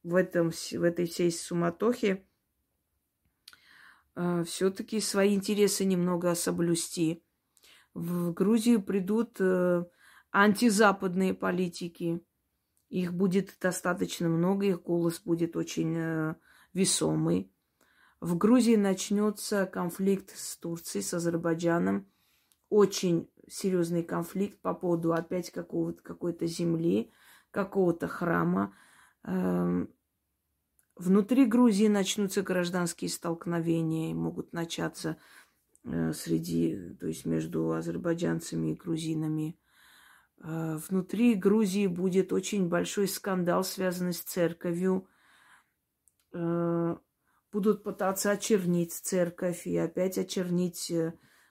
в, 0.04 0.16
этом, 0.16 0.52
в 0.52 0.84
этой 0.84 1.06
всей 1.06 1.32
суматохе 1.32 2.28
э, 4.16 4.44
все-таки 4.44 5.00
свои 5.00 5.34
интересы 5.34 5.86
немного 5.86 6.36
соблюсти. 6.36 7.24
В 7.94 8.34
Грузию 8.34 8.82
придут 8.82 9.38
э, 9.40 9.86
антизападные 10.32 11.34
политики. 11.34 12.22
Их 12.90 13.14
будет 13.14 13.56
достаточно 13.62 14.28
много, 14.28 14.66
их 14.66 14.82
голос 14.82 15.22
будет 15.22 15.56
очень 15.56 15.96
э, 15.98 16.36
весомый. 16.74 17.54
В 18.20 18.36
Грузии 18.38 18.76
начнется 18.76 19.66
конфликт 19.66 20.36
с 20.36 20.58
Турцией, 20.58 21.04
с 21.04 21.14
Азербайджаном. 21.14 22.12
Очень 22.70 23.30
серьезный 23.50 24.04
конфликт 24.04 24.60
по 24.62 24.74
поводу 24.74 25.14
опять 25.14 25.52
какого-то, 25.52 26.02
какой-то 26.02 26.46
земли, 26.46 27.12
какого-то 27.52 28.08
храма. 28.08 28.76
Эм, 29.24 29.90
внутри 30.96 31.46
Грузии 31.46 31.88
начнутся 31.88 32.42
гражданские 32.42 33.10
столкновения, 33.10 34.14
могут 34.14 34.54
начаться 34.54 35.18
э, 35.84 36.14
среди, 36.14 36.96
то 37.00 37.08
есть 37.08 37.26
между 37.26 37.72
азербайджанцами 37.72 38.72
и 38.72 38.76
грузинами. 38.76 39.60
Э, 40.44 40.78
внутри 40.90 41.36
Грузии 41.36 41.88
будет 41.88 42.34
очень 42.34 42.68
большой 42.68 43.08
скандал, 43.08 43.64
связанный 43.64 44.14
с 44.14 44.20
церковью. 44.20 45.08
Э, 46.34 46.98
будут 47.52 47.84
пытаться 47.84 48.32
очернить 48.32 48.94
церковь 48.94 49.66
и 49.66 49.78
опять 49.78 50.18
очернить 50.18 50.92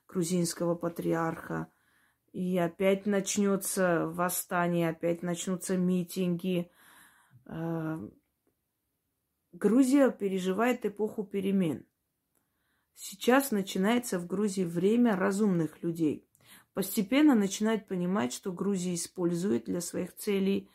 грузинского 0.07 0.75
патриарха. 0.75 1.69
И 2.37 2.59
опять 2.59 3.07
начнется 3.07 4.09
восстание, 4.09 4.91
опять 4.91 5.23
начнутся 5.23 5.79
митинги. 5.79 6.71
Грузия 9.53 10.11
переживает 10.11 10.85
эпоху 10.85 11.25
перемен. 11.25 11.87
Сейчас 12.95 13.53
начинается 13.53 14.19
в 14.19 14.27
Грузии 14.27 14.65
время 14.65 15.17
разумных 15.17 15.83
людей 15.83 16.27
постепенно 16.77 17.35
начинают 17.35 17.89
понимать, 17.89 18.35
что 18.35 18.53
Грузия 18.53 18.95
использует 18.95 19.65
для 19.65 19.81
своих 19.81 20.15
целей 20.15 20.69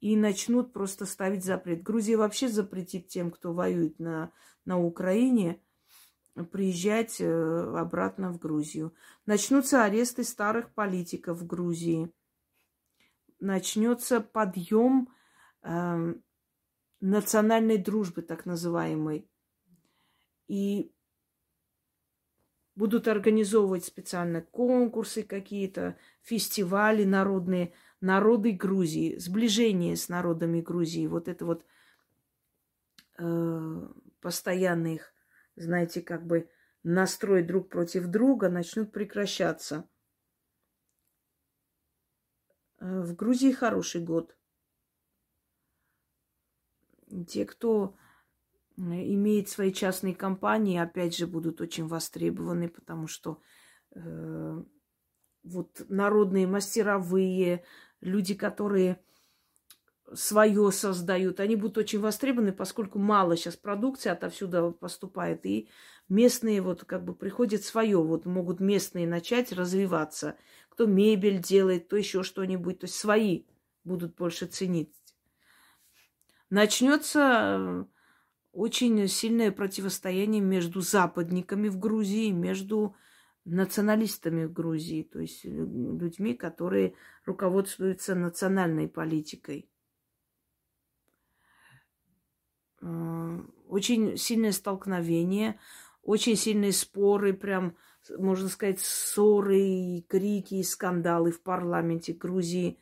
и 0.00 0.14
начнут 0.14 0.74
просто 0.74 1.06
ставить 1.06 1.46
запрет. 1.46 1.82
Грузия 1.82 2.18
вообще 2.18 2.48
запретит 2.48 3.08
тем, 3.08 3.30
кто 3.30 3.54
воюет 3.54 3.98
на, 3.98 4.32
на 4.66 4.78
Украине, 4.78 5.62
приезжать 6.44 7.20
э, 7.20 7.76
обратно 7.76 8.32
в 8.32 8.38
Грузию. 8.38 8.94
Начнутся 9.24 9.84
аресты 9.84 10.22
старых 10.24 10.72
политиков 10.74 11.38
в 11.38 11.46
Грузии. 11.46 12.12
Начнется 13.40 14.20
подъем 14.20 15.08
э, 15.62 16.14
национальной 17.00 17.78
дружбы, 17.78 18.22
так 18.22 18.44
называемой. 18.46 19.28
И 20.48 20.92
будут 22.74 23.08
организовывать 23.08 23.84
специально 23.84 24.42
конкурсы 24.42 25.22
какие-то, 25.22 25.96
фестивали 26.22 27.04
народные, 27.04 27.72
народы 28.00 28.52
Грузии, 28.52 29.16
сближение 29.16 29.96
с 29.96 30.08
народами 30.10 30.60
Грузии. 30.60 31.06
Вот 31.06 31.28
это 31.28 31.46
вот 31.46 31.64
э, 33.18 33.88
постоянно 34.20 34.94
их, 34.94 35.12
знаете, 35.56 36.02
как 36.02 36.26
бы 36.26 36.48
настрой 36.82 37.42
друг 37.42 37.68
против 37.68 38.06
друга 38.06 38.48
начнут 38.48 38.92
прекращаться. 38.92 39.88
Э, 42.78 43.00
в 43.02 43.14
Грузии 43.16 43.52
хороший 43.52 44.02
год. 44.02 44.36
Те, 47.28 47.44
кто 47.44 47.96
имеет 48.76 49.48
свои 49.48 49.72
частные 49.72 50.14
компании, 50.14 50.78
опять 50.78 51.16
же, 51.16 51.26
будут 51.26 51.60
очень 51.60 51.86
востребованы, 51.86 52.68
потому 52.68 53.06
что 53.06 53.40
э, 53.92 54.62
вот 55.44 55.86
народные 55.88 56.46
мастеровые, 56.46 57.64
люди, 58.00 58.34
которые 58.34 59.02
свое 60.14 60.70
создают, 60.72 61.40
они 61.40 61.56
будут 61.56 61.78
очень 61.78 62.00
востребованы, 62.00 62.52
поскольку 62.52 62.98
мало 62.98 63.36
сейчас 63.36 63.56
продукции 63.56 64.10
отовсюду 64.10 64.76
поступает, 64.78 65.44
и 65.46 65.68
местные 66.08 66.60
вот 66.62 66.84
как 66.84 67.04
бы 67.04 67.14
приходят 67.14 67.64
свое, 67.64 68.02
вот 68.02 68.26
могут 68.26 68.60
местные 68.60 69.06
начать 69.06 69.52
развиваться. 69.52 70.36
Кто 70.68 70.86
мебель 70.86 71.40
делает, 71.40 71.86
кто 71.86 71.96
еще 71.96 72.22
что-нибудь, 72.22 72.80
то 72.80 72.84
есть 72.84 72.96
свои 72.96 73.44
будут 73.84 74.14
больше 74.14 74.46
ценить. 74.46 74.92
Начнется 76.50 77.86
очень 78.52 79.06
сильное 79.08 79.50
противостояние 79.50 80.40
между 80.40 80.80
западниками 80.80 81.68
в 81.68 81.78
Грузии, 81.78 82.30
между 82.30 82.94
националистами 83.44 84.44
в 84.44 84.52
Грузии, 84.52 85.02
то 85.02 85.20
есть 85.20 85.44
людьми, 85.44 86.34
которые 86.34 86.94
руководствуются 87.24 88.14
национальной 88.14 88.88
политикой. 88.88 89.68
Э, 92.75 92.75
очень 93.68 94.16
сильное 94.16 94.52
столкновение, 94.52 95.58
очень 96.02 96.36
сильные 96.36 96.72
споры, 96.72 97.34
прям, 97.34 97.76
можно 98.16 98.48
сказать, 98.48 98.80
ссоры, 98.80 99.60
и 99.60 100.02
крики, 100.08 100.54
и 100.54 100.62
скандалы 100.62 101.32
в 101.32 101.42
парламенте 101.42 102.12
Грузии, 102.12 102.78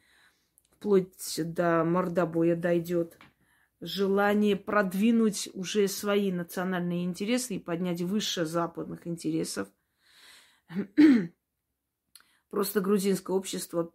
вплоть 0.73 1.39
до 1.39 1.85
мордобоя 1.85 2.57
дойдет. 2.57 3.19
Желание 3.81 4.57
продвинуть 4.57 5.49
уже 5.53 5.89
свои 5.89 6.33
национальные 6.33 7.05
интересы 7.05 7.57
и 7.57 7.59
поднять 7.59 8.03
выше 8.03 8.45
западных 8.45 9.07
интересов. 9.07 9.69
Просто 12.51 12.81
грузинское 12.81 13.37
общество 13.37 13.93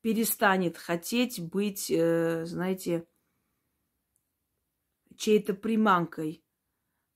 перестанет 0.00 0.76
хотеть 0.76 1.40
быть, 1.40 1.90
э, 1.90 2.44
знаете, 2.44 3.06
чьей-то 5.18 5.52
приманкой 5.52 6.42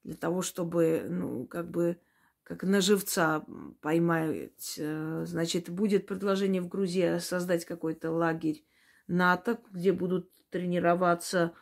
для 0.03 0.17
того, 0.17 0.43
чтобы, 0.43 1.07
ну, 1.09 1.47
как 1.47 1.71
бы, 1.71 1.99
как 2.43 2.65
на 2.65 2.81
живца 2.81 3.47
поймать. 3.81 4.75
Э, 4.77 5.25
значит, 5.25 5.71
будет 5.71 6.07
предложение 6.07 6.61
в 6.61 6.69
Грузии 6.69 7.19
создать 7.19 7.65
какой-то 7.65 8.11
лагерь 8.11 8.65
НАТО, 9.07 9.61
где 9.71 9.93
будут 9.93 10.31
тренироваться 10.51 11.55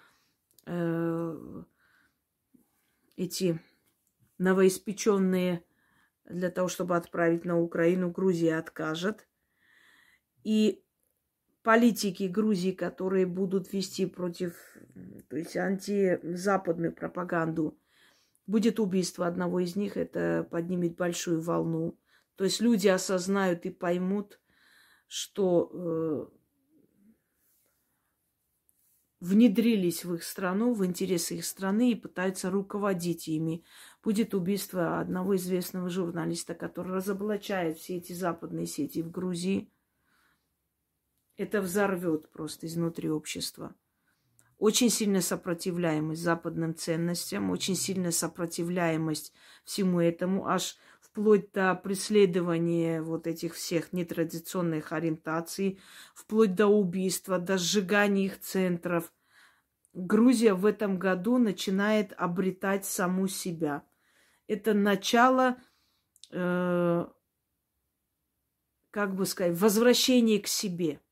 э, 0.66 1.62
эти 3.16 3.60
новоиспеченные 4.38 5.62
для 6.24 6.50
того, 6.50 6.68
чтобы 6.68 6.96
отправить 6.96 7.44
на 7.44 7.60
Украину. 7.60 8.10
Грузия 8.10 8.56
откажет. 8.56 9.28
И 10.42 10.82
политики 11.62 12.24
Грузии, 12.24 12.72
которые 12.72 13.26
будут 13.26 13.72
вести 13.72 14.06
против, 14.06 14.54
то 15.28 15.36
есть 15.36 15.56
антизападную 15.56 16.92
пропаганду, 16.94 17.78
будет 18.46 18.80
убийство 18.80 19.26
одного 19.26 19.60
из 19.60 19.76
них, 19.76 19.96
это 19.96 20.46
поднимет 20.50 20.96
большую 20.96 21.40
волну. 21.40 21.98
То 22.36 22.44
есть 22.44 22.60
люди 22.60 22.88
осознают 22.88 23.66
и 23.66 23.70
поймут, 23.70 24.40
что 25.06 25.70
э, 25.72 26.26
внедрились 29.20 30.04
в 30.04 30.14
их 30.14 30.24
страну, 30.24 30.72
в 30.72 30.84
интересы 30.86 31.36
их 31.36 31.44
страны 31.44 31.90
и 31.90 31.94
пытаются 31.94 32.50
руководить 32.50 33.28
ими. 33.28 33.62
Будет 34.02 34.32
убийство 34.32 35.00
одного 35.00 35.36
известного 35.36 35.90
журналиста, 35.90 36.54
который 36.54 36.94
разоблачает 36.94 37.76
все 37.76 37.98
эти 37.98 38.14
западные 38.14 38.66
сети 38.66 39.02
в 39.02 39.10
Грузии– 39.10 39.70
это 41.40 41.62
взорвет 41.62 42.28
просто 42.30 42.66
изнутри 42.66 43.08
общества. 43.08 43.74
Очень 44.58 44.90
сильная 44.90 45.22
сопротивляемость 45.22 46.20
западным 46.22 46.74
ценностям, 46.74 47.50
очень 47.50 47.76
сильная 47.76 48.10
сопротивляемость 48.10 49.32
всему 49.64 50.00
этому, 50.00 50.46
аж 50.46 50.76
вплоть 51.00 51.50
до 51.52 51.74
преследования 51.74 53.00
вот 53.00 53.26
этих 53.26 53.54
всех 53.54 53.94
нетрадиционных 53.94 54.92
ориентаций, 54.92 55.80
вплоть 56.14 56.54
до 56.54 56.66
убийства, 56.66 57.38
до 57.38 57.56
сжигания 57.56 58.26
их 58.26 58.38
центров. 58.40 59.10
Грузия 59.94 60.52
в 60.52 60.66
этом 60.66 60.98
году 60.98 61.38
начинает 61.38 62.12
обретать 62.18 62.84
саму 62.84 63.28
себя. 63.28 63.82
Это 64.46 64.74
начало, 64.74 65.56
э, 66.32 67.06
как 68.90 69.14
бы 69.14 69.24
сказать, 69.24 69.58
возвращения 69.58 70.38
к 70.38 70.46
себе– 70.46 71.00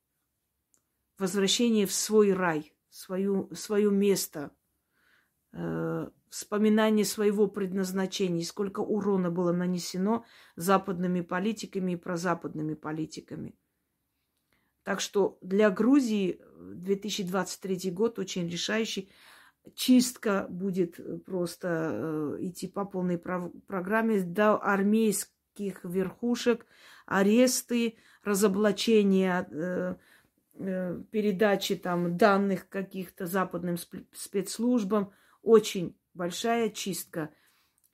возвращение 1.19 1.87
в 1.87 1.93
свой 1.93 2.33
рай, 2.33 2.73
свою, 2.91 3.55
свое 3.55 3.91
место, 3.91 4.51
э, 5.53 6.09
вспоминание 6.31 7.05
своего 7.05 7.49
предназначения, 7.49 8.45
сколько 8.45 8.81
урона 8.81 9.31
было 9.31 9.53
нанесено 9.53 10.25
западными 10.57 11.21
политиками 11.21 11.93
и 11.93 11.97
прозападными 11.97 12.75
политиками. 12.75 13.55
Так 14.85 15.01
что 15.01 15.39
для 15.43 15.71
Грузии 15.71 16.41
2023 16.59 17.91
год 17.91 18.19
очень 18.19 18.49
решающий. 18.49 19.11
Чистка 19.75 20.47
будет 20.49 20.99
просто 21.27 21.91
э, 21.93 22.39
идти 22.41 22.69
по 22.69 22.87
полной 22.87 23.19
программе 23.19 24.23
до 24.23 24.57
армейских 24.57 25.85
верхушек, 25.85 26.65
аресты, 27.05 27.99
разоблачения 28.23 29.47
э, 29.51 29.55
Э, 29.55 29.97
передачи 30.59 31.77
там 31.77 32.17
данных 32.17 32.69
каких-то 32.69 33.27
западным 33.27 33.77
спецслужбам. 34.13 35.13
Очень 35.43 35.97
большая 36.15 36.71
чистка 36.71 37.31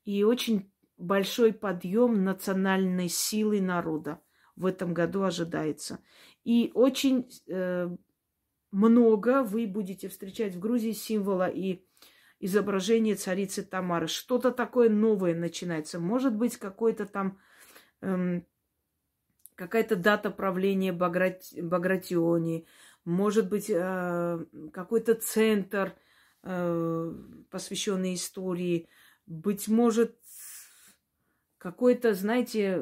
и 0.05 0.25
очень 0.25 0.73
большой 0.97 1.53
подъем 1.53 2.25
национальной 2.25 3.09
силы 3.09 3.61
народа 3.61 4.21
в 4.57 4.67
этом 4.67 4.95
году 4.95 5.23
ожидается. 5.23 5.99
И 6.45 6.71
очень 6.75 7.29
э, 7.49 7.89
много 8.71 9.43
вы 9.43 9.67
будете 9.67 10.09
встречать 10.09 10.55
в 10.55 10.61
Грузии 10.61 10.93
символа 10.93 11.49
и 11.49 11.85
изображения 12.41 13.15
царицы 13.15 13.63
Тамары. 13.63 14.07
Что-то 14.07 14.51
такое 14.51 14.89
новое 14.89 15.35
начинается. 15.35 15.99
Может 15.99 16.35
быть, 16.35 16.57
какой-то 16.57 17.07
там 17.07 17.39
эм, 18.01 18.47
какая-то 19.55 19.97
дата 19.97 20.31
правления 20.31 20.93
Баграти... 20.93 21.61
Багратиони, 21.61 22.67
может 23.05 23.49
быть, 23.49 23.71
э, 23.71 24.45
какой-то 24.73 25.15
центр, 25.15 25.95
э, 26.43 27.15
посвященный 27.51 28.15
истории, 28.15 28.89
быть 29.27 29.69
может, 29.69 30.17
какой-то, 31.59 32.15
знаете, 32.15 32.79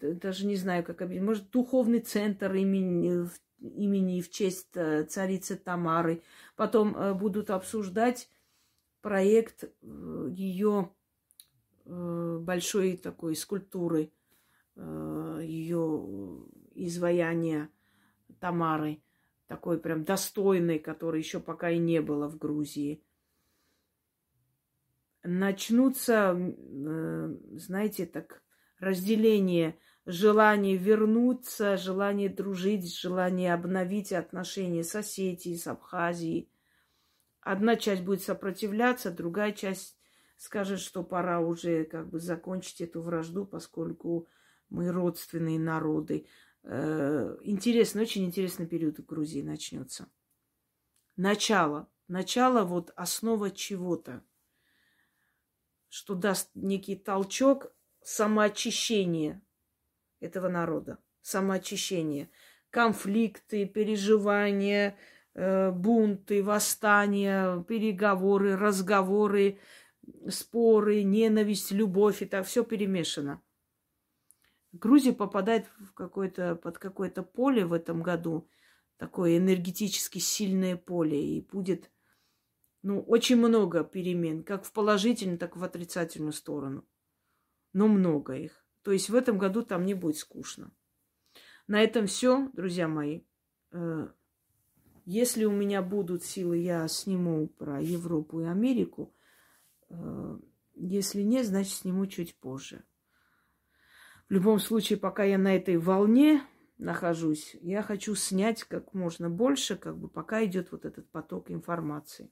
даже 0.00 0.46
не 0.46 0.56
знаю, 0.56 0.84
как 0.84 1.02
объяснить, 1.02 1.26
может, 1.26 1.50
духовный 1.50 2.00
центр 2.00 2.52
имени, 2.54 3.28
имени 3.60 4.20
в 4.20 4.30
честь 4.30 4.70
э, 4.74 5.04
царицы 5.04 5.56
Тамары. 5.56 6.22
Потом 6.56 7.18
будут 7.18 7.50
обсуждать 7.50 8.28
проект 9.00 9.64
ее 9.82 10.90
большой 11.84 12.96
такой 12.96 13.36
скульптуры– 13.36 14.10
Э, 14.15 14.15
ее 14.76 16.46
изваяния 16.74 17.70
Тамары, 18.40 19.02
такой 19.46 19.78
прям 19.78 20.04
достойной, 20.04 20.78
которой 20.78 21.20
еще 21.20 21.40
пока 21.40 21.70
и 21.70 21.78
не 21.78 22.00
было 22.00 22.28
в 22.28 22.36
Грузии. 22.36 23.02
Начнутся, 25.22 26.36
э, 26.36 27.36
знаете, 27.52 28.06
так 28.06 28.42
разделение, 28.78 29.78
желание 30.04 30.76
вернуться, 30.76 31.76
желание 31.76 32.28
дружить, 32.28 32.94
желание 32.96 33.52
обновить 33.54 34.12
отношения 34.12 34.84
с 34.84 34.94
Осетией, 34.94 35.58
с 35.58 35.66
Абхазией. 35.66 36.50
Одна 37.40 37.76
часть 37.76 38.04
будет 38.04 38.22
сопротивляться, 38.22 39.10
другая 39.10 39.52
часть 39.52 39.98
скажет, 40.36 40.80
что 40.80 41.02
пора 41.02 41.40
уже 41.40 41.84
как 41.84 42.08
бы 42.08 42.20
закончить 42.20 42.80
эту 42.80 43.02
вражду, 43.02 43.46
поскольку 43.46 44.28
мы 44.68 44.90
родственные 44.90 45.58
народы. 45.58 46.26
Э, 46.62 47.36
интересный, 47.42 48.02
очень 48.02 48.24
интересный 48.24 48.66
период 48.66 48.98
в 48.98 49.06
Грузии 49.06 49.42
начнется. 49.42 50.08
Начало. 51.16 51.88
Начало 52.08 52.64
вот 52.64 52.92
основа 52.94 53.50
чего-то, 53.50 54.22
что 55.88 56.14
даст 56.14 56.50
некий 56.54 56.96
толчок 56.96 57.72
самоочищения 58.02 59.42
этого 60.20 60.48
народа. 60.48 60.98
Самоочищение. 61.22 62.30
Конфликты, 62.70 63.66
переживания, 63.66 64.96
э, 65.34 65.70
бунты, 65.70 66.42
восстания, 66.42 67.62
переговоры, 67.64 68.56
разговоры, 68.56 69.58
споры, 70.28 71.02
ненависть, 71.02 71.72
любовь. 71.72 72.22
Это 72.22 72.42
все 72.42 72.62
перемешано. 72.62 73.42
Грузия 74.78 75.12
попадает 75.12 75.66
в 75.78 75.92
какое-то, 75.92 76.56
под 76.56 76.78
какое-то 76.78 77.22
поле 77.22 77.64
в 77.64 77.72
этом 77.72 78.02
году, 78.02 78.48
такое 78.96 79.38
энергетически 79.38 80.18
сильное 80.18 80.76
поле, 80.76 81.36
и 81.36 81.40
будет 81.40 81.90
ну, 82.82 83.00
очень 83.00 83.36
много 83.36 83.84
перемен, 83.84 84.44
как 84.44 84.64
в 84.64 84.72
положительную, 84.72 85.38
так 85.38 85.56
и 85.56 85.58
в 85.58 85.64
отрицательную 85.64 86.32
сторону. 86.32 86.86
Но 87.72 87.88
много 87.88 88.34
их. 88.36 88.64
То 88.82 88.92
есть 88.92 89.10
в 89.10 89.14
этом 89.14 89.38
году 89.38 89.62
там 89.62 89.84
не 89.84 89.94
будет 89.94 90.16
скучно. 90.16 90.70
На 91.66 91.82
этом 91.82 92.06
все, 92.06 92.48
друзья 92.52 92.86
мои. 92.86 93.22
Э, 93.72 94.08
если 95.04 95.44
у 95.44 95.50
меня 95.50 95.82
будут 95.82 96.22
силы, 96.22 96.58
я 96.58 96.86
сниму 96.86 97.48
про 97.48 97.80
Европу 97.80 98.40
и 98.40 98.44
Америку. 98.44 99.12
Э, 99.88 100.38
если 100.74 101.22
нет, 101.22 101.46
значит, 101.46 101.72
сниму 101.72 102.06
чуть 102.06 102.36
позже. 102.36 102.84
В 104.28 104.32
любом 104.32 104.58
случае, 104.58 104.98
пока 104.98 105.22
я 105.22 105.38
на 105.38 105.54
этой 105.54 105.76
волне 105.76 106.42
нахожусь, 106.78 107.56
я 107.60 107.82
хочу 107.82 108.14
снять 108.16 108.64
как 108.64 108.92
можно 108.92 109.30
больше, 109.30 109.76
как 109.76 109.96
бы 109.96 110.08
пока 110.08 110.44
идет 110.44 110.72
вот 110.72 110.84
этот 110.84 111.08
поток 111.10 111.50
информации. 111.50 112.30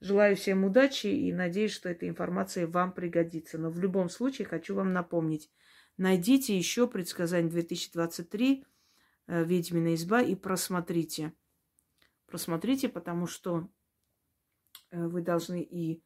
Желаю 0.00 0.34
всем 0.36 0.64
удачи 0.64 1.06
и 1.06 1.32
надеюсь, 1.32 1.70
что 1.72 1.88
эта 1.88 2.08
информация 2.08 2.66
вам 2.66 2.92
пригодится. 2.92 3.58
Но 3.58 3.70
в 3.70 3.78
любом 3.78 4.08
случае 4.08 4.48
хочу 4.48 4.74
вам 4.74 4.92
напомнить, 4.92 5.50
найдите 5.96 6.56
еще 6.56 6.88
предсказание 6.88 7.50
2023 7.50 8.64
э, 9.26 9.44
«Ведьмина 9.44 9.94
изба» 9.94 10.22
и 10.22 10.34
просмотрите. 10.34 11.34
Просмотрите, 12.26 12.88
потому 12.88 13.26
что 13.26 13.68
э, 14.90 15.06
вы 15.06 15.20
должны 15.20 15.62
и 15.62 16.02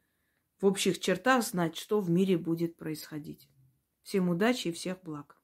в 0.60 0.66
общих 0.66 0.98
чертах 0.98 1.44
знать, 1.44 1.76
что 1.76 2.00
в 2.00 2.10
мире 2.10 2.36
будет 2.36 2.76
происходить. 2.76 3.48
Всем 4.06 4.28
удачи 4.28 4.68
и 4.68 4.72
всех 4.72 5.02
благ. 5.02 5.36